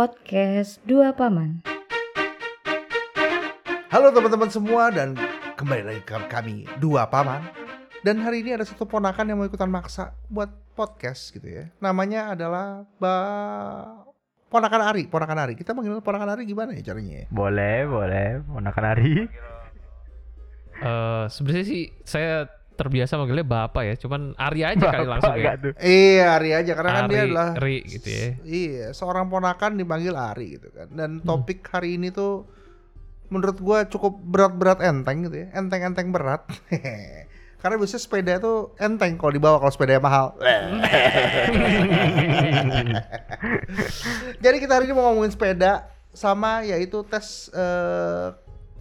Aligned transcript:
podcast 0.00 0.80
Dua 0.88 1.12
Paman. 1.12 1.60
Halo 3.92 4.08
teman-teman 4.16 4.48
semua 4.48 4.88
dan 4.88 5.12
kembali 5.60 5.84
lagi 5.84 6.00
ke 6.08 6.16
kami 6.24 6.64
Dua 6.80 7.04
Paman. 7.04 7.44
Dan 8.00 8.16
hari 8.24 8.40
ini 8.40 8.56
ada 8.56 8.64
satu 8.64 8.88
ponakan 8.88 9.28
yang 9.28 9.36
mau 9.36 9.44
ikutan 9.44 9.68
maksa 9.68 10.16
buat 10.32 10.48
podcast 10.72 11.36
gitu 11.36 11.44
ya. 11.44 11.68
Namanya 11.84 12.32
adalah 12.32 12.88
Ba 12.96 13.12
Ponakan 14.48 14.88
Ari, 14.88 15.04
Ponakan 15.04 15.36
Ari. 15.36 15.54
Kita 15.60 15.76
panggil 15.76 16.00
Ponakan 16.00 16.32
Ari 16.32 16.48
gimana 16.48 16.72
ya 16.72 16.80
caranya 16.80 17.20
ya? 17.20 17.26
Boleh, 17.28 17.84
boleh. 17.84 18.40
Ponakan 18.40 18.84
Ari. 18.96 19.12
Eh 20.80 21.24
sebenarnya 21.28 21.66
sih 21.68 21.92
saya 22.08 22.48
terbiasa 22.80 23.20
manggilnya 23.20 23.44
bapak 23.44 23.82
ya, 23.84 23.94
cuman 24.00 24.32
Ari 24.40 24.64
aja 24.64 24.84
kali 24.88 25.04
langsung 25.04 25.36
ya. 25.36 25.52
Tuh. 25.60 25.76
Iya 25.76 26.40
Ari 26.40 26.56
aja 26.56 26.72
karena 26.72 26.90
kan 26.96 27.04
dia 27.12 27.20
Ari, 27.20 27.28
adalah 27.28 27.48
Ri 27.60 27.84
gitu 27.84 28.08
ya. 28.08 28.40
Iya, 28.40 28.96
seorang 28.96 29.28
ponakan 29.28 29.76
dipanggil 29.76 30.16
Ari 30.16 30.56
gitu 30.56 30.72
kan. 30.72 30.88
Dan 30.88 31.20
topik 31.20 31.60
hari 31.68 32.00
ini 32.00 32.08
tuh 32.08 32.48
menurut 33.28 33.60
gua 33.60 33.84
cukup 33.84 34.16
berat-berat 34.24 34.80
enteng 34.80 35.28
gitu 35.28 35.44
ya. 35.44 35.52
Enteng-enteng 35.52 36.08
berat. 36.08 36.48
Karena 37.60 37.76
biasanya 37.76 38.00
sepeda 38.00 38.40
itu 38.40 38.72
enteng 38.80 39.20
kalau 39.20 39.36
dibawa 39.36 39.60
kalau 39.60 39.68
sepeda 39.68 40.00
mahal. 40.00 40.32
Jadi 44.44 44.56
kita 44.56 44.80
hari 44.80 44.88
ini 44.88 44.96
mau 44.96 45.12
ngomongin 45.12 45.36
sepeda 45.36 45.84
sama 46.10 46.64
yaitu 46.64 47.04
tes 47.06 47.52
eh, 47.52 48.32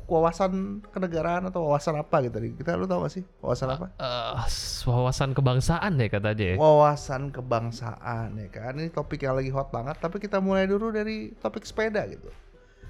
wawasan 0.10 0.52
kenegaraan 0.90 1.46
atau 1.46 1.64
wawasan 1.64 1.96
apa 1.96 2.20
gitu. 2.22 2.38
Kita 2.56 2.74
lu 2.74 2.84
tahu 2.84 3.06
gak 3.06 3.14
sih 3.14 3.24
wawasan 3.40 3.70
apa? 3.72 3.86
Eh, 3.96 4.34
wawasan 4.84 5.32
kebangsaan 5.32 5.92
deh 5.96 6.08
kata 6.08 6.34
aja 6.34 6.46
ya. 6.46 6.56
wawasan 6.56 7.30
kebangsaan 7.30 8.36
ya 8.36 8.48
kan 8.50 8.74
ini 8.74 8.90
topik 8.90 9.22
yang 9.22 9.34
lagi 9.34 9.50
hot 9.50 9.70
banget 9.70 9.96
tapi 9.96 10.18
kita 10.18 10.38
mulai 10.38 10.66
dulu 10.66 10.90
dari 10.90 11.30
topik 11.36 11.62
sepeda 11.62 12.04
gitu 12.06 12.28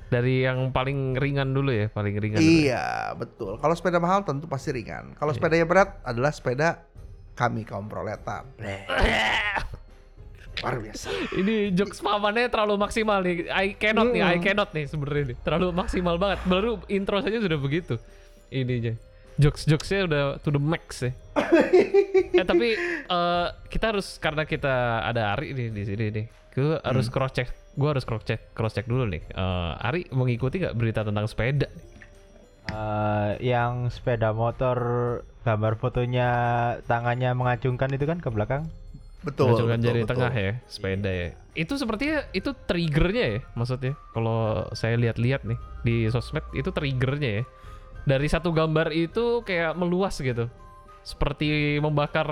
Dari 0.08 0.42
yang 0.42 0.72
paling 0.72 1.14
ringan 1.14 1.52
dulu 1.52 1.70
ya, 1.70 1.86
paling 1.88 2.16
ringan. 2.16 2.38
dulu. 2.38 2.50
iya 2.64 2.86
betul 3.14 3.58
kalau 3.58 3.74
sepeda 3.74 3.98
mahal 3.98 4.24
tentu 4.24 4.46
pasti 4.46 4.72
ringan 4.72 5.14
kalau 5.14 5.30
sepedanya 5.32 5.64
berat 5.64 6.02
adalah 6.02 6.30
sepeda 6.30 6.82
kami 7.34 7.62
kaum 7.62 7.86
proletar 7.86 8.44
luar 10.60 10.76
biasa 10.84 11.08
Ini 11.40 11.72
jokes 11.74 12.04
pamannya 12.04 12.52
terlalu 12.52 12.76
maksimal 12.80 13.24
nih. 13.24 13.48
I 13.50 13.74
cannot 13.76 14.12
nih, 14.12 14.22
I 14.24 14.38
cannot 14.44 14.70
nih 14.76 14.86
sebenarnya 14.86 15.34
nih. 15.34 15.38
Terlalu 15.42 15.68
maksimal 15.72 16.16
banget. 16.20 16.40
Baru 16.46 16.84
intro 16.92 17.20
saja 17.24 17.40
sudah 17.40 17.60
begitu. 17.60 17.96
Ininya. 18.52 18.94
Jokes-jokesnya 19.40 20.00
udah 20.04 20.24
to 20.44 20.52
the 20.52 20.60
max 20.60 21.00
ya. 21.00 21.12
eh 22.36 22.44
tapi 22.44 22.76
eh, 23.08 23.48
kita 23.72 23.96
harus 23.96 24.20
karena 24.20 24.44
kita 24.44 25.08
ada 25.08 25.32
Ari 25.40 25.56
nih 25.56 25.68
di 25.72 25.84
sini 25.88 26.06
nih. 26.12 26.26
Gue 26.52 26.76
harus 26.84 27.08
cross 27.08 27.32
check. 27.32 27.48
Gue 27.80 27.96
harus 27.96 28.04
cross 28.04 28.28
check 28.28 28.52
cross 28.52 28.76
check 28.76 28.84
dulu 28.84 29.08
nih. 29.08 29.24
Eh, 29.32 29.88
Ari 29.88 30.12
mengikuti 30.12 30.60
nggak 30.60 30.76
berita 30.76 31.08
tentang 31.08 31.24
sepeda? 31.32 31.72
Eh, 32.70 33.32
yang 33.42 33.88
sepeda 33.88 34.36
motor 34.36 34.78
gambar 35.48 35.80
fotonya 35.80 36.30
tangannya 36.86 37.32
mengacungkan 37.32 37.90
itu 37.96 38.04
kan 38.04 38.20
ke 38.20 38.30
belakang. 38.30 38.68
Betul 39.20 39.52
betul, 39.52 39.68
jari 39.78 40.02
betul. 40.04 40.12
tengah 40.16 40.32
ya, 40.32 40.52
sepeda 40.66 41.12
ya. 41.12 41.30
Itu 41.54 41.76
sepertinya 41.76 42.24
itu 42.32 42.56
triggernya 42.56 43.26
ya, 43.36 43.40
maksudnya. 43.54 43.94
Kalau 44.16 44.68
saya 44.72 44.96
lihat-lihat 44.96 45.44
nih 45.44 45.60
di 45.84 45.96
sosmed 46.08 46.44
itu 46.56 46.72
triggernya 46.72 47.32
ya. 47.42 47.44
Dari 48.08 48.28
satu 48.32 48.56
gambar 48.56 48.96
itu 48.96 49.44
kayak 49.44 49.76
meluas 49.76 50.16
gitu, 50.18 50.48
seperti 51.04 51.78
membakar 51.78 52.28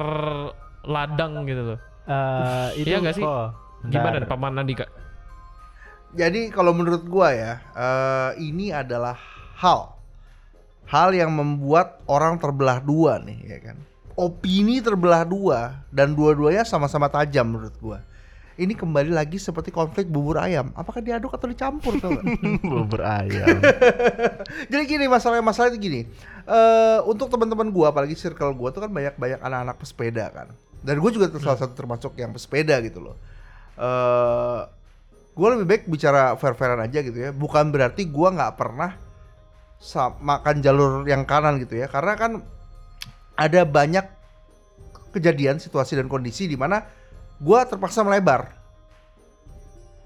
ladang 0.81 1.43
gitu 1.43 1.75
loh. 1.75 1.79
Eh 2.07 2.81
itu 2.81 2.87
Iya 2.87 3.03
nggak 3.03 3.15
sih? 3.19 3.25
oh, 3.27 3.51
Gimana 3.83 4.23
bentar. 4.23 4.31
Paman 4.31 4.53
Nandika? 4.55 4.87
jadi 6.07 6.49
kalau 6.49 6.71
menurut 6.71 7.03
gua 7.05 7.35
ya 7.35 7.53
eh, 7.75 8.31
ini 8.41 8.71
adalah 8.71 9.19
hal 9.59 9.99
hal 10.87 11.11
yang 11.11 11.35
membuat 11.35 11.99
orang 12.07 12.39
terbelah 12.39 12.79
dua 12.79 13.19
nih 13.19 13.37
ya 13.43 13.59
kan 13.59 13.77
opini 14.17 14.81
terbelah 14.81 15.21
dua 15.21 15.77
dan 15.93 16.17
dua-duanya 16.17 16.65
sama-sama 16.65 17.05
tajam 17.05 17.45
menurut 17.45 17.77
gua. 17.77 18.01
Ini 18.57 18.73
kembali 18.73 19.13
lagi 19.13 19.37
seperti 19.37 19.69
konflik 19.69 20.09
bubur 20.09 20.41
ayam. 20.41 20.73
Apakah 20.73 20.97
diaduk 20.97 21.29
atau 21.29 21.45
dicampur 21.45 22.01
tuh 22.01 22.17
Bubur 22.73 23.05
ayam. 23.05 23.61
jadi 24.73 24.83
gini 24.89 25.05
masalahnya 25.05 25.45
masalah 25.45 25.69
itu 25.69 25.77
gini. 25.77 26.09
Eh 26.49 26.99
untuk 27.05 27.29
teman-teman 27.29 27.69
gua 27.69 27.93
apalagi 27.93 28.17
circle 28.17 28.57
gua 28.57 28.73
tuh 28.73 28.89
kan 28.89 28.89
banyak-banyak 28.89 29.37
anak-anak 29.45 29.77
pesepeda 29.77 30.33
kan. 30.33 30.49
Dan 30.81 30.97
gue 30.97 31.11
juga 31.13 31.29
salah 31.37 31.57
satu 31.61 31.77
termasuk 31.77 32.17
yang 32.17 32.33
pesepeda 32.33 32.81
gitu 32.81 32.97
loh. 33.05 33.15
Eh 33.77 34.61
gue 35.37 35.47
lebih 35.53 35.69
baik 35.69 35.83
bicara 35.85 36.33
fair-fairan 36.33 36.81
aja 36.81 37.05
gitu 37.05 37.13
ya. 37.13 37.29
Bukan 37.29 37.69
berarti 37.69 38.09
gua 38.09 38.33
nggak 38.33 38.57
pernah 38.57 38.97
makan 40.17 40.65
jalur 40.65 41.05
yang 41.05 41.29
kanan 41.29 41.61
gitu 41.61 41.77
ya. 41.77 41.85
Karena 41.85 42.17
kan 42.17 42.41
ada 43.37 43.61
banyak 43.63 44.03
kejadian 45.13 45.61
situasi 45.61 45.95
dan 45.95 46.09
kondisi 46.09 46.49
di 46.49 46.57
mana 46.57 46.83
gua 47.37 47.63
terpaksa 47.63 48.01
melebar. 48.01 48.51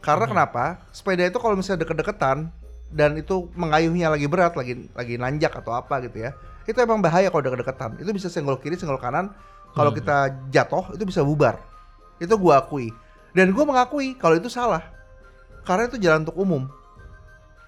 Karena 0.03 0.28
kenapa? 0.28 0.84
Sepeda 0.92 1.24
itu 1.25 1.40
kalau 1.40 1.56
misalnya 1.56 1.88
deket-deketan 1.88 2.52
dan 2.91 3.16
itu 3.16 3.47
mengayuhnya 3.56 4.12
lagi 4.12 4.28
berat 4.28 4.53
lagi 4.59 4.91
lagi 4.91 5.16
nanjak 5.16 5.56
atau 5.64 5.72
apa 5.72 6.03
gitu 6.03 6.28
ya 6.28 6.36
itu 6.68 6.78
emang 6.78 7.02
bahaya 7.02 7.31
kalau 7.34 7.41
deket-deketan. 7.41 7.97
Itu 7.97 8.12
bisa 8.14 8.28
senggol 8.30 8.62
kiri 8.62 8.78
senggol 8.78 9.02
kanan. 9.02 9.34
Kalau 9.72 9.96
kita 9.96 10.36
jatuh 10.52 10.94
itu 10.94 11.03
bisa 11.08 11.24
bubar. 11.24 11.58
Itu 12.20 12.36
gua 12.38 12.62
akui. 12.62 12.91
Dan 13.34 13.56
gua 13.56 13.66
mengakui 13.66 14.14
kalau 14.20 14.38
itu 14.38 14.52
salah. 14.52 14.84
Karena 15.64 15.88
itu 15.88 15.97
jalan 15.97 16.28
untuk 16.28 16.38
umum. 16.38 16.68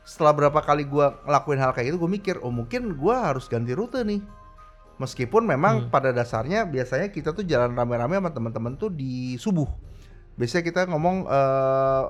Setelah 0.03 0.35
berapa 0.35 0.59
kali 0.59 0.83
gua 0.83 1.17
ngelakuin 1.23 1.59
hal 1.63 1.71
kayak 1.71 1.87
gitu 1.95 1.97
gue 2.03 2.11
mikir 2.11 2.35
oh 2.43 2.51
mungkin 2.51 2.91
gua 2.99 3.31
harus 3.31 3.47
ganti 3.47 3.71
rute 3.71 4.03
nih 4.03 4.19
meskipun 4.97 5.43
memang 5.43 5.87
Hmm. 5.87 5.89
pada 5.89 6.09
dasarnya 6.09 6.65
biasanya 6.65 7.09
kita 7.09 7.33
tuh 7.33 7.41
jalan 7.43 7.73
rame-rame 7.73 8.17
sama 8.17 8.29
teman-teman 8.29 8.73
tuh 8.75 8.93
di 8.93 9.35
subuh 9.35 9.65
biasanya 10.33 10.63
kita 10.63 10.81
ngomong 10.89 11.25
eh, 11.25 12.03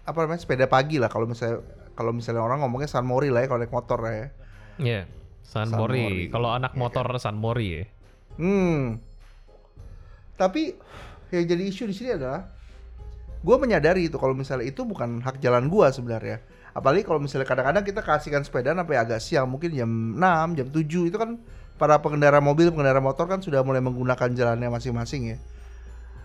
apa 0.00 0.18
namanya 0.24 0.40
sepeda 0.40 0.64
pagi 0.64 0.96
lah 0.96 1.08
kalau 1.08 1.28
misalnya 1.28 1.60
kalau 1.92 2.10
misalnya 2.10 2.40
orang 2.40 2.64
ngomongnya 2.64 2.88
San 2.88 3.04
Mori 3.04 3.28
lah 3.28 3.44
ya 3.44 3.48
kalau 3.48 3.60
naik 3.60 3.70
motor 3.70 4.00
ya 4.04 4.28
Iya, 4.80 5.00
San 5.44 5.68
San 5.68 5.76
Mori. 5.76 6.00
Mori. 6.00 6.22
Kalau 6.32 6.56
anak 6.56 6.72
Iya 6.72 6.80
motor 6.80 7.04
San 7.20 7.36
Mori 7.36 7.68
ya. 7.68 7.84
Hmm. 8.40 8.96
Tapi 10.34 10.72
yang 11.30 11.44
jadi 11.44 11.62
isu 11.68 11.84
di 11.84 11.94
sini 11.94 12.16
adalah 12.16 12.48
gue 13.40 13.56
menyadari 13.56 14.08
itu 14.08 14.16
kalau 14.16 14.32
misalnya 14.32 14.64
itu 14.64 14.84
bukan 14.84 15.20
hak 15.20 15.36
jalan 15.40 15.68
gue 15.68 15.86
sebenarnya. 15.92 16.40
Apalagi 16.72 17.04
kalau 17.04 17.20
misalnya 17.20 17.44
kadang-kadang 17.44 17.84
kita 17.84 18.00
kasihkan 18.00 18.40
sepeda 18.40 18.72
sampai 18.72 18.96
agak 18.96 19.20
siang 19.20 19.52
mungkin 19.52 19.74
jam 19.74 19.90
6, 20.16 20.56
jam 20.56 20.66
7 20.72 21.10
itu 21.12 21.16
kan 21.18 21.36
para 21.80 21.96
pengendara 22.04 22.44
mobil, 22.44 22.68
pengendara 22.68 23.00
motor 23.00 23.24
kan 23.24 23.40
sudah 23.40 23.64
mulai 23.64 23.80
menggunakan 23.80 24.28
jalannya 24.36 24.68
masing-masing 24.68 25.32
ya. 25.32 25.38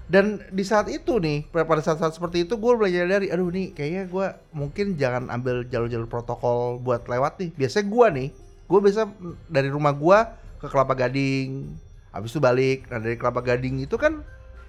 Dan 0.05 0.43
di 0.53 0.61
saat 0.61 0.85
itu 0.91 1.17
nih, 1.17 1.49
pada 1.49 1.81
saat-saat 1.81 2.13
seperti 2.13 2.45
itu 2.45 2.59
gue 2.59 2.73
belajar 2.77 3.09
dari, 3.09 3.31
aduh 3.31 3.49
nih 3.49 3.73
kayaknya 3.73 4.03
gue 4.05 4.27
mungkin 4.53 4.99
jangan 4.99 5.31
ambil 5.33 5.65
jalur-jalur 5.65 6.05
protokol 6.05 6.77
buat 6.77 7.07
lewat 7.09 7.41
nih. 7.41 7.49
Biasanya 7.55 7.85
gue 7.89 8.07
nih, 8.19 8.27
gue 8.69 8.79
biasa 8.83 9.09
dari 9.49 9.71
rumah 9.71 9.95
gue 9.95 10.17
ke 10.61 10.67
Kelapa 10.69 10.93
Gading, 10.93 11.73
habis 12.13 12.29
itu 12.35 12.43
balik. 12.43 12.85
Nah 12.91 13.01
dari 13.01 13.17
Kelapa 13.17 13.41
Gading 13.41 13.81
itu 13.81 13.97
kan 13.97 14.21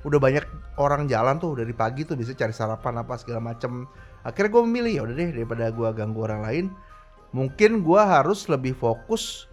udah 0.08 0.16
banyak 0.22 0.46
orang 0.78 1.04
jalan 1.10 1.36
tuh 1.36 1.58
dari 1.58 1.74
pagi 1.74 2.06
tuh 2.06 2.16
bisa 2.16 2.32
cari 2.32 2.54
sarapan 2.54 3.02
apa 3.04 3.20
segala 3.20 3.42
macem. 3.42 3.84
Akhirnya 4.24 4.56
gue 4.56 4.62
memilih 4.64 4.92
ya 4.94 5.02
udah 5.04 5.14
deh 5.20 5.30
daripada 5.36 5.68
gue 5.68 5.88
ganggu 5.92 6.20
orang 6.24 6.40
lain, 6.48 6.64
mungkin 7.36 7.84
gue 7.84 8.00
harus 8.00 8.48
lebih 8.48 8.72
fokus 8.72 9.52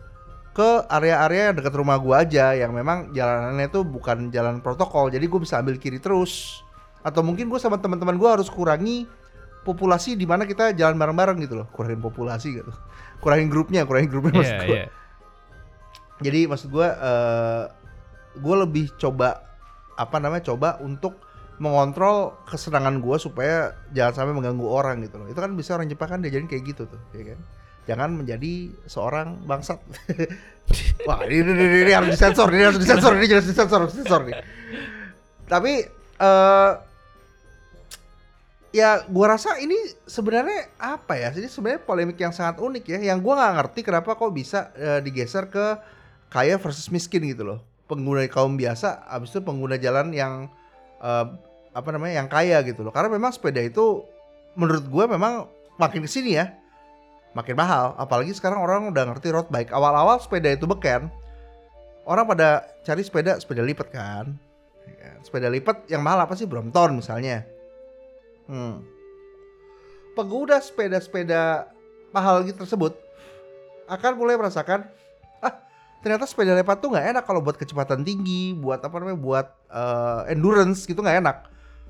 ke 0.54 0.86
area-area 0.86 1.50
yang 1.50 1.56
dekat 1.58 1.74
rumah 1.74 1.98
gua 1.98 2.22
aja 2.22 2.54
yang 2.54 2.78
memang 2.78 3.10
jalanannya 3.10 3.74
itu 3.74 3.82
bukan 3.82 4.30
jalan 4.30 4.62
protokol. 4.62 5.10
Jadi 5.10 5.26
gue 5.26 5.40
bisa 5.42 5.58
ambil 5.58 5.82
kiri 5.82 5.98
terus. 5.98 6.62
Atau 7.02 7.26
mungkin 7.26 7.50
gue 7.50 7.58
sama 7.58 7.82
teman-teman 7.82 8.16
gua 8.22 8.38
harus 8.38 8.54
kurangi 8.54 9.10
populasi 9.66 10.14
di 10.14 10.30
mana 10.30 10.46
kita 10.46 10.78
jalan 10.78 10.94
bareng-bareng 11.02 11.42
gitu 11.42 11.58
loh. 11.58 11.68
Kurangin 11.74 12.00
populasi 12.06 12.62
gitu. 12.62 12.70
Kurangin 13.18 13.50
grupnya 13.50 13.82
kurangin 13.90 14.14
grupnya 14.14 14.46
maksud 14.46 14.58
Iya, 14.62 14.66
gua. 14.70 14.78
iya. 14.78 14.88
jadi 16.22 16.40
maksud 16.48 16.70
gua 16.70 16.88
eh 16.94 17.64
gue 18.34 18.56
lebih 18.66 18.86
coba 18.98 19.42
apa 19.94 20.18
namanya 20.18 20.54
coba 20.54 20.82
untuk 20.82 21.18
mengontrol 21.58 22.34
kesenangan 22.46 23.02
gua 23.02 23.18
supaya 23.18 23.74
jangan 23.94 24.14
sampai 24.22 24.34
mengganggu 24.38 24.68
orang 24.70 25.02
gitu 25.02 25.18
loh. 25.18 25.26
Itu 25.34 25.42
kan 25.42 25.54
bisa 25.58 25.74
orang 25.74 25.90
Jepang 25.90 26.14
kan 26.14 26.20
diajarin 26.22 26.46
kayak 26.46 26.62
gitu 26.62 26.86
tuh 26.86 27.02
ya 27.18 27.34
kan 27.34 27.42
jangan 27.84 28.16
menjadi 28.16 28.72
seorang 28.88 29.44
bangsat. 29.44 29.80
Wah 31.08 31.20
ini, 31.28 31.44
ini, 31.44 31.52
ini, 31.52 31.78
ini 31.88 31.92
harus 31.92 32.16
disensor 32.16 32.48
ini 32.56 32.64
harus 32.64 32.80
disensor 32.80 33.12
ini 33.20 33.26
jelas 33.28 33.44
disensor 33.44 33.80
harus 33.84 33.94
disensor 33.96 34.22
nih. 34.24 34.40
Tapi 35.48 35.74
eh 36.24 36.72
ya 38.74 39.06
gua 39.12 39.36
rasa 39.36 39.60
ini 39.60 39.76
sebenarnya 40.08 40.72
apa 40.80 41.20
ya? 41.20 41.30
Ini 41.36 41.52
sebenarnya 41.52 41.84
polemik 41.84 42.18
yang 42.18 42.32
sangat 42.32 42.64
unik 42.64 42.84
ya 42.88 43.00
yang 43.14 43.20
gua 43.20 43.38
nggak 43.38 43.54
ngerti 43.60 43.80
kenapa 43.84 44.16
kok 44.16 44.32
bisa 44.32 44.72
eh, 44.80 45.00
digeser 45.04 45.52
ke 45.52 45.78
kaya 46.32 46.56
versus 46.56 46.88
miskin 46.88 47.28
gitu 47.28 47.44
loh. 47.44 47.60
Pengguna 47.86 48.24
kaum 48.32 48.56
biasa 48.56 49.04
abis 49.12 49.36
itu 49.36 49.44
pengguna 49.44 49.76
jalan 49.76 50.16
yang 50.16 50.48
eh, 51.04 51.26
apa 51.76 51.90
namanya 51.92 52.24
yang 52.24 52.30
kaya 52.32 52.64
gitu 52.64 52.88
loh. 52.88 52.96
Karena 52.96 53.12
memang 53.12 53.36
sepeda 53.36 53.60
itu 53.60 54.08
menurut 54.56 54.86
gue 54.88 55.06
memang 55.12 55.50
makin 55.82 56.06
ke 56.06 56.10
sini 56.10 56.38
ya 56.38 56.63
makin 57.34 57.58
mahal. 57.58 57.98
Apalagi 57.98 58.32
sekarang 58.34 58.62
orang 58.62 58.90
udah 58.94 59.10
ngerti 59.14 59.34
road 59.34 59.50
bike. 59.50 59.74
Awal-awal 59.74 60.22
sepeda 60.22 60.54
itu 60.54 60.70
beken. 60.70 61.10
Orang 62.06 62.30
pada 62.30 62.70
cari 62.86 63.02
sepeda 63.02 63.38
sepeda 63.42 63.66
lipat 63.66 63.90
kan? 63.90 64.38
Ya 64.86 64.96
kan? 65.00 65.18
sepeda 65.26 65.48
lipat 65.50 65.90
yang 65.90 66.06
mahal 66.06 66.24
apa 66.24 66.34
sih? 66.38 66.48
Brompton 66.48 67.02
misalnya. 67.02 67.44
Hmm. 68.44 68.84
pengguna 70.14 70.60
sepeda-sepeda 70.60 71.72
mahal 72.14 72.44
gitu 72.46 72.60
tersebut 72.68 72.94
akan 73.88 74.14
mulai 74.14 74.36
merasakan 74.36 74.86
ah 75.42 75.64
ternyata 76.04 76.28
sepeda 76.28 76.54
lipat 76.54 76.78
tuh 76.84 76.94
nggak 76.94 77.18
enak 77.18 77.24
kalau 77.24 77.42
buat 77.42 77.58
kecepatan 77.58 78.04
tinggi 78.06 78.54
buat 78.54 78.84
apa 78.84 78.94
namanya 79.00 79.18
buat 79.18 79.48
eh, 79.74 80.36
endurance 80.36 80.86
gitu 80.86 81.00
nggak 81.02 81.24
enak. 81.24 81.38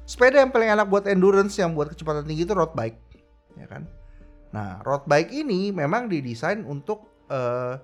Sepeda 0.06 0.46
yang 0.46 0.54
paling 0.54 0.72
enak 0.72 0.88
buat 0.88 1.10
endurance 1.10 1.58
yang 1.58 1.74
buat 1.74 1.90
kecepatan 1.92 2.24
tinggi 2.24 2.46
itu 2.46 2.54
road 2.54 2.72
bike. 2.78 3.02
Ya 3.58 3.66
kan 3.68 3.90
nah 4.54 4.78
road 4.86 5.04
bike 5.04 5.34
ini 5.34 5.74
memang 5.74 6.06
didesain 6.08 6.62
untuk 6.64 7.10
eh, 7.28 7.76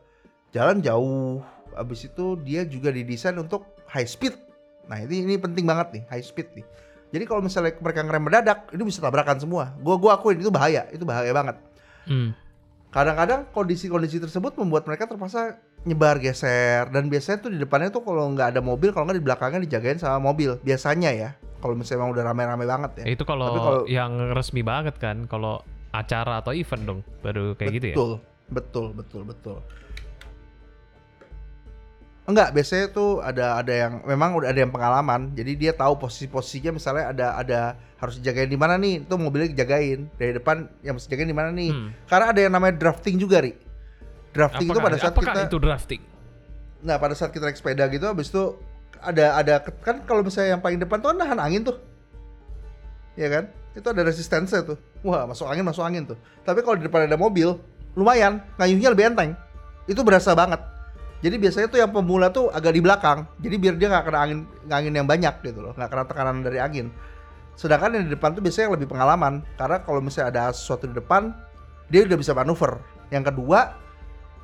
jalan 0.54 0.80
jauh. 0.80 1.42
Habis 1.74 2.10
itu 2.10 2.38
dia 2.42 2.66
juga 2.66 2.90
didesain 2.90 3.34
untuk 3.36 3.66
high 3.90 4.06
speed. 4.06 4.38
Nah 4.90 5.02
ini 5.02 5.26
ini 5.26 5.36
penting 5.38 5.66
banget 5.66 5.88
nih 5.94 6.04
high 6.10 6.26
speed 6.26 6.54
nih. 6.54 6.66
Jadi 7.10 7.24
kalau 7.26 7.42
misalnya 7.42 7.74
mereka 7.82 8.06
ngerem 8.06 8.22
mendadak 8.22 8.70
itu 8.70 8.84
bisa 8.86 9.02
tabrakan 9.02 9.42
semua. 9.42 9.74
Gua 9.82 9.98
gua 9.98 10.22
akuin 10.22 10.38
itu 10.38 10.54
bahaya 10.54 10.86
itu 10.94 11.02
bahaya 11.04 11.34
banget. 11.34 11.58
Hmm. 12.06 12.34
kadang-kadang 12.90 13.46
kondisi-kondisi 13.54 14.18
tersebut 14.18 14.58
membuat 14.58 14.82
mereka 14.90 15.06
terpaksa 15.06 15.62
nyebar 15.86 16.18
geser. 16.18 16.90
Dan 16.90 17.06
biasanya 17.06 17.38
tuh 17.38 17.54
di 17.54 17.62
depannya 17.62 17.94
tuh 17.94 18.02
kalau 18.02 18.26
nggak 18.34 18.58
ada 18.58 18.66
mobil 18.66 18.90
kalau 18.90 19.06
nggak 19.06 19.22
di 19.22 19.26
belakangnya 19.30 19.62
dijagain 19.62 20.02
sama 20.02 20.18
mobil. 20.18 20.58
Biasanya 20.66 21.14
ya 21.14 21.30
kalau 21.62 21.78
misalnya 21.78 22.10
udah 22.10 22.24
rame-rame 22.34 22.66
banget 22.66 23.06
ya. 23.06 23.14
Ya, 23.46 23.54
itu 23.54 23.62
kalau- 23.62 23.86
yang 23.86 24.34
resmi 24.34 24.66
banget 24.66 24.98
kan, 24.98 25.30
kalau 25.30 25.62
acara 25.90 26.40
atau 26.42 26.54
event 26.54 26.84
dong, 26.86 27.00
baru 27.22 27.58
kayak 27.58 27.72
gitu 27.78 27.88
ya. 27.92 27.96
betul 27.96 28.12
betul 28.50 28.86
betul 28.94 29.22
betul 29.26 29.58
enggak 32.30 32.54
biasanya 32.54 32.94
tuh 32.94 33.26
ada 33.26 33.58
ada 33.58 33.74
yang 33.74 33.94
memang 34.06 34.38
udah 34.38 34.54
ada 34.54 34.62
yang 34.62 34.70
pengalaman 34.70 35.34
jadi 35.34 35.52
dia 35.58 35.74
tahu 35.74 35.98
posisi-posisinya 35.98 36.78
misalnya 36.78 37.06
ada 37.10 37.28
ada 37.42 37.60
harus 37.98 38.22
dijagain 38.22 38.46
di 38.46 38.58
mana 38.58 38.78
nih 38.78 39.02
itu 39.02 39.16
mobilnya 39.18 39.50
dijagain 39.50 40.06
dari 40.14 40.38
depan 40.38 40.70
yang 40.86 40.94
mesti 40.94 41.10
jagain 41.10 41.26
di 41.26 41.34
mana 41.34 41.50
nih 41.50 41.74
Hmm. 41.74 41.90
karena 42.06 42.26
ada 42.30 42.40
yang 42.46 42.54
namanya 42.54 42.78
drafting 42.78 43.18
juga 43.18 43.42
ri 43.42 43.58
drafting 44.30 44.70
itu 44.70 44.78
Apakah, 44.78 44.94
pada 44.94 44.98
saat 45.02 45.16
kita 45.18 45.42
itu 45.50 45.58
drafting? 45.58 46.02
Nah 46.86 46.96
pada 47.02 47.14
saat 47.18 47.34
kita 47.34 47.50
naik 47.50 47.58
sepeda 47.58 47.90
gitu 47.90 48.06
habis 48.06 48.30
itu 48.30 48.62
ada 49.02 49.26
ada 49.34 49.54
kan 49.82 50.06
kalau 50.06 50.22
misalnya 50.22 50.54
yang 50.54 50.62
paling 50.62 50.78
depan 50.78 51.02
tuh 51.02 51.10
kan 51.10 51.18
nahan 51.18 51.40
angin 51.42 51.66
tuh, 51.66 51.82
ya 53.18 53.26
kan? 53.26 53.50
Itu 53.78 53.90
ada 53.94 54.02
resistensinya 54.06 54.66
tuh. 54.66 54.78
Wah 55.06 55.26
masuk 55.30 55.46
angin 55.46 55.66
masuk 55.66 55.84
angin 55.86 56.04
tuh. 56.10 56.18
Tapi 56.44 56.66
kalau 56.66 56.78
di 56.80 56.86
depan 56.90 57.06
ada 57.06 57.18
mobil, 57.18 57.58
lumayan 57.94 58.42
ngayuhnya 58.58 58.90
lebih 58.94 59.14
enteng. 59.14 59.38
Itu 59.86 60.02
berasa 60.02 60.34
banget. 60.34 60.62
Jadi 61.20 61.36
biasanya 61.36 61.68
tuh 61.68 61.80
yang 61.84 61.92
pemula 61.92 62.32
tuh 62.32 62.48
agak 62.50 62.72
di 62.72 62.82
belakang. 62.82 63.28
Jadi 63.44 63.56
biar 63.60 63.76
dia 63.76 63.88
nggak 63.92 64.04
kena 64.08 64.20
angin 64.24 64.40
angin 64.72 64.94
yang 64.96 65.08
banyak 65.08 65.36
gitu 65.44 65.60
loh, 65.60 65.74
nggak 65.76 65.90
kena 65.92 66.04
tekanan 66.08 66.38
dari 66.42 66.60
angin. 66.64 66.88
Sedangkan 67.60 67.92
yang 67.92 68.08
di 68.08 68.12
depan 68.16 68.32
tuh 68.32 68.40
biasanya 68.40 68.72
yang 68.72 68.76
lebih 68.80 68.88
pengalaman 68.88 69.44
karena 69.60 69.84
kalau 69.84 70.00
misalnya 70.00 70.32
ada 70.32 70.44
sesuatu 70.56 70.88
di 70.88 70.96
depan, 70.96 71.36
dia 71.92 72.08
udah 72.08 72.16
bisa 72.16 72.32
manuver. 72.32 72.80
Yang 73.12 73.36
kedua, 73.36 73.76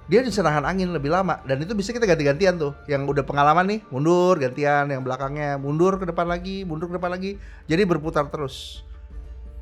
dia 0.05 0.21
bisa 0.21 0.45
nahan 0.45 0.67
angin 0.67 0.93
lebih 0.93 1.09
lama 1.09 1.41
dan 1.49 1.57
itu 1.65 1.73
bisa 1.73 1.89
kita 1.89 2.05
ganti-gantian 2.05 2.61
tuh 2.61 2.77
yang 2.85 3.09
udah 3.09 3.25
pengalaman 3.25 3.65
nih 3.65 3.79
mundur 3.89 4.37
gantian 4.37 4.85
yang 4.93 5.01
belakangnya 5.01 5.57
mundur 5.57 5.97
ke 5.97 6.05
depan 6.05 6.29
lagi 6.29 6.61
mundur 6.61 6.93
ke 6.93 7.01
depan 7.01 7.17
lagi 7.17 7.41
jadi 7.65 7.89
berputar 7.89 8.29
terus 8.29 8.85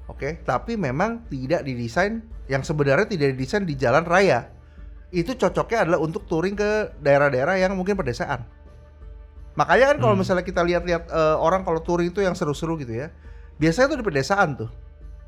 oke 0.08 0.44
tapi 0.44 0.76
memang 0.76 1.28
tidak 1.32 1.64
didesain 1.64 2.24
yang 2.52 2.64
sebenarnya 2.64 3.08
tidak 3.08 3.36
didesain 3.36 3.64
di 3.64 3.76
jalan 3.80 4.04
raya. 4.04 4.52
Itu 5.14 5.38
cocoknya 5.38 5.86
adalah 5.88 6.00
untuk 6.02 6.26
touring 6.26 6.58
ke 6.58 6.98
daerah-daerah 7.00 7.62
yang 7.62 7.78
mungkin 7.78 7.94
pedesaan. 7.94 8.44
Makanya 9.54 9.94
kan 9.94 9.98
kalau 10.02 10.16
Hmm. 10.18 10.26
misalnya 10.26 10.42
kita 10.42 10.66
lihat-lihat 10.66 11.04
eh, 11.14 11.38
orang 11.38 11.62
kalau 11.62 11.80
touring 11.86 12.10
itu 12.10 12.26
yang 12.26 12.34
seru-seru 12.34 12.76
gitu 12.82 12.98
ya 12.98 13.14
biasanya 13.62 13.94
tuh 13.94 14.00
di 14.02 14.06
pedesaan 14.06 14.50
tuh. 14.58 14.70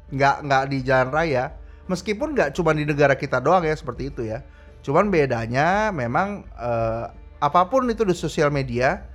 Nggak 0.09 0.35
nggak 0.45 0.63
di 0.73 0.77
jalan 0.81 1.09
raya. 1.13 1.43
Meskipun 1.85 2.33
nggak 2.33 2.57
cuma 2.57 2.73
di 2.73 2.81
negara 2.81 3.13
kita 3.13 3.37
doang 3.37 3.61
ya 3.61 3.77
seperti 3.77 4.09
itu 4.09 4.25
ya. 4.25 4.41
Cuman 4.81 5.13
bedanya 5.13 5.93
memang 5.93 6.43
eh, 6.57 7.05
apa 7.37 7.61
pun 7.69 7.85
itu 7.85 8.01
di 8.01 8.15
sosial 8.17 8.49
media 8.49 9.05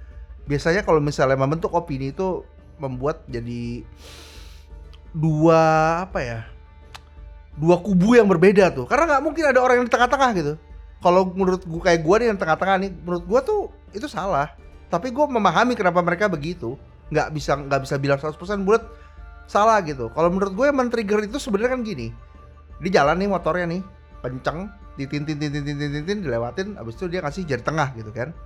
biasanya 0.47 0.87
kalau 0.87 1.03
misalnya 1.03 1.35
membentuk 1.35 1.75
opini 1.75 2.15
itu 2.15 2.47
membuat 2.79 3.27
jadi 3.27 3.83
dua 5.13 5.61
apa 6.07 6.19
ya? 6.23 6.41
Dua 7.57 7.77
kubu 7.83 8.17
yang 8.17 8.27
berbeda 8.31 8.73
tuh. 8.73 8.87
Karena 8.87 9.17
nggak 9.17 9.23
mungkin 9.23 9.45
ada 9.51 9.61
orang 9.61 9.83
yang 9.83 9.87
di 9.87 9.93
tengah-tengah 9.93 10.31
gitu. 10.37 10.53
Kalau 11.01 11.33
menurut 11.33 11.63
gua 11.65 11.83
kayak 11.91 12.01
gua 12.05 12.17
nih 12.21 12.29
yang 12.33 12.39
tengah-tengah 12.41 12.77
nih, 12.87 12.91
menurut 12.93 13.25
gua 13.25 13.41
tuh 13.41 13.73
itu 13.93 14.07
salah. 14.07 14.53
Tapi 14.89 15.11
gua 15.15 15.31
memahami 15.31 15.75
kenapa 15.75 16.01
mereka 16.01 16.29
begitu. 16.29 16.77
Nggak 17.11 17.29
bisa 17.35 17.59
nggak 17.59 17.81
bisa 17.85 17.95
bilang 17.99 18.19
100% 18.19 18.67
bulat 18.67 18.83
salah 19.51 19.83
gitu. 19.83 20.09
Kalau 20.15 20.31
menurut 20.31 20.55
gue 20.55 20.67
yang 20.71 20.79
men-trigger 20.79 21.27
itu 21.27 21.43
sebenarnya 21.43 21.75
kan 21.75 21.83
gini. 21.83 22.15
Di 22.79 22.87
jalan 22.87 23.19
nih 23.19 23.27
motornya 23.27 23.67
nih, 23.67 23.83
kenceng, 24.23 24.71
ditintin 25.01 25.37
tintin 25.41 25.63
tintin 25.65 25.91
tintin 25.97 26.19
dilewatin 26.21 26.77
habis 26.77 26.99
itu 27.01 27.09
dia 27.09 27.25
ngasih 27.25 27.49
jari 27.49 27.65
tengah 27.65 27.89
gitu 27.97 28.13
kan 28.13 28.37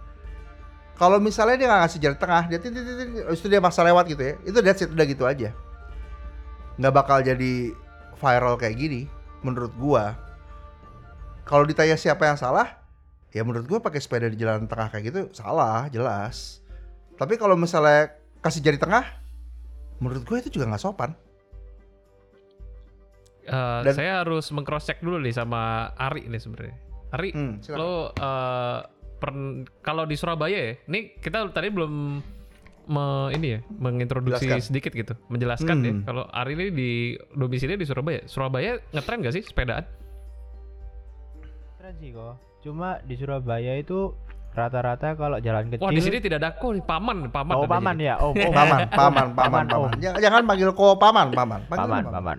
kalau 0.95 1.19
misalnya 1.19 1.57
dia 1.59 1.67
nggak 1.67 1.81
ngasih 1.83 1.99
jari 1.99 2.17
tengah 2.21 2.43
dia 2.47 2.59
tintin 2.63 2.83
tintin 2.87 3.09
habis 3.27 3.41
itu 3.43 3.49
dia 3.51 3.59
maksa 3.59 3.83
lewat 3.83 4.05
gitu 4.07 4.23
ya 4.23 4.35
itu 4.47 4.59
that's 4.63 4.83
it 4.87 4.91
udah 4.95 5.07
gitu 5.09 5.25
aja 5.27 5.51
nggak 6.77 6.95
bakal 6.95 7.19
jadi 7.21 7.71
viral 8.15 8.55
kayak 8.55 8.75
gini 8.75 9.07
menurut 9.41 9.75
gua 9.75 10.17
kalau 11.45 11.63
ditanya 11.63 11.95
siapa 11.95 12.25
yang 12.25 12.35
salah 12.35 12.79
ya 13.31 13.43
menurut 13.43 13.67
gua 13.67 13.79
pakai 13.79 13.99
sepeda 13.99 14.27
di 14.27 14.37
jalan 14.37 14.65
tengah 14.65 14.89
kayak 14.89 15.05
gitu 15.07 15.21
salah 15.31 15.87
jelas 15.89 16.59
tapi 17.15 17.35
kalau 17.35 17.55
misalnya 17.55 18.11
kasih 18.41 18.61
jari 18.61 18.77
tengah 18.77 19.07
menurut 19.97 20.27
gue 20.27 20.37
itu 20.37 20.51
juga 20.51 20.67
nggak 20.69 20.83
sopan 20.83 21.15
Eh, 23.45 23.81
Dan- 23.85 23.93
saya 23.93 24.25
harus 24.25 24.49
mengcross 24.49 24.89
check 24.89 25.05
dulu 25.05 25.21
nih 25.21 25.37
sama 25.37 25.93
Ari 26.01 26.25
nih 26.25 26.41
sebenarnya. 26.41 26.77
Ari, 27.13 27.29
Hmm, 27.31 27.61
silakan. 27.61 27.77
lo 27.77 27.93
pern- 29.21 29.69
kalau 29.81 30.09
di 30.09 30.17
Surabaya 30.17 30.57
ya, 30.57 30.73
ini 30.89 31.13
kita 31.21 31.53
tadi 31.53 31.69
belum 31.69 32.25
me- 32.87 33.31
ini 33.33 33.47
ya 33.49 33.61
mengintroduksi 33.71 34.45
Jelaskan. 34.45 34.61
sedikit 34.63 34.93
gitu, 34.93 35.15
menjelaskan 35.27 35.77
ya. 35.79 35.91
Hmm. 35.91 36.03
Kalau 36.03 36.25
Ari 36.29 36.53
ini 36.53 36.67
di 36.71 36.91
domisili 37.31 37.75
di 37.75 37.85
Surabaya, 37.85 38.21
Surabaya 38.25 38.77
ngetren 38.91 39.21
gak 39.21 39.35
sih 39.35 39.43
sepedaan? 39.43 39.85
Keren 41.77 41.95
sih 41.99 42.11
kok. 42.11 42.35
Cuma 42.61 42.97
di 43.03 43.15
Surabaya 43.15 43.77
itu 43.77 44.13
rata-rata 44.53 45.13
kalau 45.15 45.37
jalan 45.39 45.67
kecil. 45.67 45.83
Wah 45.83 45.93
di 45.93 46.01
sini 46.01 46.19
tidak 46.19 46.39
ada 46.41 46.51
ko 46.55 46.73
paman, 46.79 47.29
paman. 47.29 47.55
Oh 47.55 47.67
paman 47.67 47.97
ya. 47.99 48.17
Oh, 48.23 48.31
oh 48.37 48.51
paman 48.51 48.87
paman 48.89 49.27
paman 49.33 49.35
Paman, 49.35 49.65
oh. 49.69 49.85
paman 49.85 49.99
jangan, 49.99 50.19
jangan 50.23 50.43
panggil 50.45 50.71
ko 50.73 50.95
paman 50.95 51.27
paman 51.31 51.61
Panggil 51.67 51.83
paman, 51.85 52.03
paman. 52.03 52.15
paman. 52.15 52.39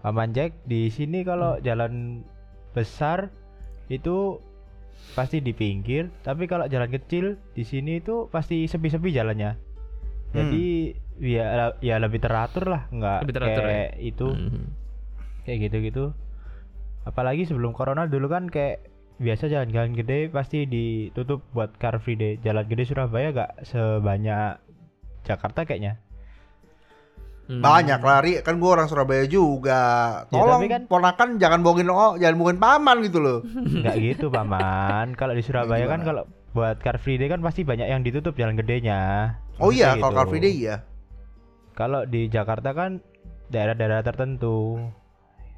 Paman 0.00 0.28
Jack 0.32 0.54
di 0.64 0.86
sini 0.86 1.20
kalau 1.20 1.58
jalan 1.60 2.22
besar 2.70 3.28
itu 3.88 4.38
pasti 5.16 5.40
di 5.40 5.56
pinggir, 5.56 6.12
tapi 6.20 6.44
kalau 6.44 6.68
jalan 6.68 6.92
kecil 6.92 7.40
di 7.56 7.64
sini 7.64 8.04
itu 8.04 8.28
pasti 8.28 8.68
sepi-sepi 8.68 9.10
jalannya. 9.12 9.56
Jadi 10.36 10.92
ya 11.16 11.72
ya 11.80 11.96
lebih 11.96 12.20
teratur 12.20 12.68
lah, 12.68 12.84
nggak 12.92 13.24
Lebih 13.24 13.34
teratur 13.34 13.62
ya? 13.64 13.68
kayak 13.72 13.90
itu 14.04 14.28
Mhm. 14.28 14.64
kayak 15.48 15.58
gitu-gitu. 15.68 16.04
Apalagi 17.08 17.48
sebelum 17.48 17.72
corona 17.72 18.04
dulu 18.04 18.28
kan 18.28 18.50
kayak 18.50 18.84
biasa 19.16 19.48
jalan-jalan 19.48 19.96
gede 19.96 20.28
pasti 20.28 20.68
ditutup 20.68 21.40
buat 21.56 21.72
car 21.80 21.96
free 22.02 22.20
day. 22.20 22.36
Jalan 22.44 22.68
gede 22.68 22.84
Surabaya 22.84 23.32
gak 23.32 23.64
sebanyak 23.64 24.60
Jakarta 25.24 25.64
kayaknya. 25.64 25.96
Hmm. 27.46 27.62
banyak 27.62 28.00
lari 28.00 28.32
kan 28.40 28.56
gue 28.56 28.66
orang 28.66 28.86
Surabaya 28.86 29.22
juga 29.24 29.82
Ya, 30.24 30.34
tolong 30.34 30.58
tapi 30.58 30.66
kan- 30.66 30.86
ponakan 30.86 31.28
jangan 31.36 31.62
bohongin 31.62 31.86
oh 31.88 32.14
jangan 32.14 32.36
bohongin 32.36 32.58
paman 32.58 32.96
gitu 33.00 33.18
loh 33.18 33.38
Enggak 33.72 33.96
gitu 33.96 34.26
paman. 34.28 35.14
Kalau 35.14 35.30
di 35.30 35.40
Surabaya 35.40 35.86
kan 35.86 36.02
kalau 36.02 36.26
buat 36.50 36.78
car 36.78 36.96
free 36.96 37.14
day 37.14 37.26
kan 37.26 37.38
pasti 37.38 37.62
banyak 37.62 37.86
yang 37.86 38.00
ditutup 38.00 38.34
jalan 38.34 38.54
gedenya. 38.54 39.30
oh 39.56 39.70
iya 39.70 39.94
Maksudnya 39.94 40.00
kalau 40.00 40.10
gitu. 40.10 40.18
car 40.18 40.26
free 40.26 40.42
day 40.42 40.52
iya 40.56 40.76
Kalau 41.72 42.00
di 42.02 42.26
Jakarta 42.26 42.70
kan 42.72 42.90
daerah-daerah 43.46 44.02
tertentu. 44.02 44.82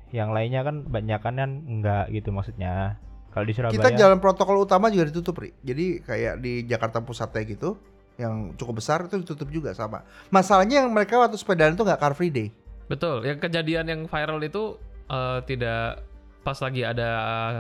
Yang 0.09 0.29
lainnya 0.31 0.61
kan 0.63 0.77
banyak 0.83 1.21
kan 1.21 1.37
enggak 1.39 2.05
gitu 2.11 2.29
maksudnya. 2.31 3.01
Kalau 3.29 3.45
di 3.45 3.53
Surabaya 3.53 3.77
kita 3.79 3.91
jalan 3.95 4.19
protokol 4.19 4.57
utama 4.59 4.89
juga 4.89 5.07
ditutup 5.07 5.37
ri 5.37 5.53
jadi 5.59 6.01
kayak 6.01 6.35
di 6.39 6.65
Jakarta 6.65 6.99
Pusatnya 6.99 7.45
gitu 7.47 7.77
yang 8.19 8.53
cukup 8.59 8.83
besar 8.83 9.07
itu 9.07 9.23
ditutup 9.23 9.47
juga 9.49 9.71
sama 9.73 10.03
masalahnya 10.29 10.83
yang 10.83 10.91
mereka 10.91 11.17
waktu 11.17 11.39
sepedaan 11.39 11.79
itu 11.79 11.87
nggak 11.87 12.03
car 12.03 12.13
free 12.19 12.35
day 12.35 12.51
Betul, 12.89 13.21
yang 13.29 13.37
kejadian 13.37 13.85
yang 13.87 14.01
viral 14.09 14.41
itu 14.41 14.81
eh, 15.13 15.39
tidak 15.45 16.03
pas 16.41 16.57
lagi 16.65 16.83
ada 16.89 17.11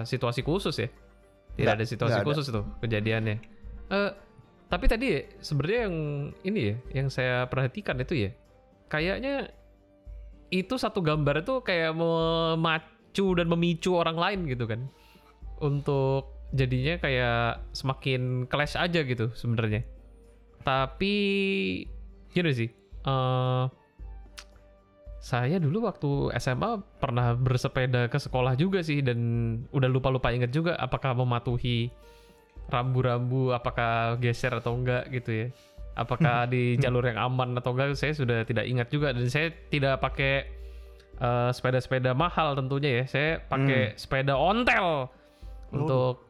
situasi 0.08 0.40
khusus 0.40 0.72
ya. 0.80 0.88
Tidak 0.88 1.68
Nggak, 1.68 1.76
ada 1.76 1.84
situasi 1.84 2.12
nggak 2.16 2.24
ada. 2.24 2.30
khusus 2.32 2.46
tuh 2.48 2.64
kejadiannya. 2.80 3.36
Eh, 3.92 4.10
tapi 4.72 4.84
tadi 4.88 5.06
ya, 5.12 5.20
sebenarnya 5.44 5.80
yang 5.88 5.96
ini 6.48 6.60
ya, 6.60 6.74
yang 7.04 7.08
saya 7.12 7.44
perhatikan 7.44 8.00
itu 8.00 8.28
ya, 8.28 8.30
kayaknya 8.88 9.52
itu 10.48 10.80
satu 10.80 11.04
gambar 11.04 11.44
itu 11.44 11.60
kayak 11.60 11.92
memacu 11.92 13.26
dan 13.36 13.52
memicu 13.52 14.00
orang 14.00 14.16
lain 14.16 14.40
gitu 14.48 14.64
kan 14.64 14.88
untuk 15.60 16.32
jadinya 16.56 16.96
kayak 16.96 17.68
semakin 17.76 18.48
clash 18.48 18.72
aja 18.80 19.04
gitu 19.04 19.28
sebenarnya 19.36 19.84
tapi 20.68 21.14
gini 22.28 22.50
sih 22.52 22.68
eh 23.08 23.64
saya 25.18 25.60
dulu 25.60 25.84
waktu 25.84 26.32
SMA 26.40 26.80
pernah 27.00 27.36
bersepeda 27.36 28.08
ke 28.08 28.16
sekolah 28.16 28.56
juga 28.56 28.80
sih 28.80 29.04
dan 29.04 29.18
udah 29.74 29.88
lupa-lupa 29.90 30.32
inget 30.32 30.54
juga 30.54 30.72
apakah 30.78 31.12
mematuhi 31.12 31.92
rambu-rambu 32.68 33.52
apakah 33.56 34.16
geser 34.20 34.56
atau 34.56 34.76
enggak 34.76 35.08
gitu 35.10 35.30
ya. 35.32 35.46
Apakah 35.98 36.46
di 36.52 36.78
jalur 36.78 37.02
yang 37.02 37.18
aman 37.18 37.56
atau 37.58 37.74
enggak 37.74 37.96
saya 37.98 38.14
sudah 38.14 38.44
tidak 38.44 38.68
ingat 38.68 38.88
juga. 38.92 39.10
Dan 39.12 39.26
saya 39.28 39.50
tidak 39.72 40.00
pakai 40.04 40.46
eh, 41.18 41.50
sepeda-sepeda 41.50 42.14
mahal 42.14 42.54
tentunya 42.54 43.02
ya. 43.02 43.04
Saya 43.08 43.30
pakai 43.42 43.98
sepeda 43.98 44.38
ontel 44.38 45.12
untuk 45.74 46.27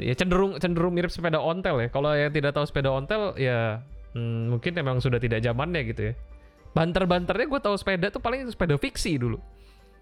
ya 0.00 0.14
cenderung 0.16 0.56
cenderung 0.56 0.96
mirip 0.96 1.12
sepeda 1.12 1.38
ontel 1.38 1.78
ya. 1.78 1.88
Kalau 1.88 2.10
yang 2.12 2.32
tidak 2.32 2.56
tahu 2.56 2.64
sepeda 2.64 2.90
ontel 2.90 3.36
ya 3.36 3.84
hmm, 4.16 4.56
mungkin 4.56 4.72
memang 4.74 4.96
sudah 4.98 5.20
tidak 5.20 5.44
zamannya 5.44 5.84
gitu 5.86 6.02
ya. 6.10 6.14
Banter-banternya 6.70 7.46
gue 7.46 7.60
tahu 7.60 7.76
sepeda 7.76 8.08
tuh 8.08 8.22
paling 8.22 8.46
sepeda 8.48 8.78
fiksi 8.78 9.18
dulu. 9.18 9.38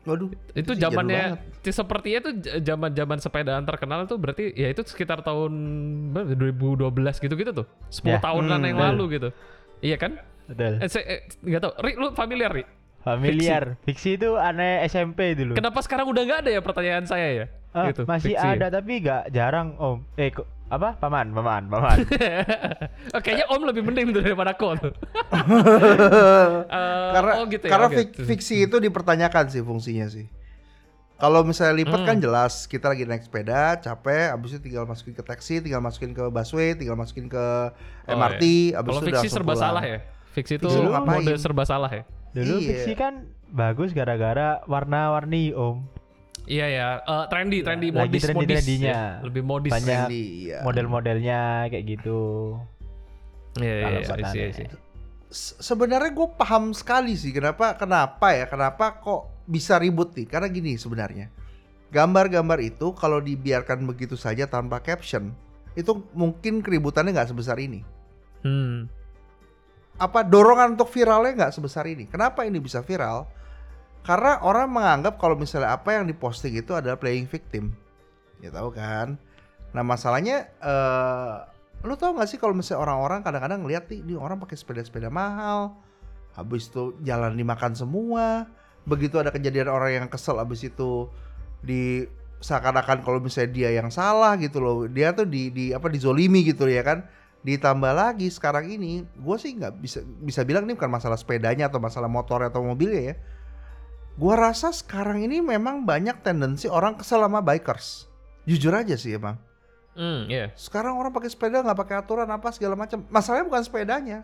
Waduh, 0.07 0.31
itu 0.57 0.73
zamannya 0.73 1.37
sepertinya 1.69 2.31
tuh 2.31 2.33
zaman-zaman 2.65 3.19
sepedaan 3.21 3.65
terkenal 3.67 4.09
tuh 4.09 4.17
berarti 4.17 4.55
ya 4.57 4.73
itu 4.73 4.81
sekitar 4.87 5.21
tahun 5.21 5.53
berapa, 6.15 6.33
2012 6.89 7.19
gitu-gitu 7.19 7.51
tuh. 7.53 7.67
10 7.93 8.17
Ya. 8.17 8.21
tahunan 8.23 8.57
Hmm, 8.63 8.69
yang 8.73 8.79
betul. 8.79 8.89
lalu 8.95 9.05
gitu. 9.19 9.29
Iya 9.85 9.97
kan? 10.01 10.13
Betul. 10.49 10.81
eh, 10.81 10.89
eh, 11.05 11.21
nggak 11.45 11.61
tahu. 11.61 11.73
Ri, 11.85 11.93
lu 12.01 12.09
familiar 12.17 12.49
Ri? 12.49 12.65
Familiar. 13.11 13.65
Fiksi 13.83 14.11
itu 14.15 14.35
aneh 14.35 14.85
SMP 14.85 15.33
dulu. 15.33 15.53
kenapa 15.53 15.81
sekarang 15.81 16.07
udah 16.07 16.23
nggak 16.23 16.39
ada 16.43 16.51
ya 16.51 16.61
pertanyaan 16.61 17.05
saya 17.05 17.29
ya 17.35 17.47
Ah, 17.71 17.89
Gitu, 17.89 18.03
masih 18.05 18.33
fiksi 18.33 18.43
ya? 18.43 18.55
ada 18.55 18.67
tapi 18.71 18.93
nggak 18.99 19.23
jarang 19.29 19.77
om. 19.77 20.01
Eh 20.15 20.29
kok 20.31 20.45
apa? 20.69 20.97
Paman, 20.97 21.31
paman, 21.31 21.63
paman. 21.67 21.97
Oh, 23.15 23.21
kayaknya 23.21 23.47
om 23.47 23.63
lebih 23.63 23.81
mending 23.83 24.11
tuh 24.11 24.21
daripada 24.21 24.53
tuh 24.53 24.93
Eh, 26.69 27.11
karena 27.11 27.33
oh 27.35 27.45
gitu 27.47 27.65
ya, 27.65 27.71
karena 27.71 27.87
oh 27.87 27.91
fik- 27.91 28.13
gitu. 28.15 28.23
fiksi 28.27 28.57
itu 28.63 28.77
dipertanyakan 28.79 29.49
sih 29.49 29.61
fungsinya 29.61 30.07
sih. 30.07 30.27
Kalau 31.15 31.43
misalnya 31.43 31.75
lipat 31.77 31.99
Hmm. 31.99 32.07
kan 32.07 32.17
jelas 32.19 32.65
kita 32.65 32.89
lagi 32.89 33.03
naik 33.03 33.21
sepeda, 33.21 33.75
capek, 33.77 34.31
abis 34.31 34.55
itu 34.55 34.61
tinggal 34.65 34.87
masukin 34.87 35.13
ke 35.13 35.23
taksi, 35.23 35.59
tinggal 35.59 35.81
masukin 35.81 36.13
ke 36.13 36.25
busway, 36.25 36.73
tinggal 36.73 36.95
masukin 36.95 37.27
ke 37.27 37.45
Oh, 38.07 38.13
MRT, 38.13 38.43
iya. 38.71 38.79
abis 38.79 38.87
Kalau 38.89 39.01
itu 39.03 39.09
fiksi 39.13 39.29
serba 39.29 39.51
pulang. 39.51 39.63
salah 39.65 39.83
ya 39.83 39.99
fiksi 40.31 40.55
itu 40.57 40.69
Fiksi 40.69 40.87
mode 40.87 41.33
serba 41.37 41.65
salah 41.65 41.91
ya 41.91 42.05
Dulu 42.31 42.55
Iya. 42.57 42.67
fiksi 42.69 42.93
kan 42.95 43.15
bagus 43.49 43.91
gara-gara 43.91 44.61
warna-warni 44.65 45.53
om. 45.53 45.85
Iya 46.45 46.67
ya, 46.67 46.87
eh, 46.99 47.25
trendy, 47.29 47.61
trendy, 47.61 47.89
Lagi 47.89 47.97
modis, 47.99 48.09
modis, 48.09 48.25
trendy-trendinya. 48.27 48.89
ya. 48.89 49.03
lebih 49.21 49.43
modis. 49.43 49.69
Banyak 49.71 49.85
Trendy, 50.07 50.25
iya. 50.47 50.59
Model-modelnya 50.63 51.41
kayak 51.69 51.85
gitu. 51.87 52.21
Iya, 53.55 53.75
iya, 53.75 53.89
iya, 53.95 54.01
buat 54.03 54.17
I 54.19 54.25
see, 54.25 54.39
I 54.39 54.45
aneh. 54.45 54.55
see. 54.55 54.67
Se- 55.29 55.57
Sebenarnya 55.59 56.09
gue 56.09 56.29
paham 56.33 56.73
sekali 56.73 57.13
sih 57.13 57.31
kenapa 57.31 57.75
kenapa 57.75 58.33
ya 58.33 58.45
kenapa 58.45 58.97
kok 58.97 59.45
bisa 59.45 59.77
ribut 59.77 60.15
nih 60.15 60.25
karena 60.25 60.47
gini 60.47 60.73
sebenarnya 60.75 61.29
gambar-gambar 61.87 62.57
itu 62.59 62.93
kalau 62.93 63.19
dibiarkan 63.19 63.85
begitu 63.85 64.15
saja 64.15 64.45
tanpa 64.45 64.79
caption 64.79 65.37
itu 65.75 65.93
mungkin 66.13 66.61
keributannya 66.61 67.13
nggak 67.13 67.29
sebesar 67.29 67.57
ini 67.59 67.85
Hmm. 68.41 68.89
Apa 69.99 70.23
dorongan 70.23 70.79
untuk 70.79 70.89
viralnya 70.95 71.35
nggak 71.35 71.53
sebesar 71.59 71.85
ini. 71.91 72.07
Kenapa 72.07 72.47
ini 72.47 72.63
bisa 72.63 72.81
viral? 72.87 73.27
Karena 74.07 74.41
orang 74.41 74.71
menganggap 74.71 75.19
kalau 75.19 75.35
misalnya 75.35 75.75
apa 75.75 75.99
yang 75.99 76.07
diposting 76.07 76.55
itu 76.55 76.73
adalah 76.73 76.97
playing 76.97 77.27
victim. 77.27 77.75
Ya 78.39 78.55
tahu 78.55 78.71
kan? 78.71 79.19
Nah 79.75 79.83
masalahnya, 79.85 80.49
eh 80.63 81.35
lu 81.85 81.95
tahu 81.95 82.19
nggak 82.19 82.29
sih 82.31 82.39
kalau 82.41 82.55
misalnya 82.55 82.89
orang-orang 82.89 83.21
kadang-kadang 83.23 83.59
ngeliat 83.63 83.85
nih, 83.91 84.01
ini 84.03 84.15
orang 84.19 84.39
pakai 84.43 84.59
sepeda-sepeda 84.59 85.11
mahal, 85.11 85.79
habis 86.35 86.67
itu 86.71 86.95
jalan 87.07 87.39
dimakan 87.39 87.75
semua, 87.75 88.51
begitu 88.83 89.19
ada 89.19 89.31
kejadian 89.31 89.71
orang 89.71 89.91
yang 89.95 90.07
kesel, 90.11 90.43
habis 90.43 90.67
itu 90.67 91.07
di 91.63 92.07
seakan-akan 92.39 93.03
kalau 93.03 93.19
misalnya 93.19 93.51
dia 93.51 93.71
yang 93.75 93.91
salah 93.91 94.35
gitu 94.39 94.63
loh, 94.63 94.87
dia 94.91 95.15
tuh 95.15 95.27
di, 95.27 95.51
di 95.51 95.65
apa 95.71 95.87
dizolimi 95.91 96.47
gitu 96.47 96.67
ya 96.67 96.83
kan? 96.83 97.07
Ditambah 97.49 97.93
lagi 97.97 98.29
sekarang 98.29 98.69
ini, 98.69 99.09
gue 99.09 99.37
sih 99.41 99.57
nggak 99.57 99.81
bisa 99.81 100.05
bisa 100.05 100.45
bilang 100.45 100.69
ini 100.69 100.77
bukan 100.77 100.93
masalah 100.93 101.17
sepedanya 101.17 101.73
atau 101.73 101.81
masalah 101.81 102.13
motor 102.13 102.45
atau 102.45 102.61
mobilnya 102.61 103.15
ya. 103.15 103.17
Gua 104.19 104.35
rasa 104.35 104.75
sekarang 104.75 105.23
ini 105.23 105.39
memang 105.39 105.87
banyak 105.87 106.27
tendensi 106.27 106.67
orang 106.67 106.99
kesel 106.99 107.23
sama 107.23 107.39
bikers. 107.39 108.11
Jujur 108.51 108.75
aja 108.75 108.99
sih 108.99 109.15
emang. 109.15 109.39
Hmm, 109.95 110.27
iya. 110.27 110.51
Sekarang 110.59 110.99
orang 110.99 111.15
pakai 111.15 111.31
sepeda 111.31 111.63
nggak 111.63 111.79
pakai 111.79 112.03
aturan 112.03 112.27
apa 112.27 112.51
segala 112.51 112.75
macam. 112.75 113.07
Masalahnya 113.15 113.47
bukan 113.47 113.63
sepedanya. 113.63 114.19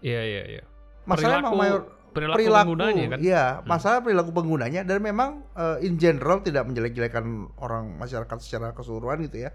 Iya, 0.00 0.22
iya, 0.24 0.42
iya. 0.48 0.62
Masalahnya 1.04 1.44
emang 1.44 1.60
mayor 1.60 1.80
perilaku, 2.12 2.36
perilaku 2.40 2.64
penggunanya 2.72 3.04
kan. 3.04 3.18
Iya, 3.20 3.44
masalah 3.68 3.98
perilaku 4.00 4.30
penggunanya 4.32 4.80
dan 4.88 4.98
memang 5.04 5.30
eh, 5.60 5.84
in 5.84 6.00
general 6.00 6.40
tidak 6.40 6.64
menjelek-jelekan 6.64 7.52
orang 7.60 7.92
masyarakat 8.00 8.38
secara 8.40 8.72
keseluruhan 8.72 9.20
gitu 9.28 9.44
ya. 9.44 9.52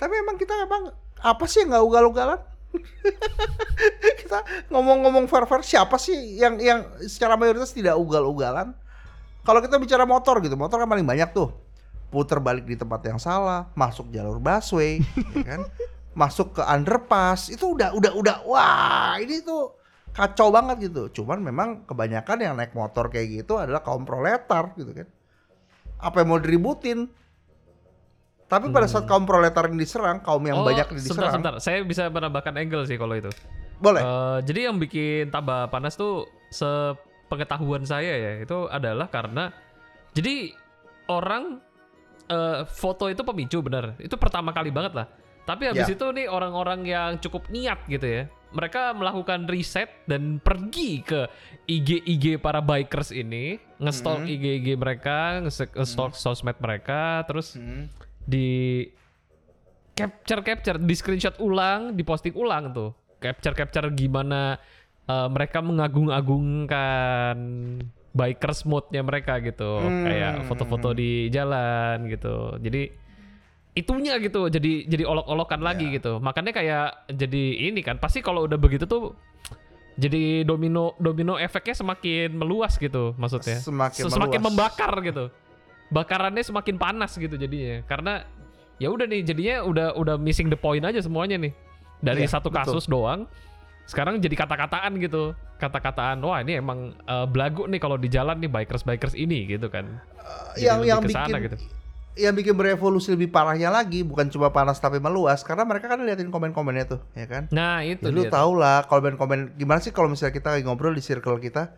Tapi 0.00 0.14
emang 0.16 0.40
kita 0.40 0.64
emang 0.64 0.96
apa 1.20 1.44
sih 1.44 1.60
nggak 1.68 1.84
ugal-ugalan? 1.84 2.40
kita 4.24 4.38
ngomong-ngomong 4.72 5.28
fair-fair 5.28 5.60
siapa 5.60 6.00
sih 6.00 6.40
yang 6.40 6.56
yang 6.56 6.88
secara 7.04 7.36
mayoritas 7.36 7.76
tidak 7.76 8.00
ugal-ugalan? 8.00 8.72
Kalau 9.44 9.60
kita 9.60 9.76
bicara 9.76 10.08
motor 10.08 10.40
gitu, 10.40 10.56
motor 10.56 10.80
kan 10.80 10.88
paling 10.88 11.04
banyak 11.04 11.28
tuh. 11.36 11.52
Puter 12.10 12.42
balik 12.42 12.66
di 12.66 12.74
tempat 12.74 13.06
yang 13.06 13.20
salah, 13.22 13.70
masuk 13.78 14.10
jalur 14.10 14.42
busway, 14.42 14.98
ya 15.36 15.44
kan? 15.44 15.62
Masuk 16.10 16.58
ke 16.58 16.62
underpass, 16.64 17.52
itu 17.52 17.76
udah 17.76 17.94
udah 17.94 18.12
udah 18.18 18.36
wah, 18.48 19.14
ini 19.20 19.44
tuh 19.44 19.78
kacau 20.10 20.50
banget 20.50 20.90
gitu. 20.90 21.22
Cuman 21.22 21.38
memang 21.38 21.86
kebanyakan 21.86 22.38
yang 22.40 22.54
naik 22.58 22.74
motor 22.74 23.08
kayak 23.12 23.44
gitu 23.44 23.62
adalah 23.62 23.84
kaum 23.84 24.02
proletar 24.02 24.74
gitu 24.74 24.90
kan. 24.90 25.08
Apa 26.02 26.24
yang 26.24 26.28
mau 26.34 26.40
diributin? 26.42 27.06
Tapi 28.50 28.66
pada 28.68 28.84
saat 28.84 29.06
kaum 29.06 29.22
proletar 29.22 29.64
ini 29.64 29.78
diserang, 29.78 30.18
kaum 30.18 30.42
yang 30.42 30.58
Oh, 30.58 30.66
banyak 30.66 30.90
ini 30.90 30.98
sebentar, 30.98 31.30
diserang, 31.30 31.32
sebentar. 31.32 31.54
Saya 31.60 31.78
bisa 31.82 32.02
menambahkan 32.06 32.54
angle 32.56 32.82
sih 32.82 32.96
kalau 32.96 33.14
itu. 33.14 33.30
boleh. 33.78 34.02
Eh, 34.02 34.38
jadi 34.44 34.60
yang 34.66 34.76
bikin 34.76 35.30
tambah 35.30 35.70
panas 35.70 35.94
tuh 35.94 36.28
sepengetahuan 36.50 37.82
saya 37.82 38.12
ya 38.12 38.32
itu 38.40 38.66
adalah 38.66 39.06
karena 39.06 39.54
jadi 40.12 40.52
orang 41.06 41.62
eh, 42.26 42.60
foto 42.66 43.06
itu 43.06 43.22
pemicu 43.22 43.58
benar 43.60 43.96
itu 43.96 44.12
pertama 44.14 44.50
kali 44.50 44.68
banget 44.68 44.92
lah 44.94 45.06
tapi 45.42 45.66
habis 45.66 45.88
Ya. 45.88 45.94
itu 45.94 46.06
nih 46.08 46.26
orang-orang 46.26 46.80
yang 46.84 47.10
cukup 47.18 47.48
niat 47.48 47.86
gitu 47.86 48.04
ya 48.04 48.22
mereka 48.50 48.90
melakukan 48.92 49.46
riset 49.46 49.88
dan 50.04 50.38
pergi 50.38 51.00
ke 51.00 51.30
IG 51.64 51.88
IG 52.04 52.24
para 52.36 52.58
bikers 52.60 53.10
ini 53.10 53.56
nge-stalk 53.78 54.20
Mhm. 54.20 54.28
IG 54.28 54.44
IG 54.56 54.68
mereka 54.74 55.16
nge- 55.40 55.72
nge-stalk 55.72 56.12
sosmed 56.12 56.58
mereka 56.58 57.22
terus 57.24 57.54
Hmm. 57.54 57.86
Di 58.30 58.86
capture 59.92 60.40
capture 60.40 60.78
di 60.78 60.94
screenshot 60.94 61.36
ulang 61.38 61.92
di 61.92 62.02
posting 62.02 62.32
ulang 62.32 62.70
tuh 62.70 62.90
capture 63.18 63.52
capture 63.52 63.90
gimana 63.92 64.56
uh, 65.04 65.26
mereka 65.26 65.60
mengagung-agungkan 65.60 67.36
bikers 68.10 68.64
mode-nya 68.64 69.02
mereka 69.02 69.38
gitu 69.38 69.78
Hmm. 69.78 70.02
kayak 70.04 70.32
foto-foto 70.44 70.90
di 70.92 71.28
jalan 71.28 72.06
gitu 72.06 72.58
jadi 72.58 72.90
itunya 73.70 74.18
gitu 74.18 74.46
jadi 74.46 74.82
jadi 74.84 75.04
olok-olokan 75.04 75.60
lagi 75.60 75.86
Ya. 75.88 75.94
gitu 75.96 76.18
makanya 76.18 76.50
kayak 76.52 76.86
jadi 77.08 77.44
ini 77.68 77.80
kan 77.80 77.98
pasti 77.98 78.18
kalau 78.18 78.42
udah 78.44 78.58
begitu 78.58 78.82
tuh 78.84 79.14
jadi 79.94 80.42
domino 80.42 80.96
domino 80.96 81.36
efeknya 81.36 81.76
semakin 81.76 82.32
meluas 82.32 82.74
gitu 82.74 83.14
maksudnya 83.14 83.60
Semakin 83.60 84.02
Se- 84.02 84.10
semakin 84.10 84.38
meluas. 84.38 84.48
membakar 84.48 84.92
gitu 85.04 85.24
bakarannya 85.90 86.42
semakin 86.42 86.78
panas 86.78 87.14
gitu 87.14 87.34
jadinya. 87.34 87.82
Karena 87.84 88.24
ya 88.80 88.88
udah 88.88 89.04
nih 89.04 89.20
jadinya 89.26 89.66
udah 89.66 89.86
udah 89.98 90.16
missing 90.16 90.48
the 90.48 90.56
point 90.56 90.82
aja 90.82 91.02
semuanya 91.02 91.36
nih. 91.36 91.52
Dari 92.00 92.24
Iya, 92.24 92.40
satu 92.40 92.48
betul. 92.48 92.64
kasus 92.80 92.88
doang 92.88 93.28
sekarang 93.84 94.22
jadi 94.22 94.38
kata-kataan 94.38 94.96
gitu. 95.02 95.34
Kata-kataan 95.60 96.22
wah 96.24 96.40
ini 96.40 96.56
emang 96.56 96.94
eh, 97.04 97.26
belagu 97.28 97.66
nih 97.68 97.76
kalau 97.82 97.98
di 98.00 98.08
jalan 98.08 98.38
nih 98.40 98.48
bikers 98.48 98.86
bikers 98.86 99.12
ini 99.18 99.44
gitu 99.50 99.68
kan. 99.68 100.00
Jadi 100.56 100.64
yang 100.64 100.80
yang 100.86 101.00
bikin 101.02 101.36
gitu. 101.50 101.58
yang 102.18 102.34
bikin 102.34 102.54
berevolusi 102.58 103.14
lebih 103.14 103.30
parahnya 103.30 103.70
lagi 103.70 104.02
bukan 104.02 104.30
cuma 104.30 104.50
panas 104.50 104.78
tapi 104.82 104.98
meluas 104.98 105.42
karena 105.46 105.62
mereka 105.62 105.86
kan 105.90 106.02
liatin 106.02 106.30
komen-komennya 106.30 106.84
tuh 106.86 107.00
ya 107.18 107.26
kan? 107.26 107.42
Nah 107.52 107.82
itu 107.84 108.08
Ya, 108.08 108.14
lu 108.14 108.26
tau 108.30 108.54
lah 108.56 108.86
komen-komen 108.86 109.58
gimana 109.58 109.82
sih 109.82 109.90
kalau 109.92 110.10
misalnya 110.10 110.34
kita 110.34 110.48
lagi 110.54 110.64
ngobrol 110.66 110.94
di 110.94 111.02
circle 111.02 111.38
kita 111.38 111.70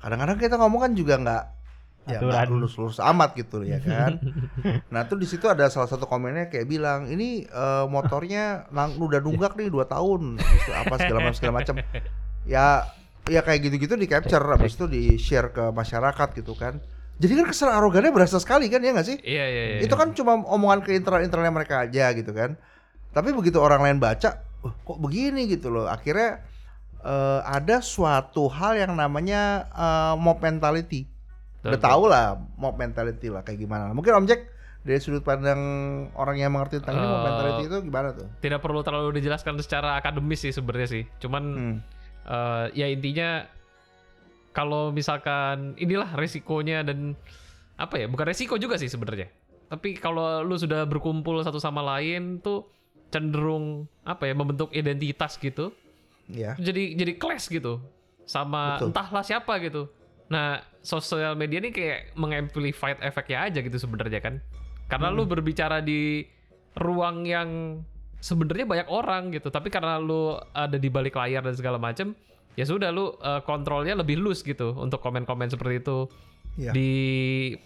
kadang-kadang 0.00 0.36
kita 0.38 0.54
ngomong 0.58 0.80
kan 0.86 0.92
juga 0.92 1.14
nggak 1.18 1.42
ya 2.06 2.22
Aturan. 2.22 2.46
lulus-lulus 2.54 3.02
amat 3.02 3.34
gitu 3.34 3.66
ya 3.66 3.82
kan 3.82 4.22
nah 4.94 5.04
tuh 5.10 5.18
di 5.18 5.26
situ 5.26 5.50
ada 5.50 5.66
salah 5.66 5.90
satu 5.90 6.06
komennya 6.06 6.46
kayak 6.46 6.70
bilang 6.70 7.10
ini 7.10 7.42
eh, 7.44 7.84
motornya 7.90 8.70
nang, 8.70 8.94
udah 8.96 9.18
nunggak 9.18 9.58
nih 9.58 9.68
dua 9.68 9.90
tahun 9.90 10.38
apa 10.86 10.94
segala 11.02 11.18
macam 11.26 11.36
segala 11.36 11.54
macam 11.60 11.74
ya 12.46 12.86
ya 13.26 13.42
kayak 13.42 13.60
gitu-gitu 13.70 13.94
di 13.98 14.06
capture 14.06 14.42
habis 14.46 14.78
itu 14.78 14.86
di 14.86 15.18
share 15.18 15.50
ke 15.50 15.74
masyarakat 15.74 16.28
gitu 16.38 16.54
kan. 16.54 16.78
Jadi 17.16 17.32
kan 17.32 17.46
kesan 17.48 17.70
arogannya 17.72 18.12
berasa 18.12 18.38
sekali 18.38 18.68
kan 18.68 18.84
ya 18.84 18.92
nggak 18.94 19.06
sih? 19.08 19.18
Iya 19.24 19.44
iya 19.50 19.64
iya. 19.76 19.78
Itu 19.82 19.98
kan 19.98 20.14
cuma 20.14 20.38
omongan 20.46 20.84
ke 20.84 20.94
internal-internalnya 20.94 21.54
mereka 21.54 21.74
aja 21.82 22.12
gitu 22.14 22.30
kan. 22.30 22.54
Tapi 23.10 23.32
begitu 23.32 23.56
orang 23.58 23.80
lain 23.82 23.98
baca, 23.98 24.44
"Wah, 24.62 24.74
kok 24.76 24.98
begini 25.00 25.48
gitu 25.48 25.72
loh. 25.72 25.88
Akhirnya 25.88 26.44
eh, 27.02 27.40
ada 27.42 27.80
suatu 27.82 28.46
hal 28.52 28.78
yang 28.78 28.92
namanya 28.94 29.66
eh, 29.74 30.14
mob 30.20 30.38
mentality. 30.38 31.08
Udah 31.68 31.80
tau 31.80 32.02
lah 32.04 32.24
mob 32.54 32.74
mentality 32.74 33.28
lah 33.28 33.40
kayak 33.40 33.58
gimana. 33.58 33.90
Mungkin 33.90 34.12
Om 34.14 34.26
Jack 34.26 34.46
dari 34.80 34.96
sudut 34.96 35.20
pandang 35.20 35.58
orang 36.12 36.36
yang 36.36 36.50
mengerti 36.50 36.78
tentang 36.78 36.96
ini 36.96 37.06
mob 37.06 37.16
Eh, 37.16 37.24
mentality 37.24 37.62
itu 37.64 37.78
gimana 37.82 38.08
tuh? 38.12 38.26
tidak 38.38 38.60
perlu 38.60 38.80
terlalu 38.80 39.08
dijelaskan 39.14 39.58
secara 39.58 39.96
akademis 39.96 40.40
sih 40.40 40.52
sebenarnya 40.52 40.88
sih. 40.88 41.04
Cuman 41.16 41.42
Hmm. 41.52 41.76
eh, 42.24 42.64
ya 42.74 42.86
intinya 42.86 43.46
kalau 44.50 44.88
misalkan 44.88 45.76
inilah 45.76 46.14
resikonya 46.14 46.80
dan 46.80 47.12
apa 47.76 47.98
ya 47.98 48.06
bukan 48.06 48.24
resiko 48.24 48.56
juga 48.56 48.74
sih 48.74 48.88
sebenarnya 48.88 49.28
tapi 49.66 49.94
kalau 49.94 50.40
lu 50.40 50.56
sudah 50.56 50.82
berkumpul 50.82 51.36
satu 51.38 51.58
sama 51.58 51.84
lain 51.84 52.40
tuh 52.40 52.64
cenderung 53.06 53.84
apa 54.00 54.24
ya 54.24 54.32
membentuk 54.32 54.72
identitas 54.72 55.36
gitu 55.36 55.74
Ya. 56.26 56.56
jadi 56.56 56.96
jadi 56.96 57.12
clash 57.14 57.46
gitu 57.46 57.78
sama 58.24 58.74
Betul. 58.74 58.90
entahlah 58.90 59.22
siapa 59.22 59.52
gitu 59.60 59.86
nah 60.26 60.62
sosial 60.82 61.38
media 61.38 61.62
ini 61.62 61.70
kayak 61.70 62.14
mengamplify 62.18 62.94
efeknya 62.98 63.46
aja 63.46 63.58
gitu 63.62 63.78
sebenarnya 63.78 64.20
kan 64.22 64.34
karena 64.86 65.10
lu 65.10 65.26
berbicara 65.26 65.82
di 65.82 66.26
ruang 66.78 67.26
yang 67.26 67.82
sebenarnya 68.18 68.66
banyak 68.66 68.88
orang 68.90 69.30
gitu 69.34 69.50
tapi 69.50 69.70
karena 69.70 69.98
lu 69.98 70.34
ada 70.54 70.78
di 70.78 70.88
balik 70.90 71.14
layar 71.14 71.42
dan 71.42 71.54
segala 71.54 71.78
macem 71.78 72.14
ya 72.58 72.64
sudah 72.66 72.90
lu 72.90 73.14
uh, 73.22 73.42
kontrolnya 73.46 73.94
lebih 73.94 74.18
loose 74.18 74.42
gitu 74.42 74.74
untuk 74.78 74.98
komen-komen 75.02 75.50
seperti 75.50 75.82
itu 75.82 76.10
Iya. 76.56 76.72
di 76.72 76.90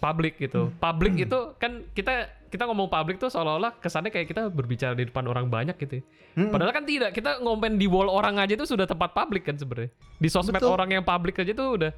publik 0.03 0.35
gitu 0.35 0.67
publik 0.75 1.15
itu 1.15 1.55
kan 1.55 1.87
kita 1.95 2.27
kita 2.51 2.67
ngomong 2.67 2.91
publik 2.91 3.15
tuh 3.15 3.31
seolah-olah 3.31 3.79
kesannya 3.79 4.11
kayak 4.11 4.27
kita 4.27 4.51
berbicara 4.51 4.91
di 4.91 5.07
depan 5.07 5.23
orang 5.31 5.47
banyak 5.47 5.79
gitu 5.79 6.03
ya. 6.03 6.05
Hmm. 6.35 6.51
Padahal 6.51 6.75
kan 6.75 6.83
tidak, 6.83 7.15
kita 7.15 7.39
ngomen 7.39 7.79
di 7.79 7.87
wall 7.87 8.11
orang 8.11 8.43
aja 8.43 8.59
itu 8.59 8.67
sudah 8.67 8.83
tempat 8.83 9.15
publik 9.15 9.47
kan 9.47 9.55
sebenarnya. 9.55 9.87
Di 10.19 10.27
sosmed 10.27 10.59
Betul. 10.59 10.75
orang 10.75 10.91
yang 10.91 11.03
publik 11.07 11.39
aja 11.39 11.55
tuh 11.55 11.79
udah 11.79 11.91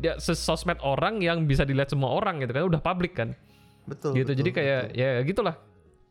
ya, 0.00 0.16
ses- 0.20 0.40
sosmed 0.40 0.78
orang 0.80 1.20
yang 1.20 1.44
bisa 1.44 1.64
dilihat 1.66 1.90
semua 1.90 2.14
orang 2.14 2.40
gitu 2.40 2.52
kan 2.52 2.64
udah 2.66 2.80
publik 2.80 3.12
kan. 3.16 3.34
Betul. 3.88 4.14
gitu. 4.14 4.32
betul, 4.32 4.38
Jadi 4.44 4.50
kayak 4.52 4.82
betul. 4.92 5.00
ya 5.00 5.08
gitulah. 5.26 5.56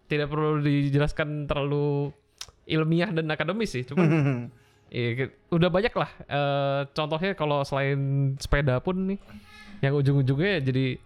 Tidak 0.09 0.25
perlu 0.25 0.59
dijelaskan 0.65 1.45
terlalu 1.45 2.09
ilmiah 2.65 3.09
dan 3.13 3.29
akademis 3.29 3.69
sih. 3.73 3.83
Cuman 3.85 4.07
ya, 4.93 5.29
udah 5.53 5.69
banyak 5.69 5.93
lah 5.93 6.09
eh, 6.25 6.81
contohnya 6.93 7.37
kalau 7.37 7.61
selain 7.61 8.33
sepeda 8.41 8.81
pun 8.81 9.13
nih 9.13 9.19
yang 9.79 9.93
ujung-ujungnya 9.95 10.59
jadi 10.59 10.99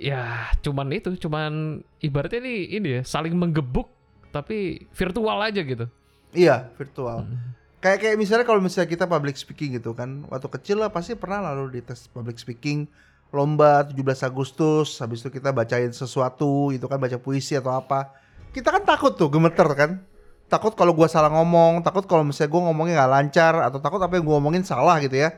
ya 0.00 0.48
cuman 0.64 0.96
itu 0.96 1.12
cuman 1.20 1.82
ibaratnya 2.00 2.40
nih 2.40 2.58
ini 2.80 2.88
ya 3.00 3.02
saling 3.04 3.36
menggebuk 3.36 3.88
tapi 4.30 4.86
virtual 4.94 5.42
aja 5.42 5.60
gitu. 5.60 5.90
Iya, 6.30 6.70
virtual. 6.78 7.26
Hmm. 7.26 7.58
Kayak 7.80 7.98
kayak 8.04 8.16
misalnya 8.20 8.44
kalau 8.44 8.60
misalnya 8.60 8.92
kita 8.92 9.08
public 9.08 9.40
speaking 9.40 9.80
gitu 9.80 9.96
kan, 9.96 10.28
waktu 10.28 10.52
kecil 10.52 10.84
lah 10.84 10.92
pasti 10.92 11.16
pernah 11.16 11.40
lalu 11.52 11.76
di 11.76 11.80
tes 11.80 12.04
public 12.12 12.36
speaking 12.36 12.84
lomba 13.32 13.86
17 13.88 14.26
Agustus, 14.26 14.98
habis 15.00 15.22
itu 15.24 15.30
kita 15.32 15.54
bacain 15.54 15.88
sesuatu, 15.88 16.74
itu 16.74 16.84
kan 16.84 16.98
baca 17.00 17.16
puisi 17.16 17.56
atau 17.56 17.72
apa. 17.72 18.10
Kita 18.50 18.68
kan 18.74 18.82
takut 18.82 19.14
tuh, 19.16 19.30
gemeter 19.30 19.64
kan. 19.72 20.02
Takut 20.50 20.74
kalau 20.74 20.90
gua 20.92 21.06
salah 21.06 21.30
ngomong, 21.30 21.80
takut 21.80 22.04
kalau 22.04 22.26
misalnya 22.26 22.50
gua 22.50 22.62
ngomongnya 22.68 22.94
nggak 23.00 23.12
lancar 23.16 23.54
atau 23.64 23.78
takut 23.78 24.02
apa 24.02 24.18
yang 24.18 24.26
gua 24.26 24.42
ngomongin 24.42 24.66
salah 24.66 24.98
gitu 24.98 25.14
ya. 25.16 25.30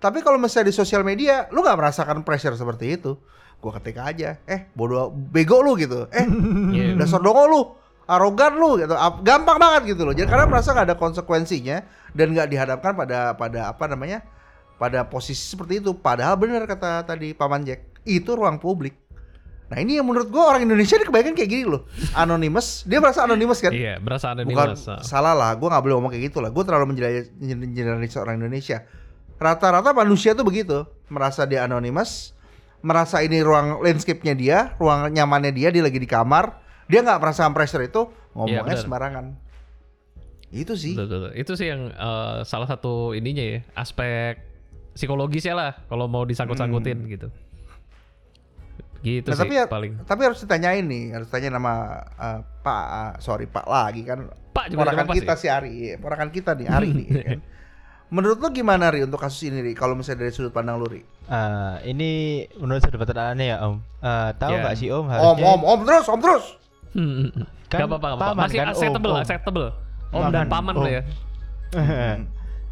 Tapi 0.00 0.24
kalau 0.24 0.40
misalnya 0.40 0.72
di 0.72 0.74
sosial 0.74 1.04
media, 1.04 1.46
lu 1.52 1.60
nggak 1.60 1.76
merasakan 1.76 2.24
pressure 2.24 2.56
seperti 2.56 2.96
itu. 2.96 3.20
Gua 3.60 3.76
ketik 3.76 4.00
aja, 4.00 4.40
eh 4.48 4.72
bodoh 4.72 5.12
bego 5.12 5.60
lu 5.60 5.76
gitu. 5.76 6.08
Eh 6.10 6.24
Iya. 6.76 6.96
dasar 6.96 7.20
dongo 7.20 7.44
lu 7.46 7.62
arogan 8.06 8.54
lu 8.56 8.78
gitu. 8.78 8.94
Gampang 9.22 9.58
banget 9.58 9.94
gitu 9.94 10.02
loh. 10.06 10.14
Jadi 10.14 10.30
karena 10.30 10.46
merasa 10.46 10.72
nggak 10.72 10.86
ada 10.94 10.96
konsekuensinya 10.96 11.82
dan 12.14 12.32
nggak 12.32 12.48
dihadapkan 12.48 12.92
pada 12.94 13.34
pada 13.34 13.70
apa 13.70 13.84
namanya 13.90 14.22
pada 14.78 15.04
posisi 15.06 15.42
seperti 15.42 15.82
itu. 15.82 15.92
Padahal 15.92 16.38
benar 16.38 16.64
kata 16.64 17.04
tadi 17.04 17.34
paman 17.34 17.66
Jack 17.66 18.02
itu 18.06 18.32
ruang 18.32 18.62
publik. 18.62 18.94
Nah 19.66 19.82
ini 19.82 19.98
yang 19.98 20.06
menurut 20.06 20.30
gua 20.30 20.54
orang 20.54 20.62
Indonesia 20.62 20.94
ini 20.94 21.10
kebanyakan 21.10 21.34
kayak 21.34 21.50
gini 21.50 21.64
loh. 21.66 21.90
Anonymous 22.14 22.86
dia 22.86 23.02
merasa 23.02 23.26
anonymous 23.26 23.58
kan? 23.58 23.74
Iya, 23.74 23.98
ada 23.98 24.46
di 24.46 24.54
bukan 24.54 24.78
masa. 24.78 25.02
salah 25.02 25.34
lah 25.34 25.50
gue 25.58 25.66
nggak 25.66 25.82
boleh 25.82 25.94
ngomong 25.98 26.12
kayak 26.14 26.24
gitu 26.30 26.38
lah. 26.38 26.54
Gue 26.54 26.62
terlalu 26.62 26.94
menjelajahi 26.94 28.18
orang 28.22 28.38
Indonesia. 28.38 28.86
Rata-rata 29.36 29.90
manusia 29.90 30.38
tuh 30.38 30.46
begitu. 30.46 30.86
Merasa 31.10 31.42
dia 31.50 31.66
anonymous 31.66 32.36
merasa 32.86 33.18
ini 33.24 33.42
ruang 33.42 33.82
landscape-nya 33.82 34.34
dia 34.38 34.58
ruang 34.78 35.10
nyamannya 35.10 35.50
dia 35.50 35.74
dia 35.74 35.82
lagi 35.82 35.98
di 35.98 36.06
kamar 36.06 36.65
dia 36.86 37.00
nggak 37.00 37.18
merasakan 37.18 37.50
pressure 37.50 37.82
itu 37.82 38.06
ngomongnya 38.32 38.62
benar. 38.64 38.78
sembarangan 38.78 39.26
itu 40.48 40.72
sih 40.72 40.92
Betul, 40.92 41.06
betul, 41.06 41.18
betul. 41.20 41.32
Itu 41.36 41.52
sih 41.54 41.66
yang 41.66 41.82
eh, 41.88 42.38
salah 42.42 42.64
satu 42.64 43.12
ininya 43.12 43.42
ya, 43.42 43.58
aspek 43.74 44.38
psikologisnya 44.92 45.52
lah 45.52 45.70
kalau 45.84 46.06
mau 46.06 46.22
disangkut-sangkutin 46.22 47.02
gitu. 47.06 47.28
Gitu 48.98 49.22
Nah, 49.24 49.36
sih 49.36 49.42
tapi 49.44 49.54
ya- 49.54 49.68
paling. 49.68 49.92
tapi 50.02 50.20
harus 50.24 50.40
ditanyain 50.40 50.82
nih 50.82 51.12
harus 51.12 51.28
tanya 51.28 51.52
nama 51.52 51.72
eh, 52.12 52.40
Pak 52.60 52.84
ah, 52.88 53.12
sorry 53.16 53.46
Pak 53.46 53.64
lagi 53.64 54.02
kan 54.02 54.26
Pak 54.50 54.66
juga 54.68 54.82
ponakan 54.82 54.94
tidak 54.96 55.06
apa 55.06 55.14
kita 55.16 55.34
si 55.36 55.46
Ari 55.46 55.72
ponakan 55.96 56.28
kita 56.28 56.50
nih 56.54 56.66
Ari 56.66 56.88
nih 56.92 57.06
ya 57.08 57.22
kan. 57.28 57.40
menurut 58.08 58.38
lo 58.38 58.48
gimana 58.48 58.86
Ri 58.88 59.02
untuk 59.02 59.18
kasus 59.18 59.42
ini 59.44 59.60
Ri 59.60 59.72
kalau 59.72 59.94
misalnya 59.94 60.24
dari 60.24 60.32
sudut 60.32 60.50
pandang 60.50 60.78
lu 60.78 60.86
Ri 60.86 61.02
Ah, 61.26 61.78
ini 61.82 62.10
menurut 62.56 62.78
sudut 62.80 62.98
pandang 62.98 63.30
aneh 63.32 63.46
ya 63.48 63.58
Om. 63.60 63.76
Ah, 64.00 64.30
tahu 64.32 64.52
Ya. 64.52 64.62
nggak 64.64 64.76
sih 64.76 64.88
Om 64.88 64.96
om 64.96 65.06
harusnya 65.08 65.44
om 65.44 65.60
om 65.62 65.80
terus 65.82 66.06
om 66.08 66.18
terus 66.18 66.44
Hmm. 66.96 67.28
Kan 67.68 67.78
Gak 67.84 67.88
apa-apa, 67.92 68.06
gak 68.08 68.16
apa-apa. 68.16 68.40
Masih 68.40 68.58
kan, 68.58 68.68
acceptable, 68.72 69.12
om, 69.12 69.16
om. 69.16 69.22
acceptable. 69.22 69.68
Om 70.06 70.20
Paman, 70.22 70.32
dan 70.32 70.46
paman 70.48 70.74
om. 70.74 70.82
lah 70.86 70.92
ya. 70.96 71.02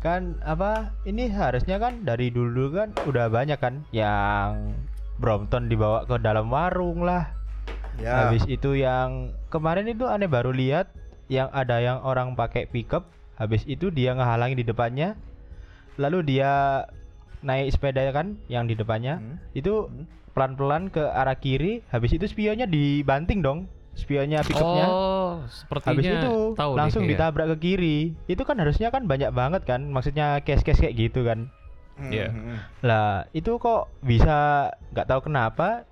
kan 0.05 0.37
apa 0.45 0.93
ini 1.09 1.33
harusnya 1.33 1.81
kan 1.81 2.05
dari 2.05 2.29
dulu 2.29 2.77
kan 2.77 2.93
udah 3.05 3.33
banyak 3.33 3.57
kan 3.57 3.85
yang 3.89 4.77
Brompton 5.17 5.69
dibawa 5.69 6.05
ke 6.05 6.17
dalam 6.21 6.49
warung 6.49 7.05
lah. 7.05 7.33
ya 7.97 8.27
Habis 8.29 8.45
itu 8.47 8.75
yang 8.75 9.33
kemarin 9.49 9.87
itu 9.89 10.05
aneh 10.05 10.27
baru 10.29 10.51
lihat 10.51 10.93
yang 11.33 11.49
ada 11.53 11.81
yang 11.81 12.05
orang 12.05 12.37
pakai 12.37 12.69
pickup, 12.69 13.09
habis 13.37 13.65
itu 13.65 13.89
dia 13.89 14.13
ngehalangi 14.13 14.61
di 14.61 14.67
depannya. 14.67 15.17
Lalu 15.97 16.37
dia 16.37 16.85
naik 17.41 17.73
sepeda 17.73 18.05
kan 18.11 18.37
yang 18.49 18.67
di 18.67 18.75
depannya. 18.77 19.21
Hmm. 19.21 19.37
Itu 19.53 19.89
Hmm. 19.89 20.05
pelan-pelan 20.35 20.91
ke 20.91 21.01
arah 21.01 21.39
kiri, 21.39 21.81
habis 21.89 22.11
itu 22.11 22.27
spionnya 22.27 22.67
dibanting 22.67 23.41
dong. 23.41 23.71
Spionnya 23.95 24.43
pickupnya. 24.43 24.87
Oh, 24.87 25.47
sepertinya 25.47 25.91
Habis 25.95 26.07
itu 26.11 26.33
tahu 26.59 26.73
langsung 26.75 27.03
nih, 27.03 27.15
iya. 27.15 27.17
ditabrak 27.17 27.47
ke 27.55 27.57
kiri. 27.59 27.99
Itu 28.27 28.43
kan 28.43 28.59
harusnya 28.59 28.91
kan 28.91 29.07
banyak 29.07 29.31
banget 29.31 29.63
kan. 29.65 29.87
Maksudnya 29.87 30.43
case-case 30.43 30.83
kayak 30.83 30.97
gitu 30.99 31.23
kan. 31.23 31.47
Iya. 31.95 32.27
Hmm, 32.29 32.43
hmm, 32.43 32.59
Lah, 32.83 33.31
itu 33.31 33.55
kok 33.57 33.87
bisa 34.03 34.71
nggak 34.91 35.07
tahu 35.07 35.31
kenapa 35.31 35.87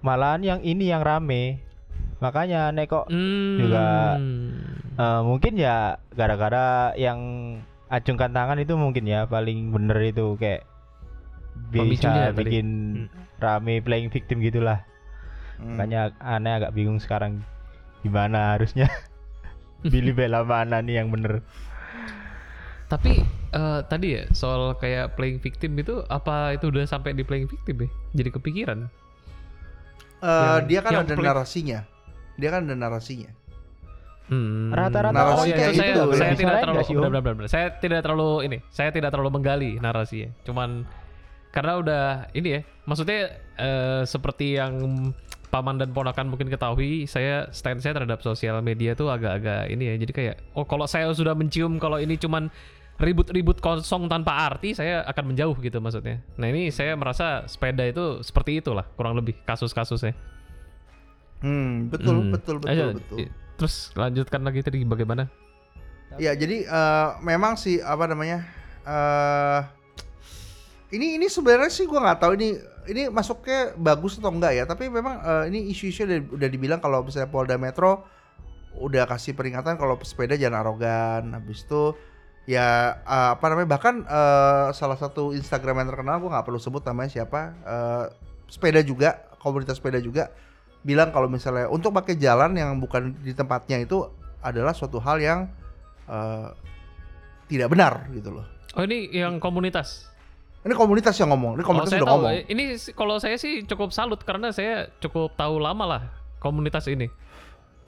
malahan 0.00 0.40
yang 0.40 0.60
ini 0.64 0.88
yang 0.88 1.04
rame. 1.04 1.60
Makanya 2.18 2.72
nek 2.72 2.88
kok 2.88 3.06
Hmm. 3.06 3.58
juga- 3.60 4.16
eh, 4.96 5.20
mungkin 5.20 5.52
ya 5.54 6.00
gara-gara 6.10 6.96
yang 6.96 7.20
acungkan 7.86 8.32
tangan 8.32 8.56
itu 8.56 8.72
mungkin 8.74 9.04
ya 9.04 9.28
paling 9.28 9.68
bener 9.68 10.00
itu 10.02 10.40
kayak 10.40 10.64
bisa 11.68 12.32
bikin 12.32 12.66
Hmm. 12.96 13.08
rame 13.36 13.80
playing 13.80 14.08
victim 14.08 14.40
gitulah. 14.40 14.84
Hmm. 15.62 15.78
Makanya 15.78 16.00
aneh 16.18 16.52
agak 16.58 16.74
bingung 16.74 16.98
sekarang 16.98 17.40
gimana 18.02 18.58
harusnya 18.58 18.90
pilih 19.82 20.12
bela 20.12 20.42
mana 20.42 20.82
nih 20.82 21.02
yang 21.02 21.08
bener. 21.14 21.40
Tapi 22.90 23.24
eh, 23.54 23.80
tadi 23.86 24.20
ya 24.20 24.22
soal 24.34 24.76
kayak 24.76 25.14
playing 25.14 25.38
victim 25.38 25.78
itu 25.78 26.02
apa 26.10 26.58
itu 26.58 26.68
udah 26.68 26.84
sampai 26.84 27.14
di 27.14 27.22
playing 27.22 27.46
victim 27.48 27.86
ya? 27.86 27.88
Jadi 28.18 28.30
kepikiran. 28.34 28.78
Eh, 30.22 30.28
Yang- 30.28 30.66
dia 30.68 30.80
kan 30.82 30.90
yang 30.92 31.06
ada 31.06 31.14
narasinya. 31.14 31.80
Dia 32.36 32.50
kan 32.50 32.68
ada 32.68 32.76
narasinya. 32.76 33.30
Hmm. 34.32 34.72
Rata-rata 34.72 35.12
Narasi 35.12 35.40
oh, 35.42 35.44
iya, 35.44 35.56
kayak 35.58 35.72
itu 35.74 35.76
saya, 35.76 35.92
itu, 35.92 36.02
saya 36.14 36.32
tidak 36.32 36.56
terlalu 36.62 36.80
benar, 36.88 37.10
benar, 37.10 37.34
benar. 37.36 37.50
saya 37.50 37.66
tidak 37.76 38.00
terlalu 38.00 38.30
ini 38.48 38.58
saya 38.70 38.88
tidak 38.94 39.10
terlalu 39.12 39.30
menggali 39.34 39.70
narasinya 39.76 40.30
cuman 40.46 40.70
karena 41.52 41.72
udah 41.82 42.04
ini 42.32 42.48
ya 42.48 42.60
maksudnya 42.88 43.20
eh, 43.60 44.02
seperti 44.08 44.56
yang 44.56 44.72
paman 45.52 45.76
dan 45.76 45.92
ponakan 45.92 46.32
mungkin 46.32 46.48
ketahui 46.48 47.04
saya 47.04 47.52
stand 47.52 47.84
saya 47.84 47.92
terhadap 47.92 48.24
sosial 48.24 48.64
media 48.64 48.96
tuh 48.96 49.12
agak-agak 49.12 49.68
ini 49.68 49.92
ya 49.92 49.94
jadi 50.00 50.12
kayak 50.12 50.36
oh 50.56 50.64
kalau 50.64 50.88
saya 50.88 51.12
sudah 51.12 51.36
mencium 51.36 51.76
kalau 51.76 52.00
ini 52.00 52.16
cuman 52.16 52.48
ribut-ribut 52.96 53.60
kosong 53.60 54.08
tanpa 54.08 54.48
arti 54.48 54.72
saya 54.72 55.04
akan 55.04 55.36
menjauh 55.36 55.52
gitu 55.60 55.76
maksudnya 55.76 56.24
nah 56.40 56.48
ini 56.48 56.72
saya 56.72 56.96
merasa 56.96 57.44
sepeda 57.44 57.84
itu 57.84 58.24
seperti 58.24 58.64
itulah 58.64 58.88
kurang 58.96 59.12
lebih 59.14 59.36
kasus-kasusnya 59.44 60.16
Hmm, 61.42 61.90
betul, 61.90 62.22
Hmm. 62.22 62.30
betul, 62.30 62.56
betul, 62.56 62.70
Ayo, 62.70 62.86
betul. 62.94 63.16
i- 63.18 63.32
terus 63.58 63.90
lanjutkan 63.92 64.40
lagi 64.40 64.62
tadi 64.62 64.86
bagaimana 64.86 65.26
Ya, 66.14 66.32
jadi 66.32 66.62
eh, 66.62 67.08
memang 67.20 67.56
sih 67.56 67.80
apa 67.80 68.04
namanya? 68.04 68.46
eh 68.82 69.60
ini 70.92 71.16
ini 71.16 71.26
sebenarnya 71.26 71.66
sih 71.66 71.82
gua 71.82 72.04
nggak 72.04 72.20
tahu 72.20 72.32
ini 72.36 72.48
ini 72.88 73.08
masuknya 73.08 73.74
bagus 73.78 74.18
atau 74.18 74.32
enggak 74.32 74.52
ya 74.58 74.64
tapi 74.66 74.90
memang 74.90 75.22
eh, 75.22 75.44
ini 75.54 75.70
isu-isu 75.70 76.06
udah, 76.06 76.18
udah 76.38 76.48
dibilang 76.48 76.80
kalau 76.82 77.02
misalnya 77.06 77.30
Polda 77.30 77.56
Metro 77.60 78.06
udah 78.78 79.04
kasih 79.04 79.36
peringatan 79.36 79.76
kalau 79.76 80.00
pesepeda 80.00 80.34
jangan 80.34 80.64
arogan 80.64 81.36
habis 81.36 81.62
itu 81.62 81.94
ya 82.48 82.98
eh, 83.02 83.30
apa 83.38 83.44
namanya 83.52 83.68
bahkan 83.70 84.02
eh, 84.02 84.66
salah 84.74 84.98
satu 84.98 85.36
Instagram 85.36 85.84
yang 85.84 85.88
terkenal 85.94 86.16
gua 86.18 86.38
nggak 86.38 86.46
perlu 86.46 86.60
sebut 86.60 86.82
namanya 86.82 87.10
siapa 87.12 87.40
eh, 87.62 88.04
sepeda 88.50 88.82
juga 88.82 89.30
komunitas 89.38 89.78
sepeda 89.78 90.02
juga 90.02 90.30
bilang 90.82 91.14
kalau 91.14 91.30
misalnya 91.30 91.70
untuk 91.70 91.94
pakai 91.94 92.18
jalan 92.18 92.58
yang 92.58 92.76
bukan 92.82 93.14
di 93.22 93.32
tempatnya 93.32 93.78
itu 93.78 94.02
adalah 94.42 94.74
suatu 94.74 94.98
hal 94.98 95.22
yang 95.22 95.46
eh, 96.10 96.48
tidak 97.46 97.68
benar 97.70 98.08
gitu 98.10 98.32
loh. 98.32 98.46
Oh 98.72 98.82
ini 98.88 99.12
yang 99.12 99.36
komunitas. 99.38 100.11
Ini 100.62 100.72
komunitas 100.72 101.14
yang 101.16 101.28
ngomong, 101.28 101.52
ini 101.52 101.58
Kalau 101.58 101.68
komunitas 101.74 101.90
saya 101.90 102.00
udah 102.00 102.08
tahu, 102.08 102.20
ngomong. 102.22 102.46
ini 102.48 102.64
kalau 102.92 103.16
saya 103.18 103.34
sih 103.34 103.52
cukup 103.62 103.90
salut 103.90 104.20
karena 104.20 104.50
saya 104.50 104.90
cukup 104.98 105.34
tahu 105.34 105.58
lama 105.58 105.84
lah 105.84 106.02
komunitas 106.38 106.86
ini. 106.86 107.10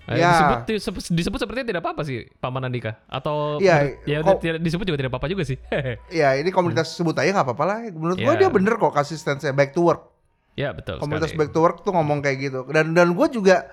Eh, 0.05 0.21
Ya. 0.21 0.29
disebut, 0.29 0.59
disebut, 0.69 1.03
disebut 1.09 1.39
sepertinya 1.39 1.67
tidak 1.67 1.81
apa-apa 1.81 2.03
sih 2.03 2.29
Paman 2.37 2.61
Andika 2.63 3.01
atau 3.07 3.57
ya 3.57 3.89
kok- 4.21 4.37
tidak 4.39 4.61
disebut 4.61 4.85
juga 4.85 4.99
tidak 4.99 5.11
apa-apa 5.11 5.29
juga 5.29 5.43
sih. 5.45 5.57
Ya 6.13 6.35
ini 6.35 6.51
komunitas 6.51 6.93
sebut 6.93 7.15
aja 7.15 7.33
nggak 7.33 7.47
apa-apa 7.47 7.65
lah. 7.65 7.79
Menurut 7.89 8.19
gua 8.19 8.35
Ya. 8.35 8.39
dia 8.39 8.51
bener 8.51 8.75
kok 8.75 8.93
kasih 8.93 9.17
stance 9.17 9.47
back 9.51 9.71
to 9.71 9.81
work. 9.83 10.13
ya 10.55 10.71
betul 10.71 10.99
komunitas 10.99 11.31
sekali. 11.31 11.41
back 11.41 11.51
to 11.51 11.61
work 11.61 11.77
tuh 11.81 11.91
ngomong 11.91 12.21
kayak 12.21 12.39
gitu. 12.43 12.63
Dan 12.69 12.93
dan 12.93 13.11
gue 13.11 13.27
juga 13.29 13.65